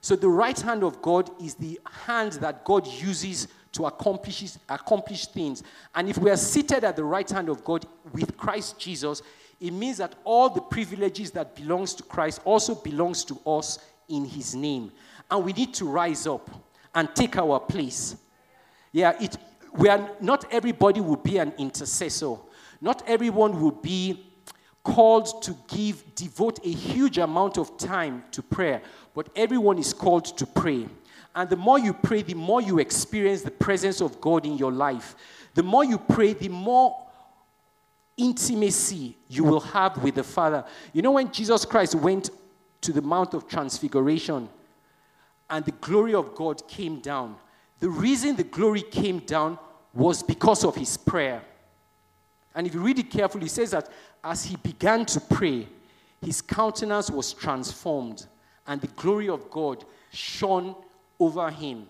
So 0.00 0.16
the 0.16 0.28
right 0.28 0.58
hand 0.58 0.82
of 0.82 1.02
God 1.02 1.30
is 1.42 1.54
the 1.54 1.80
hand 2.06 2.32
that 2.34 2.64
God 2.64 2.86
uses 2.86 3.48
to 3.72 3.86
accomplish, 3.86 4.56
accomplish 4.68 5.26
things. 5.26 5.62
And 5.94 6.08
if 6.08 6.18
we 6.18 6.30
are 6.30 6.36
seated 6.36 6.84
at 6.84 6.96
the 6.96 7.04
right 7.04 7.28
hand 7.28 7.48
of 7.48 7.64
God 7.64 7.86
with 8.12 8.36
Christ 8.36 8.78
Jesus, 8.78 9.22
it 9.60 9.72
means 9.72 9.98
that 9.98 10.14
all 10.24 10.48
the 10.48 10.60
privileges 10.60 11.30
that 11.32 11.56
belongs 11.56 11.94
to 11.94 12.02
Christ 12.02 12.40
also 12.44 12.74
belongs 12.74 13.24
to 13.24 13.38
us 13.46 13.78
in 14.08 14.24
his 14.24 14.54
name. 14.54 14.92
And 15.30 15.44
we 15.44 15.52
need 15.52 15.74
to 15.74 15.86
rise 15.86 16.26
up 16.26 16.50
and 16.94 17.14
take 17.14 17.36
our 17.36 17.60
place. 17.60 18.16
Yeah, 18.92 19.14
it, 19.20 19.36
we 19.74 19.88
are 19.88 20.10
not 20.20 20.50
everybody 20.52 21.00
will 21.00 21.16
be 21.16 21.38
an 21.38 21.52
intercessor. 21.58 22.36
Not 22.80 23.02
everyone 23.06 23.60
will 23.60 23.72
be 23.72 24.32
called 24.86 25.42
to 25.42 25.56
give, 25.66 26.14
devote 26.14 26.64
a 26.64 26.70
huge 26.70 27.18
amount 27.18 27.58
of 27.58 27.76
time 27.76 28.22
to 28.30 28.40
prayer, 28.40 28.80
but 29.14 29.28
everyone 29.34 29.78
is 29.78 29.92
called 29.92 30.24
to 30.38 30.46
pray. 30.46 30.86
And 31.34 31.50
the 31.50 31.56
more 31.56 31.78
you 31.78 31.92
pray, 31.92 32.22
the 32.22 32.34
more 32.34 32.62
you 32.62 32.78
experience 32.78 33.42
the 33.42 33.50
presence 33.50 34.00
of 34.00 34.20
God 34.20 34.46
in 34.46 34.56
your 34.56 34.70
life. 34.70 35.16
The 35.54 35.64
more 35.64 35.84
you 35.84 35.98
pray, 35.98 36.34
the 36.34 36.48
more 36.48 36.96
intimacy 38.16 39.16
you 39.28 39.42
will 39.42 39.60
have 39.60 40.02
with 40.04 40.14
the 40.14 40.22
Father. 40.22 40.64
You 40.92 41.02
know, 41.02 41.12
when 41.12 41.32
Jesus 41.32 41.64
Christ 41.64 41.96
went 41.96 42.30
to 42.82 42.92
the 42.92 43.02
Mount 43.02 43.34
of 43.34 43.48
Transfiguration 43.48 44.48
and 45.50 45.64
the 45.64 45.72
glory 45.72 46.14
of 46.14 46.34
God 46.36 46.66
came 46.68 47.00
down, 47.00 47.34
the 47.80 47.88
reason 47.88 48.36
the 48.36 48.44
glory 48.44 48.82
came 48.82 49.18
down 49.18 49.58
was 49.92 50.22
because 50.22 50.64
of 50.64 50.76
his 50.76 50.96
prayer. 50.96 51.42
And 52.54 52.66
if 52.66 52.72
you 52.72 52.80
read 52.80 52.98
it 52.98 53.10
carefully, 53.10 53.44
he 53.44 53.50
says 53.50 53.72
that 53.72 53.90
as 54.22 54.44
he 54.44 54.56
began 54.56 55.04
to 55.06 55.20
pray, 55.20 55.66
his 56.22 56.40
countenance 56.40 57.10
was 57.10 57.32
transformed 57.32 58.26
and 58.66 58.80
the 58.80 58.88
glory 58.88 59.28
of 59.28 59.50
God 59.50 59.84
shone 60.12 60.74
over 61.20 61.50
him. 61.50 61.86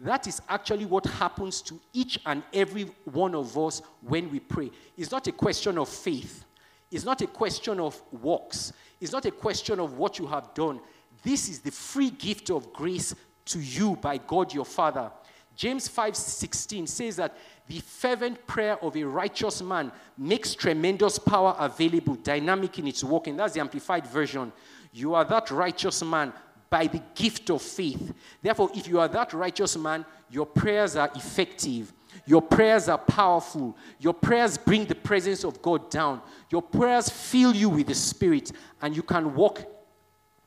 That 0.00 0.26
is 0.26 0.42
actually 0.48 0.84
what 0.84 1.06
happens 1.06 1.62
to 1.62 1.80
each 1.92 2.18
and 2.26 2.42
every 2.52 2.84
one 3.04 3.34
of 3.34 3.56
us 3.56 3.80
when 4.02 4.30
we 4.30 4.40
pray. 4.40 4.70
It's 4.96 5.10
not 5.10 5.26
a 5.26 5.32
question 5.32 5.78
of 5.78 5.88
faith, 5.88 6.44
it's 6.90 7.04
not 7.04 7.22
a 7.22 7.26
question 7.26 7.80
of 7.80 8.00
works, 8.12 8.72
it's 9.00 9.12
not 9.12 9.24
a 9.24 9.30
question 9.30 9.80
of 9.80 9.96
what 9.96 10.18
you 10.18 10.26
have 10.26 10.52
done. 10.54 10.80
This 11.22 11.48
is 11.48 11.60
the 11.60 11.70
free 11.70 12.10
gift 12.10 12.50
of 12.50 12.72
grace 12.72 13.14
to 13.46 13.60
you 13.60 13.96
by 13.96 14.18
God 14.18 14.52
your 14.52 14.66
Father. 14.66 15.10
James 15.54 15.88
5:16 15.88 16.86
says 16.86 17.16
that 17.16 17.34
the 17.68 17.80
fervent 17.80 18.46
prayer 18.46 18.82
of 18.82 18.96
a 18.96 19.02
righteous 19.02 19.60
man 19.60 19.90
makes 20.16 20.54
tremendous 20.54 21.18
power 21.18 21.56
available, 21.58 22.14
dynamic 22.14 22.78
in 22.78 22.86
its 22.86 23.02
working. 23.02 23.36
That's 23.36 23.54
the 23.54 23.60
amplified 23.60 24.06
version. 24.06 24.52
You 24.92 25.14
are 25.14 25.24
that 25.24 25.50
righteous 25.50 26.02
man 26.02 26.32
by 26.70 26.86
the 26.86 27.02
gift 27.14 27.50
of 27.50 27.62
faith. 27.62 28.14
Therefore, 28.40 28.70
if 28.74 28.86
you 28.86 29.00
are 29.00 29.08
that 29.08 29.32
righteous 29.32 29.76
man, 29.76 30.04
your 30.30 30.46
prayers 30.46 30.96
are 30.96 31.10
effective. 31.14 31.92
Your 32.24 32.42
prayers 32.42 32.88
are 32.88 32.98
powerful. 32.98 33.76
Your 33.98 34.14
prayers 34.14 34.56
bring 34.56 34.84
the 34.84 34.94
presence 34.94 35.44
of 35.44 35.60
God 35.60 35.90
down. 35.90 36.22
Your 36.50 36.62
prayers 36.62 37.08
fill 37.08 37.54
you 37.54 37.68
with 37.68 37.88
the 37.88 37.94
Spirit, 37.94 38.52
and 38.80 38.96
you 38.96 39.02
can 39.02 39.34
walk 39.34 39.64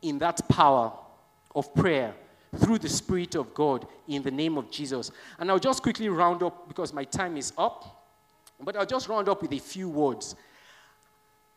in 0.02 0.20
that 0.20 0.48
power 0.50 0.94
of 1.54 1.74
prayer 1.76 2.14
through 2.58 2.80
the 2.80 2.90
Spirit 2.90 3.36
of 3.36 3.54
God 3.54 3.88
in 4.08 4.24
the 4.24 4.32
name 4.32 4.58
of 4.58 4.72
Jesus. 4.72 5.12
And 5.38 5.50
I'll 5.52 5.60
just 5.60 5.84
quickly 5.84 6.10
round 6.10 6.44
up 6.44 6.68
because 6.68 6.94
my 6.94 7.04
time 7.04 7.38
is 7.38 7.54
up, 7.58 8.06
but 8.60 8.76
I'll 8.76 8.86
just 8.86 9.08
round 9.08 9.30
up 9.30 9.42
with 9.42 9.54
a 9.54 9.60
few 9.60 9.90
words. 9.90 10.36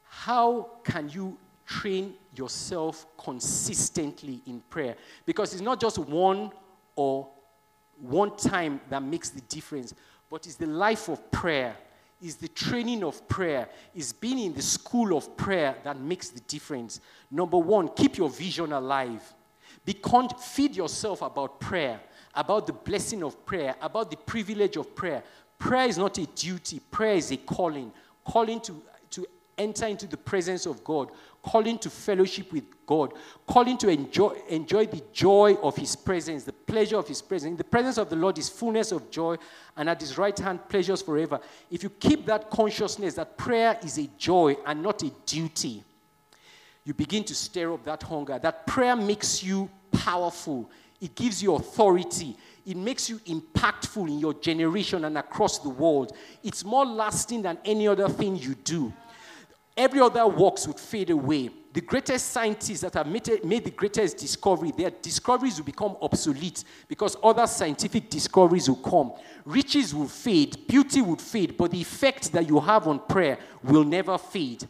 How 0.05 0.69
can 0.85 1.09
you 1.09 1.39
train 1.67 2.15
yourself 2.35 3.07
consistently 3.17 4.43
in 4.47 4.61
prayer 4.69 4.97
because 5.25 5.53
it's 5.53 5.63
not 5.63 5.81
just 5.81 5.99
one 5.99 6.51
or 6.97 7.29
one 8.01 8.37
time 8.37 8.81
that 8.91 9.03
makes 9.03 9.31
the 9.31 9.41
difference, 9.43 9.95
but 10.29 10.47
it's 10.47 10.57
the 10.57 10.67
life 10.67 11.09
of 11.09 11.31
prayer, 11.31 11.77
is 12.21 12.37
the 12.37 12.49
training 12.49 13.05
of 13.05 13.27
prayer, 13.29 13.69
is 13.95 14.13
being 14.13 14.39
in 14.39 14.55
the 14.55 14.63
school 14.63 15.17
of 15.17 15.37
prayer 15.37 15.77
that 15.85 15.99
makes 15.99 16.29
the 16.29 16.41
difference. 16.41 17.01
Number 17.31 17.59
one, 17.59 17.89
keep 17.89 18.17
your 18.17 18.29
vision 18.29 18.73
alive. 18.73 19.23
Be 19.85 19.95
con- 19.95 20.29
feed 20.29 20.77
yourself 20.77 21.23
about 21.23 21.61
prayer, 21.61 22.01
about 22.35 22.67
the 22.67 22.73
blessing 22.73 23.23
of 23.23 23.45
prayer, 23.45 23.75
about 23.81 24.11
the 24.11 24.17
privilege 24.17 24.77
of 24.77 24.95
prayer. 24.95 25.23
Prayer 25.59 25.87
is 25.87 25.99
not 25.99 26.19
a 26.19 26.27
duty, 26.27 26.81
prayer 26.91 27.15
is 27.15 27.31
a 27.33 27.37
calling. 27.37 27.93
Calling 28.25 28.61
to, 28.61 28.81
to 29.11 29.27
enter 29.59 29.87
into 29.87 30.07
the 30.07 30.17
presence 30.17 30.67
of 30.67 30.85
God, 30.85 31.11
calling 31.43 31.79
to 31.79 31.91
fellowship 31.91 32.53
with 32.53 32.65
God, 32.87 33.15
calling 33.47 33.77
to 33.79 33.89
enjoy, 33.89 34.37
enjoy 34.49 34.87
the 34.87 35.03
joy 35.13 35.57
of 35.63 35.77
His 35.77 35.97
presence, 35.97 36.45
the 36.45 36.53
pleasure 36.53 36.97
of 36.97 37.09
His 37.09 37.21
presence. 37.21 37.51
In 37.51 37.57
the 37.57 37.65
presence 37.65 37.99
of 37.99 38.09
the 38.09 38.17
Lord 38.17 38.39
is 38.39 38.49
fullness 38.49 38.93
of 38.93 39.11
joy, 39.11 39.37
and 39.77 39.89
at 39.89 40.01
His 40.01 40.17
right 40.17 40.39
hand, 40.39 40.69
pleasures 40.69 41.03
forever. 41.03 41.41
If 41.71 41.83
you 41.83 41.91
keep 41.91 42.27
that 42.27 42.51
consciousness 42.51 43.15
that 43.15 43.37
prayer 43.37 43.79
is 43.83 43.99
a 43.99 44.09
joy 44.17 44.57
and 44.65 44.83
not 44.83 45.03
a 45.03 45.11
duty, 45.27 45.83
you 46.85 46.95
begin 46.95 47.25
to 47.25 47.35
stir 47.35 47.73
up 47.73 47.85
that 47.85 48.03
hunger. 48.03 48.39
That 48.39 48.67
prayer 48.67 48.97
makes 48.97 49.43
you 49.43 49.71
powerful, 49.93 50.71
it 51.01 51.15
gives 51.15 51.43
you 51.43 51.55
authority. 51.55 52.37
It 52.65 52.77
makes 52.77 53.11
you 53.11 53.19
impactful 53.19 54.07
in 54.09 54.21
your 54.21 54.35
generation 54.35 55.05
and 55.05 55.19
across 55.19 55.59
the 55.59 55.69
world. 55.69 56.17
It's 56.45 56.65
more 56.65 56.87
lasting 56.87 57.43
than 57.43 57.59
any 57.65 57.89
other 57.89 58.09
thing 58.09 58.37
you 58.37 58.55
do 58.55 58.93
every 59.77 60.01
other 60.01 60.27
works 60.27 60.67
would 60.67 60.79
fade 60.79 61.11
away. 61.11 61.51
The 61.73 61.81
greatest 61.81 62.33
scientists 62.33 62.83
that 62.83 62.95
have 62.95 63.07
made, 63.07 63.45
made, 63.45 63.65
the 63.65 63.71
greatest 63.71 64.19
discovery, 64.19 64.73
their 64.77 64.91
discoveries 64.91 65.57
will 65.57 65.65
become 65.65 65.97
obsolete 66.03 66.65
because 66.87 67.17
other 67.23 67.47
scientific 67.47 68.11
discoveries 68.11 68.69
will 68.69 68.77
come. 68.77 69.13
Riches 69.47 69.95
will 69.95 70.09
fade, 70.09 70.67
beauty 70.67 71.01
will 71.01 71.17
fade, 71.17 71.57
but 71.57 71.71
the 71.71 71.81
effect 71.81 72.31
that 72.33 72.47
you 72.47 72.61
have 72.61 72.87
on 72.87 72.99
prayer 72.99 73.39
will 73.63 73.85
never 73.85 74.19
fade. 74.19 74.69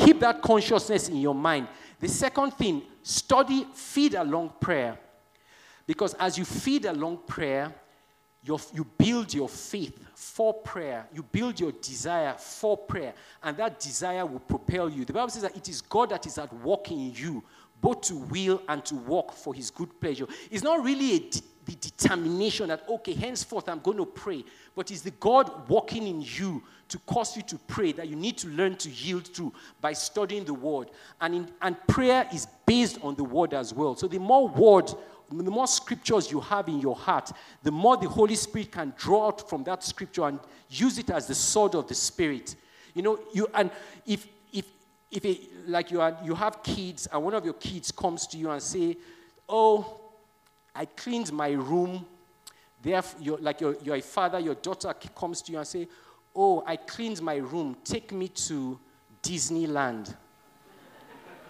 Keep 0.00 0.20
that 0.20 0.40
consciousness 0.40 1.08
in 1.08 1.16
your 1.16 1.34
mind. 1.34 1.68
The 1.98 2.08
second 2.08 2.52
thing, 2.52 2.82
study, 3.02 3.66
feed 3.74 4.14
along 4.14 4.54
prayer. 4.58 4.98
Because 5.86 6.14
as 6.14 6.38
you 6.38 6.44
feed 6.44 6.86
along 6.86 7.18
prayer, 7.26 7.74
you 8.42 8.86
build 8.96 9.34
your 9.34 9.48
faith 9.48 9.98
for 10.14 10.54
prayer. 10.54 11.06
You 11.12 11.22
build 11.22 11.60
your 11.60 11.72
desire 11.72 12.34
for 12.38 12.76
prayer. 12.76 13.12
And 13.42 13.56
that 13.58 13.78
desire 13.78 14.24
will 14.24 14.40
propel 14.40 14.88
you. 14.88 15.04
The 15.04 15.12
Bible 15.12 15.28
says 15.28 15.42
that 15.42 15.56
it 15.56 15.68
is 15.68 15.82
God 15.82 16.10
that 16.10 16.24
is 16.24 16.38
at 16.38 16.50
work 16.62 16.90
in 16.90 17.12
you, 17.12 17.44
both 17.80 18.00
to 18.02 18.16
will 18.16 18.62
and 18.68 18.82
to 18.86 18.94
work 18.94 19.32
for 19.32 19.52
his 19.52 19.70
good 19.70 20.00
pleasure. 20.00 20.26
It's 20.50 20.62
not 20.64 20.82
really 20.82 21.18
de- 21.18 21.42
the 21.66 21.74
determination 21.74 22.68
that, 22.68 22.88
okay, 22.88 23.12
henceforth 23.12 23.68
I'm 23.68 23.80
going 23.80 23.98
to 23.98 24.06
pray. 24.06 24.44
But 24.74 24.90
it's 24.90 25.02
the 25.02 25.10
God 25.10 25.68
working 25.68 26.06
in 26.06 26.22
you 26.22 26.62
to 26.90 26.98
cause 27.00 27.36
you 27.36 27.42
to 27.42 27.56
pray 27.56 27.92
that 27.92 28.08
you 28.08 28.16
need 28.16 28.36
to 28.38 28.48
learn 28.48 28.76
to 28.76 28.90
yield 28.90 29.24
to 29.34 29.52
by 29.80 29.92
studying 29.92 30.44
the 30.44 30.54
word. 30.54 30.90
And, 31.20 31.34
in, 31.34 31.48
and 31.62 31.76
prayer 31.86 32.28
is 32.32 32.46
based 32.66 32.98
on 33.02 33.14
the 33.14 33.24
word 33.24 33.54
as 33.54 33.72
well. 33.72 33.96
So 33.96 34.06
the 34.06 34.18
more 34.18 34.48
word 34.48 34.92
the 35.32 35.50
more 35.50 35.68
scriptures 35.68 36.30
you 36.30 36.40
have 36.40 36.68
in 36.68 36.80
your 36.80 36.96
heart, 36.96 37.30
the 37.62 37.70
more 37.70 37.96
the 37.96 38.08
Holy 38.08 38.34
Spirit 38.34 38.72
can 38.72 38.92
draw 38.96 39.28
out 39.28 39.48
from 39.48 39.62
that 39.64 39.84
scripture 39.84 40.24
and 40.24 40.40
use 40.68 40.98
it 40.98 41.10
as 41.10 41.26
the 41.26 41.34
sword 41.34 41.74
of 41.76 41.86
the 41.86 41.94
Spirit. 41.94 42.56
You 42.94 43.02
know, 43.02 43.20
you 43.32 43.48
and 43.54 43.70
if 44.06 44.26
if 44.52 44.66
if 45.10 45.24
it, 45.24 45.68
like 45.68 45.92
you 45.92 46.00
are 46.00 46.16
you 46.24 46.34
have 46.34 46.62
kids 46.62 47.06
and 47.12 47.22
one 47.22 47.34
of 47.34 47.44
your 47.44 47.54
kids 47.54 47.92
comes 47.92 48.26
to 48.28 48.38
you 48.38 48.50
and 48.50 48.60
say, 48.60 48.96
"Oh, 49.48 50.00
I 50.74 50.86
cleaned 50.86 51.32
my 51.32 51.50
room." 51.50 52.04
Therefore, 52.82 53.20
you're, 53.22 53.38
like 53.38 53.60
you're 53.60 53.94
a 53.94 54.00
father, 54.00 54.40
your 54.40 54.54
daughter 54.54 54.92
comes 55.14 55.42
to 55.42 55.52
you 55.52 55.58
and 55.58 55.66
say, 55.66 55.86
"Oh, 56.34 56.62
I 56.66 56.76
cleaned 56.76 57.20
my 57.22 57.36
room. 57.36 57.76
Take 57.84 58.12
me 58.12 58.28
to 58.28 58.78
Disneyland." 59.22 60.14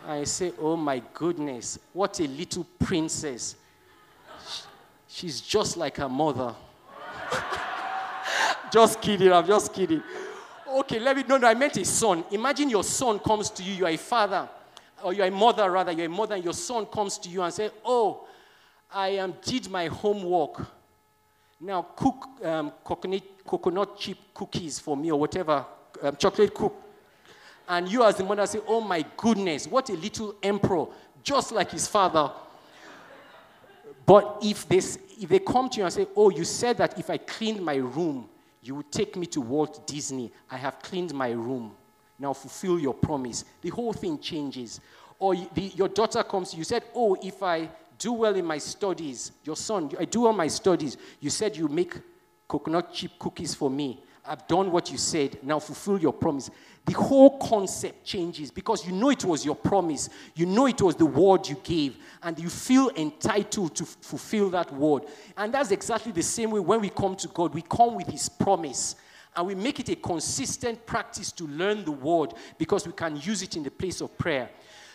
I 0.07 0.25
say, 0.25 0.53
Oh 0.59 0.77
my 0.77 1.03
goodness, 1.13 1.79
what 1.93 2.19
a 2.21 2.27
little 2.27 2.67
princess. 2.79 3.57
She's 5.09 5.41
just 5.41 5.77
like 5.77 5.97
her 5.97 6.09
mother. 6.09 6.55
just 8.73 9.01
kidding, 9.01 9.33
I'm 9.33 9.47
just 9.47 9.73
kidding. 9.73 10.03
Okay, 10.69 11.01
let 11.01 11.17
me, 11.17 11.25
no, 11.29 11.37
no, 11.37 11.49
I 11.49 11.55
meant 11.55 11.77
a 11.77 11.85
son. 11.85 12.25
Imagine 12.31 12.71
your 12.71 12.85
son 12.85 13.19
comes 13.19 13.51
to 13.51 13.63
you, 13.63 13.75
you're 13.75 13.89
a 13.89 13.97
father, 13.97 14.49
or 15.03 15.13
you're 15.13 15.27
a 15.27 15.31
mother 15.31 15.69
rather, 15.71 15.93
you're 15.93 16.07
a 16.07 16.09
mother, 16.09 16.37
and 16.37 16.45
your 16.45 16.55
son 16.55 16.87
comes 16.87 17.19
to 17.19 17.29
you 17.29 17.43
and 17.43 17.53
say, 17.53 17.71
Oh, 17.85 18.27
I 18.93 19.19
um, 19.19 19.35
did 19.43 19.69
my 19.69 19.87
homework. 19.87 20.67
Now 21.61 21.83
cook 21.95 22.27
um, 22.43 22.73
coconut, 22.83 23.23
coconut 23.45 23.99
chip 23.99 24.17
cookies 24.33 24.79
for 24.79 24.97
me 24.97 25.13
or 25.13 25.21
whatever, 25.21 25.65
um, 26.03 26.17
chocolate 26.17 26.55
cook. 26.55 26.75
And 27.69 27.87
you 27.87 28.03
as 28.03 28.17
the 28.17 28.25
mother 28.25 28.47
say, 28.47 28.61
Oh 28.67 28.81
my 28.81 29.05
goodness, 29.17 29.67
what 29.67 29.91
a 29.91 29.93
little 29.93 30.35
emperor, 30.43 30.87
just 31.23 31.53
like 31.53 31.71
his 31.71 31.87
father. 31.87 32.33
But 34.07 34.39
if 34.43 34.67
they, 34.67 34.79
if 34.79 35.29
they 35.29 35.39
come 35.39 35.69
to 35.71 35.79
you 35.79 35.85
and 35.85 35.93
say, 35.93 36.07
Oh, 36.17 36.31
you 36.31 36.45
said 36.45 36.79
that 36.79 36.99
if 36.99 37.11
I 37.11 37.19
cleaned 37.19 37.63
my 37.63 37.77
room, 37.77 38.29
you 38.63 38.75
would 38.77 38.91
take 38.91 39.17
me 39.17 39.27
to 39.27 39.41
Walt 39.41 39.87
Disney. 39.87 40.33
I 40.51 40.57
have 40.57 40.81
cleaned 40.81 41.15
my 41.15 41.31
room. 41.31 41.73
Now 42.19 42.33
fulfill 42.33 42.79
your 42.79 42.95
promise. 42.95 43.45
The 43.61 43.71
whole 43.71 43.93
thing 43.93 44.19
changes. 44.19 44.81
Or 45.19 45.35
the, 45.35 45.63
your 45.75 45.89
daughter 45.89 46.23
comes, 46.23 46.55
you 46.55 46.65
said, 46.65 46.85
Oh, 46.95 47.17
if 47.23 47.43
I 47.43 47.69
do 48.01 48.13
well 48.13 48.35
in 48.35 48.45
my 48.45 48.59
studies, 48.59 49.31
your 49.45 49.55
son, 49.55 49.93
I 49.97 50.07
do 50.07 50.27
all 50.27 50.33
my 50.33 50.49
studies. 50.49 50.97
You 51.21 51.31
said 51.31 51.57
you 51.57 51.69
make 51.69 51.95
coconut 52.49 52.93
chip 52.93 53.13
cookies 53.21 53.55
for 53.55 53.71
me. 53.71 54.03
I've 54.25 54.47
done 54.49 54.73
what 54.73 54.91
you 54.91 54.99
said. 54.99 55.39
Now 55.43 55.61
fulfill 55.61 56.01
your 56.01 56.13
promise 56.13 56.51
the 56.87 56.99
whole 56.99 57.39
concept 57.39 58.05
changes 58.05 58.51
because 58.51 58.87
you 58.87 58.93
know 58.93 59.11
it 59.11 59.25
was 59.25 59.45
your 59.45 59.55
promise. 59.55 60.09
You 60.35 60.47
know 60.47 60.67
it 60.67 60.81
was 60.81 60.97
the 60.97 61.07
word 61.07 61.47
you 61.47 61.57
gave, 61.63 61.97
and 62.23 62.39
you 62.39 62.49
feel 62.49 62.91
entitled 62.97 63.77
to 63.77 63.85
fulfill 63.85 64.51
that 64.51 64.73
word. 64.73 65.05
And 65.37 65.53
that's 65.53 65.71
exactly 65.71 66.13
the 66.13 66.23
same 66.23 66.51
way 66.51 66.61
when 66.61 66.81
we 66.81 66.91
come 66.91 67.17
to 67.17 67.29
God. 67.29 67.55
We 67.55 67.63
come 67.63 67.95
with 67.95 68.09
His 68.09 68.29
promise. 68.29 68.97
And 69.37 69.47
we 69.47 69.55
make 69.55 69.79
it 69.79 69.89
a 69.91 69.95
consistent 69.95 70.85
practice 70.87 71.31
to 71.33 71.47
learn 71.47 71.85
the 71.85 71.93
word 71.93 72.35
because 72.59 72.85
we 72.85 72.93
can 72.93 73.17
use 73.17 73.43
it 73.43 73.57
in 73.57 73.63
the 73.63 73.71
place 73.71 74.01
of 74.01 74.19
prayer. 74.19 74.51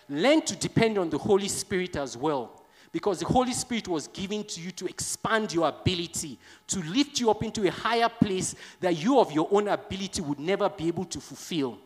Learn 0.10 0.42
to 0.42 0.58
depend 0.58 0.98
on 0.98 1.10
the 1.10 1.18
Holy 1.18 1.48
Spirit 1.48 1.96
as 1.96 2.18
well 2.18 2.65
because 2.96 3.20
the 3.20 3.26
Holy 3.26 3.52
Spirit 3.52 3.90
was 3.90 4.08
given 4.08 4.42
to 4.46 4.62
you 4.62 4.72
to 4.72 4.86
expand 4.86 5.52
your 5.52 5.68
ability, 5.68 6.40
to 6.66 6.80
lift 6.84 7.20
you 7.20 7.30
up 7.30 7.44
into 7.44 7.68
a 7.68 7.70
higher 7.70 8.08
place 8.08 8.56
that 8.80 8.96
you 8.96 9.20
of 9.20 9.34
your 9.34 9.50
own 9.52 9.68
ability 9.68 10.22
would 10.22 10.40
never 10.40 10.70
be 10.70 10.88
able 10.88 11.04
to 11.04 11.20
fulfill. 11.20 11.78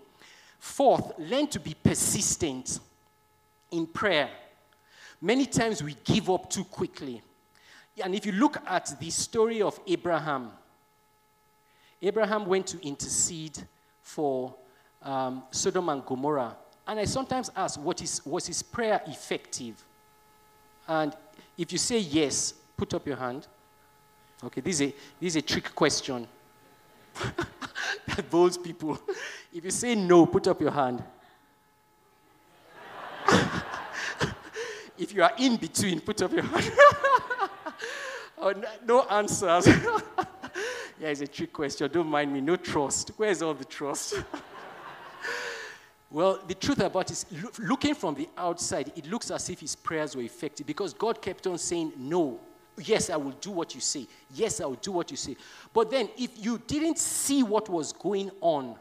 Fourth, 0.60 1.18
learn 1.18 1.47
to 1.47 1.60
be 1.60 1.74
persistent 1.74 2.80
in 3.72 3.88
prayer. 3.88 4.30
Many 5.20 5.47
times 5.47 5.82
we 5.82 5.95
give 6.03 6.30
up 6.30 6.47
too 6.47 6.64
quickly. 6.64 7.24
And 8.03 8.14
if 8.14 8.24
you 8.24 8.34
look 8.34 8.57
at 8.68 8.93
the 8.99 9.10
story 9.10 9.64
of 9.64 9.80
Abraham, 9.88 10.51
Abraham 12.03 12.45
went 12.45 12.68
to 12.68 12.88
intercede 12.88 13.57
for 14.03 14.53
um, 15.01 15.41
Sodom 15.49 15.89
and 15.89 16.05
Gomorrah. 16.05 16.55
And 16.88 16.99
I 16.99 17.05
sometimes 17.05 17.49
ask, 17.55 17.82
what 17.82 17.99
is, 18.03 18.24
was 18.24 18.45
his 18.45 18.62
prayer 18.62 19.01
effective? 19.07 19.84
And 20.89 21.15
if 21.55 21.71
you 21.71 21.77
say 21.77 21.99
yes, 21.99 22.55
put 22.75 22.93
up 22.95 23.05
your 23.05 23.15
hand. 23.15 23.47
Okay, 24.43 24.59
this 24.59 24.81
is 24.81 24.89
a, 24.89 24.95
this 25.21 25.35
is 25.35 25.35
a 25.35 25.41
trick 25.43 25.75
question 25.75 26.27
that 28.07 28.29
bowls 28.29 28.57
people. 28.57 28.99
If 29.53 29.63
you 29.63 29.71
say 29.71 29.93
no, 29.93 30.25
put 30.25 30.47
up 30.47 30.59
your 30.59 30.71
hand. 30.71 31.03
if 34.97 35.13
you 35.13 35.21
are 35.21 35.33
in 35.37 35.57
between, 35.57 35.99
put 35.99 36.23
up 36.23 36.31
your 36.33 36.41
hand. 36.41 36.71
oh, 38.39 38.51
no, 38.51 38.67
no 38.85 39.01
answers. 39.03 39.67
yeah, 39.67 41.09
it's 41.09 41.21
a 41.21 41.27
trick 41.27 41.53
question. 41.53 41.87
Don't 41.91 42.07
mind 42.07 42.33
me. 42.33 42.41
No 42.41 42.55
trust. 42.55 43.11
Where's 43.17 43.43
all 43.43 43.53
the 43.53 43.65
trust? 43.65 44.23
Well, 46.12 46.39
the 46.47 46.55
truth 46.55 46.80
about 46.80 47.12
it 47.12 47.14
is, 47.14 47.26
looking 47.60 47.93
from 47.93 48.16
the 48.16 48.28
outside, 48.36 48.91
it 48.95 49.05
looks 49.07 49.30
as 49.30 49.47
if 49.49 49.60
his 49.60 49.76
prayers 49.76 50.16
were 50.16 50.24
effective 50.24 50.66
because 50.66 50.93
God 50.93 51.22
kept 51.22 51.45
on 51.45 51.57
saying, 51.60 51.93
No, 51.97 52.39
yes, 52.78 53.12
I 53.12 53.18
will 53.18 53.32
do 53.32 53.51
what 53.51 53.76
you 53.76 53.82
say. 53.82 54.07
Yes, 54.34 54.60
I 54.60 54.66
will 54.66 54.76
do 54.76 54.91
what 54.91 55.12
you 55.12 55.18
say. 55.18 55.36
But 55.72 55.91
then, 55.91 56.10
if 56.18 56.32
you 56.43 56.60
didn't 56.66 56.97
see 56.97 57.43
what 57.43 57.70
was 57.70 57.93
going 57.93 58.32
on 58.41 58.76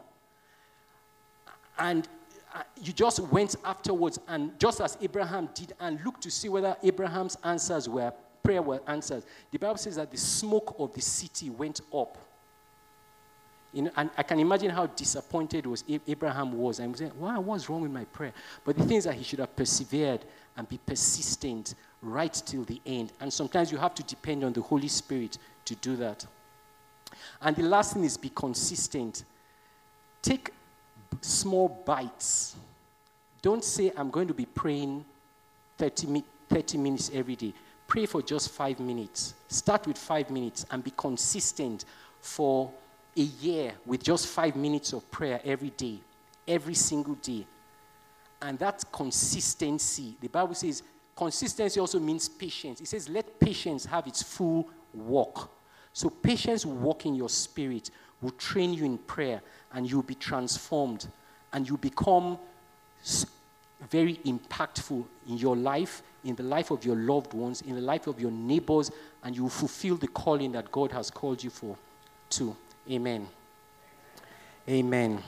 and 1.77 2.07
uh, 2.53 2.63
you 2.81 2.93
just 2.93 3.19
went 3.19 3.55
afterwards 3.63 4.19
and 4.27 4.59
just 4.59 4.81
as 4.81 4.97
Abraham 4.99 5.49
did 5.53 5.73
and 5.79 6.03
looked 6.03 6.23
to 6.23 6.31
see 6.31 6.49
whether 6.49 6.75
Abraham's 6.81 7.37
answers 7.43 7.87
were 7.87 8.11
prayer 8.41 8.61
were 8.63 8.81
answered, 8.87 9.23
the 9.51 9.59
Bible 9.59 9.77
says 9.77 9.97
that 9.97 10.09
the 10.09 10.17
smoke 10.17 10.75
of 10.79 10.93
the 10.93 11.01
city 11.01 11.51
went 11.51 11.81
up 11.93 12.17
you 13.73 13.83
know, 13.83 13.91
and 13.97 14.09
I 14.17 14.23
can 14.23 14.39
imagine 14.39 14.71
how 14.71 14.87
disappointed 14.87 15.65
was 15.67 15.83
Abraham 16.07 16.53
was. 16.53 16.79
Was 16.79 16.99
saying, 16.99 17.11
wow, 17.19 17.39
what's 17.39 17.69
wrong 17.69 17.81
with 17.81 17.91
my 17.91 18.05
prayer? 18.05 18.33
But 18.65 18.77
the 18.77 18.85
things 18.85 19.03
that 19.03 19.13
he 19.13 19.23
should 19.23 19.39
have 19.39 19.55
persevered 19.55 20.25
and 20.57 20.67
be 20.67 20.79
persistent 20.85 21.75
right 22.01 22.33
till 22.33 22.63
the 22.63 22.81
end. 22.85 23.13
And 23.19 23.31
sometimes 23.31 23.71
you 23.71 23.77
have 23.77 23.93
to 23.95 24.03
depend 24.03 24.43
on 24.43 24.53
the 24.53 24.61
Holy 24.61 24.87
Spirit 24.87 25.37
to 25.65 25.75
do 25.75 25.95
that. 25.97 26.25
And 27.41 27.55
the 27.55 27.63
last 27.63 27.93
thing 27.93 28.03
is 28.03 28.17
be 28.17 28.29
consistent. 28.29 29.23
Take 30.21 30.51
small 31.21 31.83
bites. 31.85 32.55
Don't 33.41 33.63
say, 33.63 33.91
I'm 33.95 34.09
going 34.09 34.27
to 34.27 34.33
be 34.33 34.45
praying 34.45 35.05
30, 35.77 36.23
30 36.49 36.77
minutes 36.77 37.11
every 37.13 37.35
day. 37.35 37.53
Pray 37.87 38.05
for 38.05 38.21
just 38.21 38.49
five 38.49 38.79
minutes. 38.79 39.35
Start 39.47 39.87
with 39.87 39.97
five 39.97 40.29
minutes 40.29 40.65
and 40.71 40.83
be 40.83 40.91
consistent 40.95 41.85
for 42.19 42.71
a 43.15 43.21
year 43.21 43.73
with 43.85 44.03
just 44.03 44.27
five 44.27 44.55
minutes 44.55 44.93
of 44.93 45.09
prayer 45.11 45.41
every 45.43 45.71
day, 45.71 45.99
every 46.47 46.73
single 46.75 47.15
day. 47.15 47.45
And 48.41 48.57
that 48.59 48.83
consistency, 48.91 50.15
the 50.21 50.29
Bible 50.29 50.53
says, 50.53 50.83
consistency 51.15 51.79
also 51.79 51.99
means 51.99 52.29
patience. 52.29 52.79
It 52.79 52.87
says, 52.87 53.09
let 53.09 53.39
patience 53.39 53.85
have 53.85 54.07
its 54.07 54.23
full 54.23 54.69
walk. 54.93 55.51
So, 55.91 56.09
patience 56.09 56.65
will 56.65 56.75
walk 56.75 57.05
in 57.05 57.15
your 57.15 57.29
spirit, 57.29 57.89
will 58.21 58.31
train 58.31 58.73
you 58.73 58.85
in 58.85 58.97
prayer, 58.97 59.41
and 59.73 59.89
you'll 59.89 60.03
be 60.03 60.15
transformed, 60.15 61.07
and 61.51 61.67
you 61.67 61.77
become 61.77 62.37
very 63.89 64.15
impactful 64.25 65.03
in 65.27 65.37
your 65.37 65.55
life, 65.55 66.03
in 66.23 66.35
the 66.35 66.43
life 66.43 66.71
of 66.71 66.85
your 66.85 66.95
loved 66.95 67.33
ones, 67.33 67.61
in 67.61 67.75
the 67.75 67.81
life 67.81 68.07
of 68.07 68.19
your 68.19 68.31
neighbors, 68.31 68.91
and 69.23 69.35
you 69.35 69.49
fulfill 69.49 69.95
the 69.95 70.07
calling 70.07 70.51
that 70.51 70.71
God 70.71 70.91
has 70.91 71.09
called 71.09 71.43
you 71.43 71.49
for, 71.49 71.75
too. 72.29 72.55
Amen. 72.91 73.27
Amen. 74.67 75.21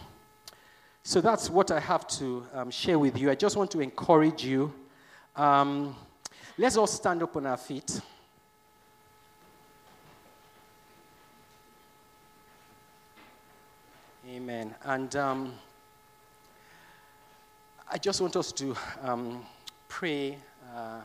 So 1.03 1.21
that's 1.21 1.47
what 1.47 1.69
I 1.69 1.79
have 1.79 2.07
to 2.07 2.43
um, 2.55 2.71
share 2.71 2.97
with 2.97 3.19
you. 3.19 3.29
I 3.29 3.35
just 3.35 3.55
want 3.55 3.69
to 3.71 3.81
encourage 3.81 4.43
you. 4.43 4.73
Um, 5.35 5.95
let's 6.57 6.75
all 6.75 6.87
stand 6.87 7.21
up 7.21 7.35
on 7.35 7.45
our 7.45 7.57
feet. 7.57 8.01
Amen. 14.27 14.73
And 14.83 15.15
um, 15.15 15.53
I 17.91 17.99
just 17.99 18.21
want 18.21 18.35
us 18.37 18.51
to 18.53 18.75
um, 19.03 19.45
pray, 19.87 20.35
uh, 20.75 21.01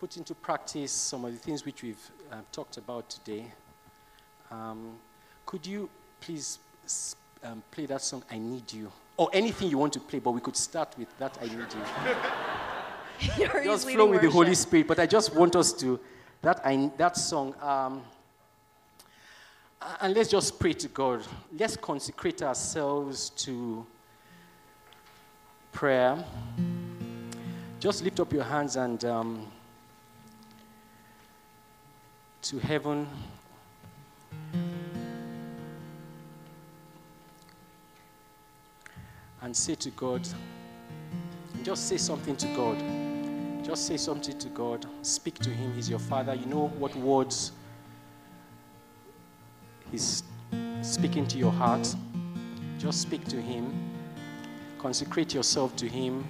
put 0.00 0.16
into 0.16 0.34
practice 0.34 0.90
some 0.90 1.26
of 1.26 1.32
the 1.32 1.38
things 1.38 1.66
which 1.66 1.82
we've 1.82 2.10
uh, 2.30 2.36
talked 2.50 2.78
about 2.78 3.10
today. 3.10 3.44
Um, 4.52 4.96
could 5.46 5.66
you 5.66 5.88
please 6.20 6.58
um, 7.42 7.62
play 7.70 7.86
that 7.86 8.02
song, 8.02 8.22
I 8.30 8.36
Need 8.38 8.70
You? 8.72 8.92
Or 9.16 9.30
anything 9.32 9.70
you 9.70 9.78
want 9.78 9.94
to 9.94 10.00
play, 10.00 10.18
but 10.18 10.32
we 10.32 10.40
could 10.40 10.56
start 10.56 10.94
with 10.98 11.08
that, 11.18 11.38
I 11.40 11.46
Need 11.46 11.54
You. 11.56 11.82
just 13.64 13.88
flow 13.88 14.06
with 14.06 14.16
worship. 14.16 14.22
the 14.22 14.30
Holy 14.30 14.54
Spirit, 14.54 14.88
but 14.88 14.98
I 14.98 15.06
just 15.06 15.34
want 15.34 15.56
us 15.56 15.72
to, 15.74 15.98
that, 16.42 16.60
I, 16.64 16.90
that 16.98 17.16
song, 17.16 17.54
um, 17.62 18.02
and 20.00 20.14
let's 20.14 20.28
just 20.30 20.60
pray 20.60 20.74
to 20.74 20.88
God. 20.88 21.22
Let's 21.58 21.76
consecrate 21.76 22.42
ourselves 22.42 23.30
to 23.30 23.86
prayer. 25.72 26.22
Just 27.80 28.04
lift 28.04 28.20
up 28.20 28.32
your 28.32 28.44
hands 28.44 28.76
and 28.76 29.04
um, 29.04 29.46
to 32.42 32.58
heaven 32.58 33.08
and 39.42 39.56
say 39.56 39.74
to 39.74 39.90
God, 39.90 40.26
just 41.62 41.88
say 41.88 41.96
something 41.96 42.36
to 42.36 42.46
God. 42.56 42.82
Just 43.64 43.86
say 43.86 43.96
something 43.96 44.38
to 44.38 44.48
God. 44.48 44.86
Speak 45.02 45.38
to 45.40 45.50
Him. 45.50 45.72
He's 45.74 45.88
your 45.90 45.98
Father. 45.98 46.34
You 46.34 46.46
know 46.46 46.68
what 46.78 46.94
words 46.96 47.52
He's 49.90 50.22
speaking 50.80 51.26
to 51.26 51.38
your 51.38 51.52
heart. 51.52 51.94
Just 52.78 53.02
speak 53.02 53.24
to 53.28 53.36
Him. 53.40 53.72
Consecrate 54.78 55.34
yourself 55.34 55.76
to 55.76 55.88
Him. 55.88 56.24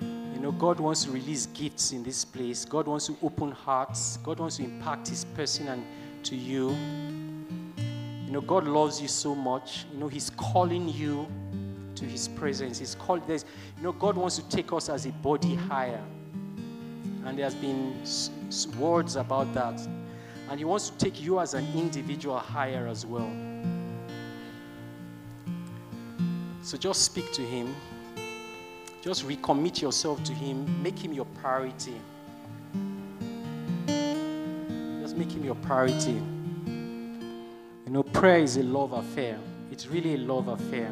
You 0.00 0.40
know, 0.40 0.50
God 0.52 0.80
wants 0.80 1.04
to 1.04 1.10
release 1.10 1.46
gifts 1.46 1.92
in 1.92 2.02
this 2.02 2.24
place. 2.24 2.64
God 2.64 2.86
wants 2.86 3.06
to 3.06 3.16
open 3.22 3.52
hearts. 3.52 4.16
God 4.18 4.40
wants 4.40 4.56
to 4.56 4.64
impact 4.64 5.08
His 5.08 5.24
person 5.24 5.68
and 5.68 5.84
to 6.24 6.34
you. 6.34 6.74
Know, 8.34 8.40
God 8.40 8.64
loves 8.66 9.00
you 9.00 9.08
so 9.08 9.34
much. 9.34 9.86
You 9.92 10.00
know, 10.00 10.08
He's 10.08 10.30
calling 10.30 10.88
you 10.88 11.26
to 11.96 12.04
his 12.04 12.28
presence. 12.28 12.78
He's 12.78 12.94
called 12.94 13.26
this, 13.26 13.44
you 13.76 13.82
know, 13.82 13.92
God 13.92 14.16
wants 14.16 14.36
to 14.36 14.48
take 14.48 14.72
us 14.72 14.88
as 14.88 15.06
a 15.06 15.10
body 15.10 15.54
higher. 15.54 16.02
And 17.24 17.38
there 17.38 17.44
has 17.44 17.54
been 17.54 17.94
words 18.78 19.16
about 19.16 19.52
that. 19.54 19.80
And 20.50 20.58
he 20.58 20.64
wants 20.64 20.90
to 20.90 20.98
take 20.98 21.22
you 21.22 21.40
as 21.40 21.54
an 21.54 21.66
individual 21.74 22.38
higher 22.38 22.86
as 22.86 23.06
well. 23.06 23.30
So 26.62 26.76
just 26.76 27.02
speak 27.02 27.32
to 27.32 27.42
him. 27.42 27.74
Just 29.02 29.26
recommit 29.26 29.80
yourself 29.80 30.22
to 30.24 30.32
him. 30.32 30.82
Make 30.82 30.98
him 30.98 31.12
your 31.12 31.26
priority. 31.26 32.00
Just 35.00 35.16
make 35.16 35.30
him 35.30 35.44
your 35.44 35.56
priority. 35.56 36.20
Know, 37.94 38.02
prayer 38.02 38.38
is 38.38 38.56
a 38.56 38.62
love 38.64 38.92
affair. 38.92 39.38
It's 39.70 39.86
really 39.86 40.14
a 40.14 40.16
love 40.16 40.48
affair. 40.48 40.90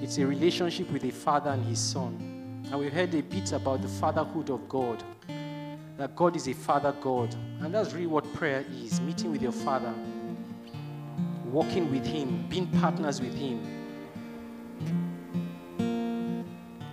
It's 0.00 0.16
a 0.16 0.26
relationship 0.26 0.90
with 0.90 1.04
a 1.04 1.10
father 1.10 1.50
and 1.50 1.62
his 1.66 1.78
son. 1.78 2.64
And 2.70 2.80
we've 2.80 2.90
heard 2.90 3.14
a 3.14 3.20
bit 3.20 3.52
about 3.52 3.82
the 3.82 3.88
fatherhood 3.88 4.48
of 4.48 4.66
God. 4.70 5.04
That 5.98 6.16
God 6.16 6.34
is 6.34 6.48
a 6.48 6.54
father 6.54 6.94
God. 6.98 7.36
And 7.60 7.74
that's 7.74 7.92
really 7.92 8.06
what 8.06 8.24
prayer 8.32 8.64
is 8.82 9.02
meeting 9.02 9.32
with 9.32 9.42
your 9.42 9.52
father, 9.52 9.92
walking 11.44 11.90
with 11.90 12.06
him, 12.06 12.46
being 12.48 12.68
partners 12.68 13.20
with 13.20 13.34
him, 13.34 13.60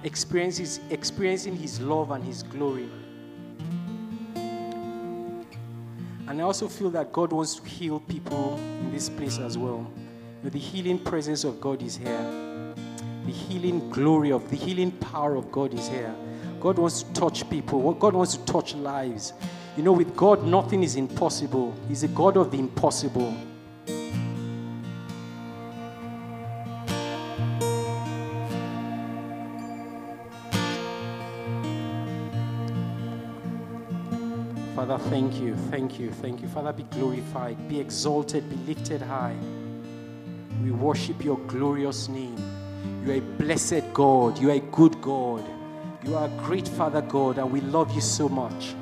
experiences, 0.04 0.82
experiencing 0.90 1.56
his 1.56 1.80
love 1.80 2.12
and 2.12 2.22
his 2.22 2.44
glory. 2.44 2.90
And 6.40 6.46
I 6.46 6.48
also 6.48 6.70
feel 6.70 6.90
that 6.92 7.12
God 7.12 7.34
wants 7.34 7.56
to 7.56 7.66
heal 7.68 8.00
people 8.00 8.56
in 8.56 8.94
this 8.94 9.10
place 9.10 9.40
as 9.40 9.58
well. 9.58 9.86
The 10.42 10.58
healing 10.58 10.98
presence 10.98 11.44
of 11.44 11.60
God 11.60 11.84
is 11.84 11.98
here. 11.98 12.74
The 13.26 13.32
healing 13.34 13.90
glory 13.90 14.32
of 14.32 14.50
the 14.50 14.56
healing 14.56 14.94
power 14.94 15.36
of 15.36 15.52
God 15.52 15.74
is 15.74 15.90
here. 15.90 16.16
God 16.62 16.78
wants 16.78 17.04
to 17.04 17.12
touch 17.12 17.50
people. 17.50 17.94
God 17.94 18.14
wants 18.14 18.38
to 18.38 18.46
touch 18.46 18.74
lives. 18.74 19.34
You 19.76 19.84
know, 19.84 19.92
with 19.92 20.16
God, 20.16 20.46
nothing 20.46 20.82
is 20.82 20.96
impossible. 20.96 21.76
He's 21.90 22.04
a 22.04 22.08
God 22.08 22.38
of 22.38 22.52
the 22.52 22.60
impossible. 22.60 23.36
Thank 35.10 35.40
you, 35.40 35.56
thank 35.72 36.00
you, 36.00 36.12
thank 36.12 36.42
you. 36.42 36.48
Father, 36.48 36.74
be 36.74 36.84
glorified, 36.84 37.68
be 37.68 37.80
exalted, 37.80 38.50
be 38.50 38.56
lifted 38.74 39.02
high. 39.02 39.36
We 40.64 40.72
worship 40.72 41.24
your 41.24 41.38
glorious 41.48 42.10
name. 42.10 42.38
You 43.06 43.12
are 43.12 43.16
a 43.16 43.22
blessed 43.22 43.94
God. 43.94 44.40
You 44.40 44.52
are 44.52 44.56
a 44.56 44.60
good 44.60 45.02
God. 45.02 45.44
You 46.04 46.16
are 46.16 46.26
a 46.26 46.30
great 46.44 46.68
Father 46.68 47.02
God, 47.02 47.38
and 47.38 47.52
we 47.52 47.62
love 47.62 47.94
you 47.94 48.02
so 48.02 48.30
much. 48.30 48.76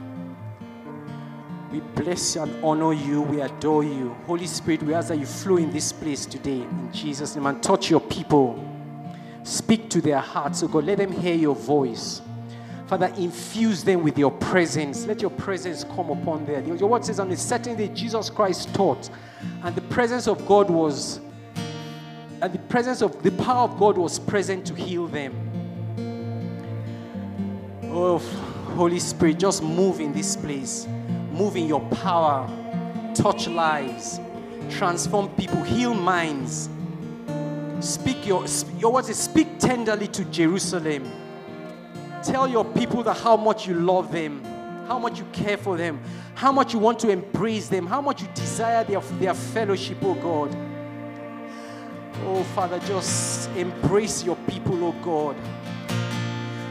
We 1.71 1.81
bless 1.81 2.35
and 2.35 2.63
honor 2.63 2.93
you. 2.93 3.21
We 3.21 3.41
adore 3.41 3.83
you. 3.83 4.15
Holy 4.25 4.47
Spirit, 4.47 4.83
we 4.83 4.93
ask 4.93 5.09
that 5.09 5.17
you 5.17 5.25
flow 5.25 5.57
in 5.57 5.71
this 5.71 5.91
place 5.91 6.25
today 6.25 6.61
in 6.61 6.89
Jesus' 6.93 7.35
name 7.35 7.45
and 7.45 7.61
touch 7.61 7.89
your 7.89 7.99
people. 7.99 8.63
Speak 9.43 9.89
to 9.89 10.01
their 10.01 10.19
hearts, 10.19 10.63
oh 10.63 10.67
God. 10.67 10.85
Let 10.85 10.97
them 10.99 11.11
hear 11.11 11.35
your 11.35 11.55
voice. 11.55 12.21
Father, 12.87 13.11
infuse 13.17 13.83
them 13.83 14.01
with 14.01 14.17
your 14.17 14.31
presence. 14.31 15.05
Let 15.05 15.21
your 15.21 15.31
presence 15.31 15.83
come 15.83 16.09
upon 16.09 16.45
them. 16.45 16.77
Your 16.77 16.89
word 16.89 17.03
says 17.03 17.19
on 17.19 17.29
a 17.31 17.35
certain 17.35 17.75
day 17.75 17.89
Jesus 17.89 18.29
Christ 18.29 18.73
taught, 18.73 19.09
and 19.63 19.75
the 19.75 19.81
presence 19.81 20.25
of 20.25 20.45
God 20.47 20.69
was, 20.69 21.19
and 22.41 22.53
the 22.53 22.59
presence 22.69 23.01
of 23.01 23.21
the 23.23 23.31
power 23.31 23.65
of 23.65 23.77
God 23.77 23.97
was 23.97 24.17
present 24.19 24.65
to 24.67 24.73
heal 24.73 25.07
them. 25.07 25.33
Oh, 27.83 28.19
Holy 28.75 28.99
Spirit, 28.99 29.39
just 29.39 29.61
move 29.61 29.99
in 29.99 30.13
this 30.13 30.37
place. 30.37 30.87
Move 31.31 31.57
in 31.57 31.67
your 31.67 31.81
power. 31.89 32.49
Touch 33.13 33.47
lives. 33.47 34.19
Transform 34.69 35.29
people. 35.35 35.61
Heal 35.63 35.93
minds. 35.93 36.69
Speak 37.79 38.25
your, 38.25 38.45
your 38.79 38.93
words 38.93 39.13
speak 39.17 39.59
tenderly 39.59 40.07
to 40.07 40.23
Jerusalem. 40.25 41.11
Tell 42.23 42.47
your 42.47 42.65
people 42.65 43.03
that 43.03 43.17
how 43.17 43.37
much 43.37 43.67
you 43.67 43.75
love 43.75 44.11
them, 44.11 44.43
how 44.87 44.99
much 44.99 45.19
you 45.19 45.25
care 45.31 45.57
for 45.57 45.77
them, 45.77 45.99
how 46.35 46.51
much 46.51 46.73
you 46.73 46.79
want 46.79 46.99
to 46.99 47.09
embrace 47.09 47.69
them, 47.69 47.87
how 47.87 48.01
much 48.01 48.21
you 48.21 48.27
desire 48.33 48.83
their, 48.83 48.99
their 49.19 49.33
fellowship, 49.33 49.97
oh 50.01 50.15
God. 50.15 50.55
Oh 52.25 52.43
Father, 52.55 52.79
just 52.79 53.49
embrace 53.51 54.23
your 54.23 54.35
people, 54.47 54.83
oh 54.83 54.95
God. 55.03 55.35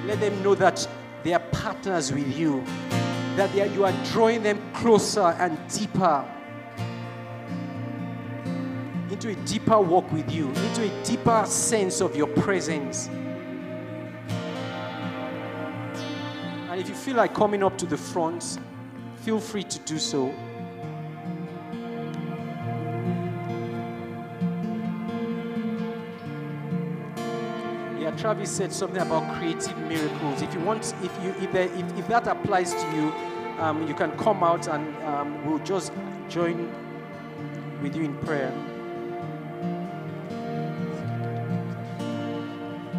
Let 0.06 0.20
them 0.20 0.42
know 0.42 0.54
that 0.54 0.86
they 1.22 1.32
are 1.32 1.40
partners 1.50 2.12
with 2.12 2.36
you, 2.36 2.64
that 3.36 3.56
are, 3.56 3.66
you 3.66 3.84
are 3.84 3.94
drawing 4.12 4.42
them 4.42 4.60
closer 4.72 5.34
and 5.38 5.58
deeper 5.68 6.24
into 9.10 9.30
a 9.30 9.34
deeper 9.46 9.80
walk 9.80 10.10
with 10.12 10.30
you, 10.30 10.48
into 10.48 10.82
a 10.82 11.04
deeper 11.04 11.44
sense 11.46 12.00
of 12.00 12.14
your 12.16 12.26
presence. 12.26 13.08
And 16.76 16.84
if 16.84 16.90
you 16.90 16.94
feel 16.94 17.16
like 17.16 17.32
coming 17.32 17.62
up 17.62 17.78
to 17.78 17.86
the 17.86 17.96
front, 17.96 18.58
feel 19.22 19.40
free 19.40 19.62
to 19.62 19.78
do 19.78 19.98
so. 19.98 20.26
Yeah, 27.98 28.10
Travis 28.18 28.50
said 28.50 28.74
something 28.74 29.00
about 29.00 29.38
creative 29.38 29.78
miracles. 29.88 30.42
If 30.42 30.52
you 30.52 30.60
want, 30.60 30.92
if 31.02 31.24
you 31.24 31.30
if, 31.40 31.50
there, 31.50 31.64
if, 31.64 31.98
if 31.98 32.08
that 32.08 32.26
applies 32.26 32.74
to 32.74 32.94
you, 32.94 33.10
um, 33.58 33.88
you 33.88 33.94
can 33.94 34.10
come 34.18 34.44
out 34.44 34.68
and 34.68 35.02
um, 35.04 35.46
we'll 35.46 35.60
just 35.60 35.94
join 36.28 36.70
with 37.80 37.96
you 37.96 38.02
in 38.02 38.14
prayer. 38.18 38.52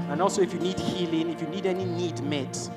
And 0.09 0.19
also, 0.19 0.41
if 0.41 0.51
you 0.51 0.59
need 0.59 0.79
healing, 0.79 1.29
if 1.29 1.41
you 1.41 1.47
need 1.49 1.67
any 1.67 1.85
need 1.85 2.19
met, 2.23 2.71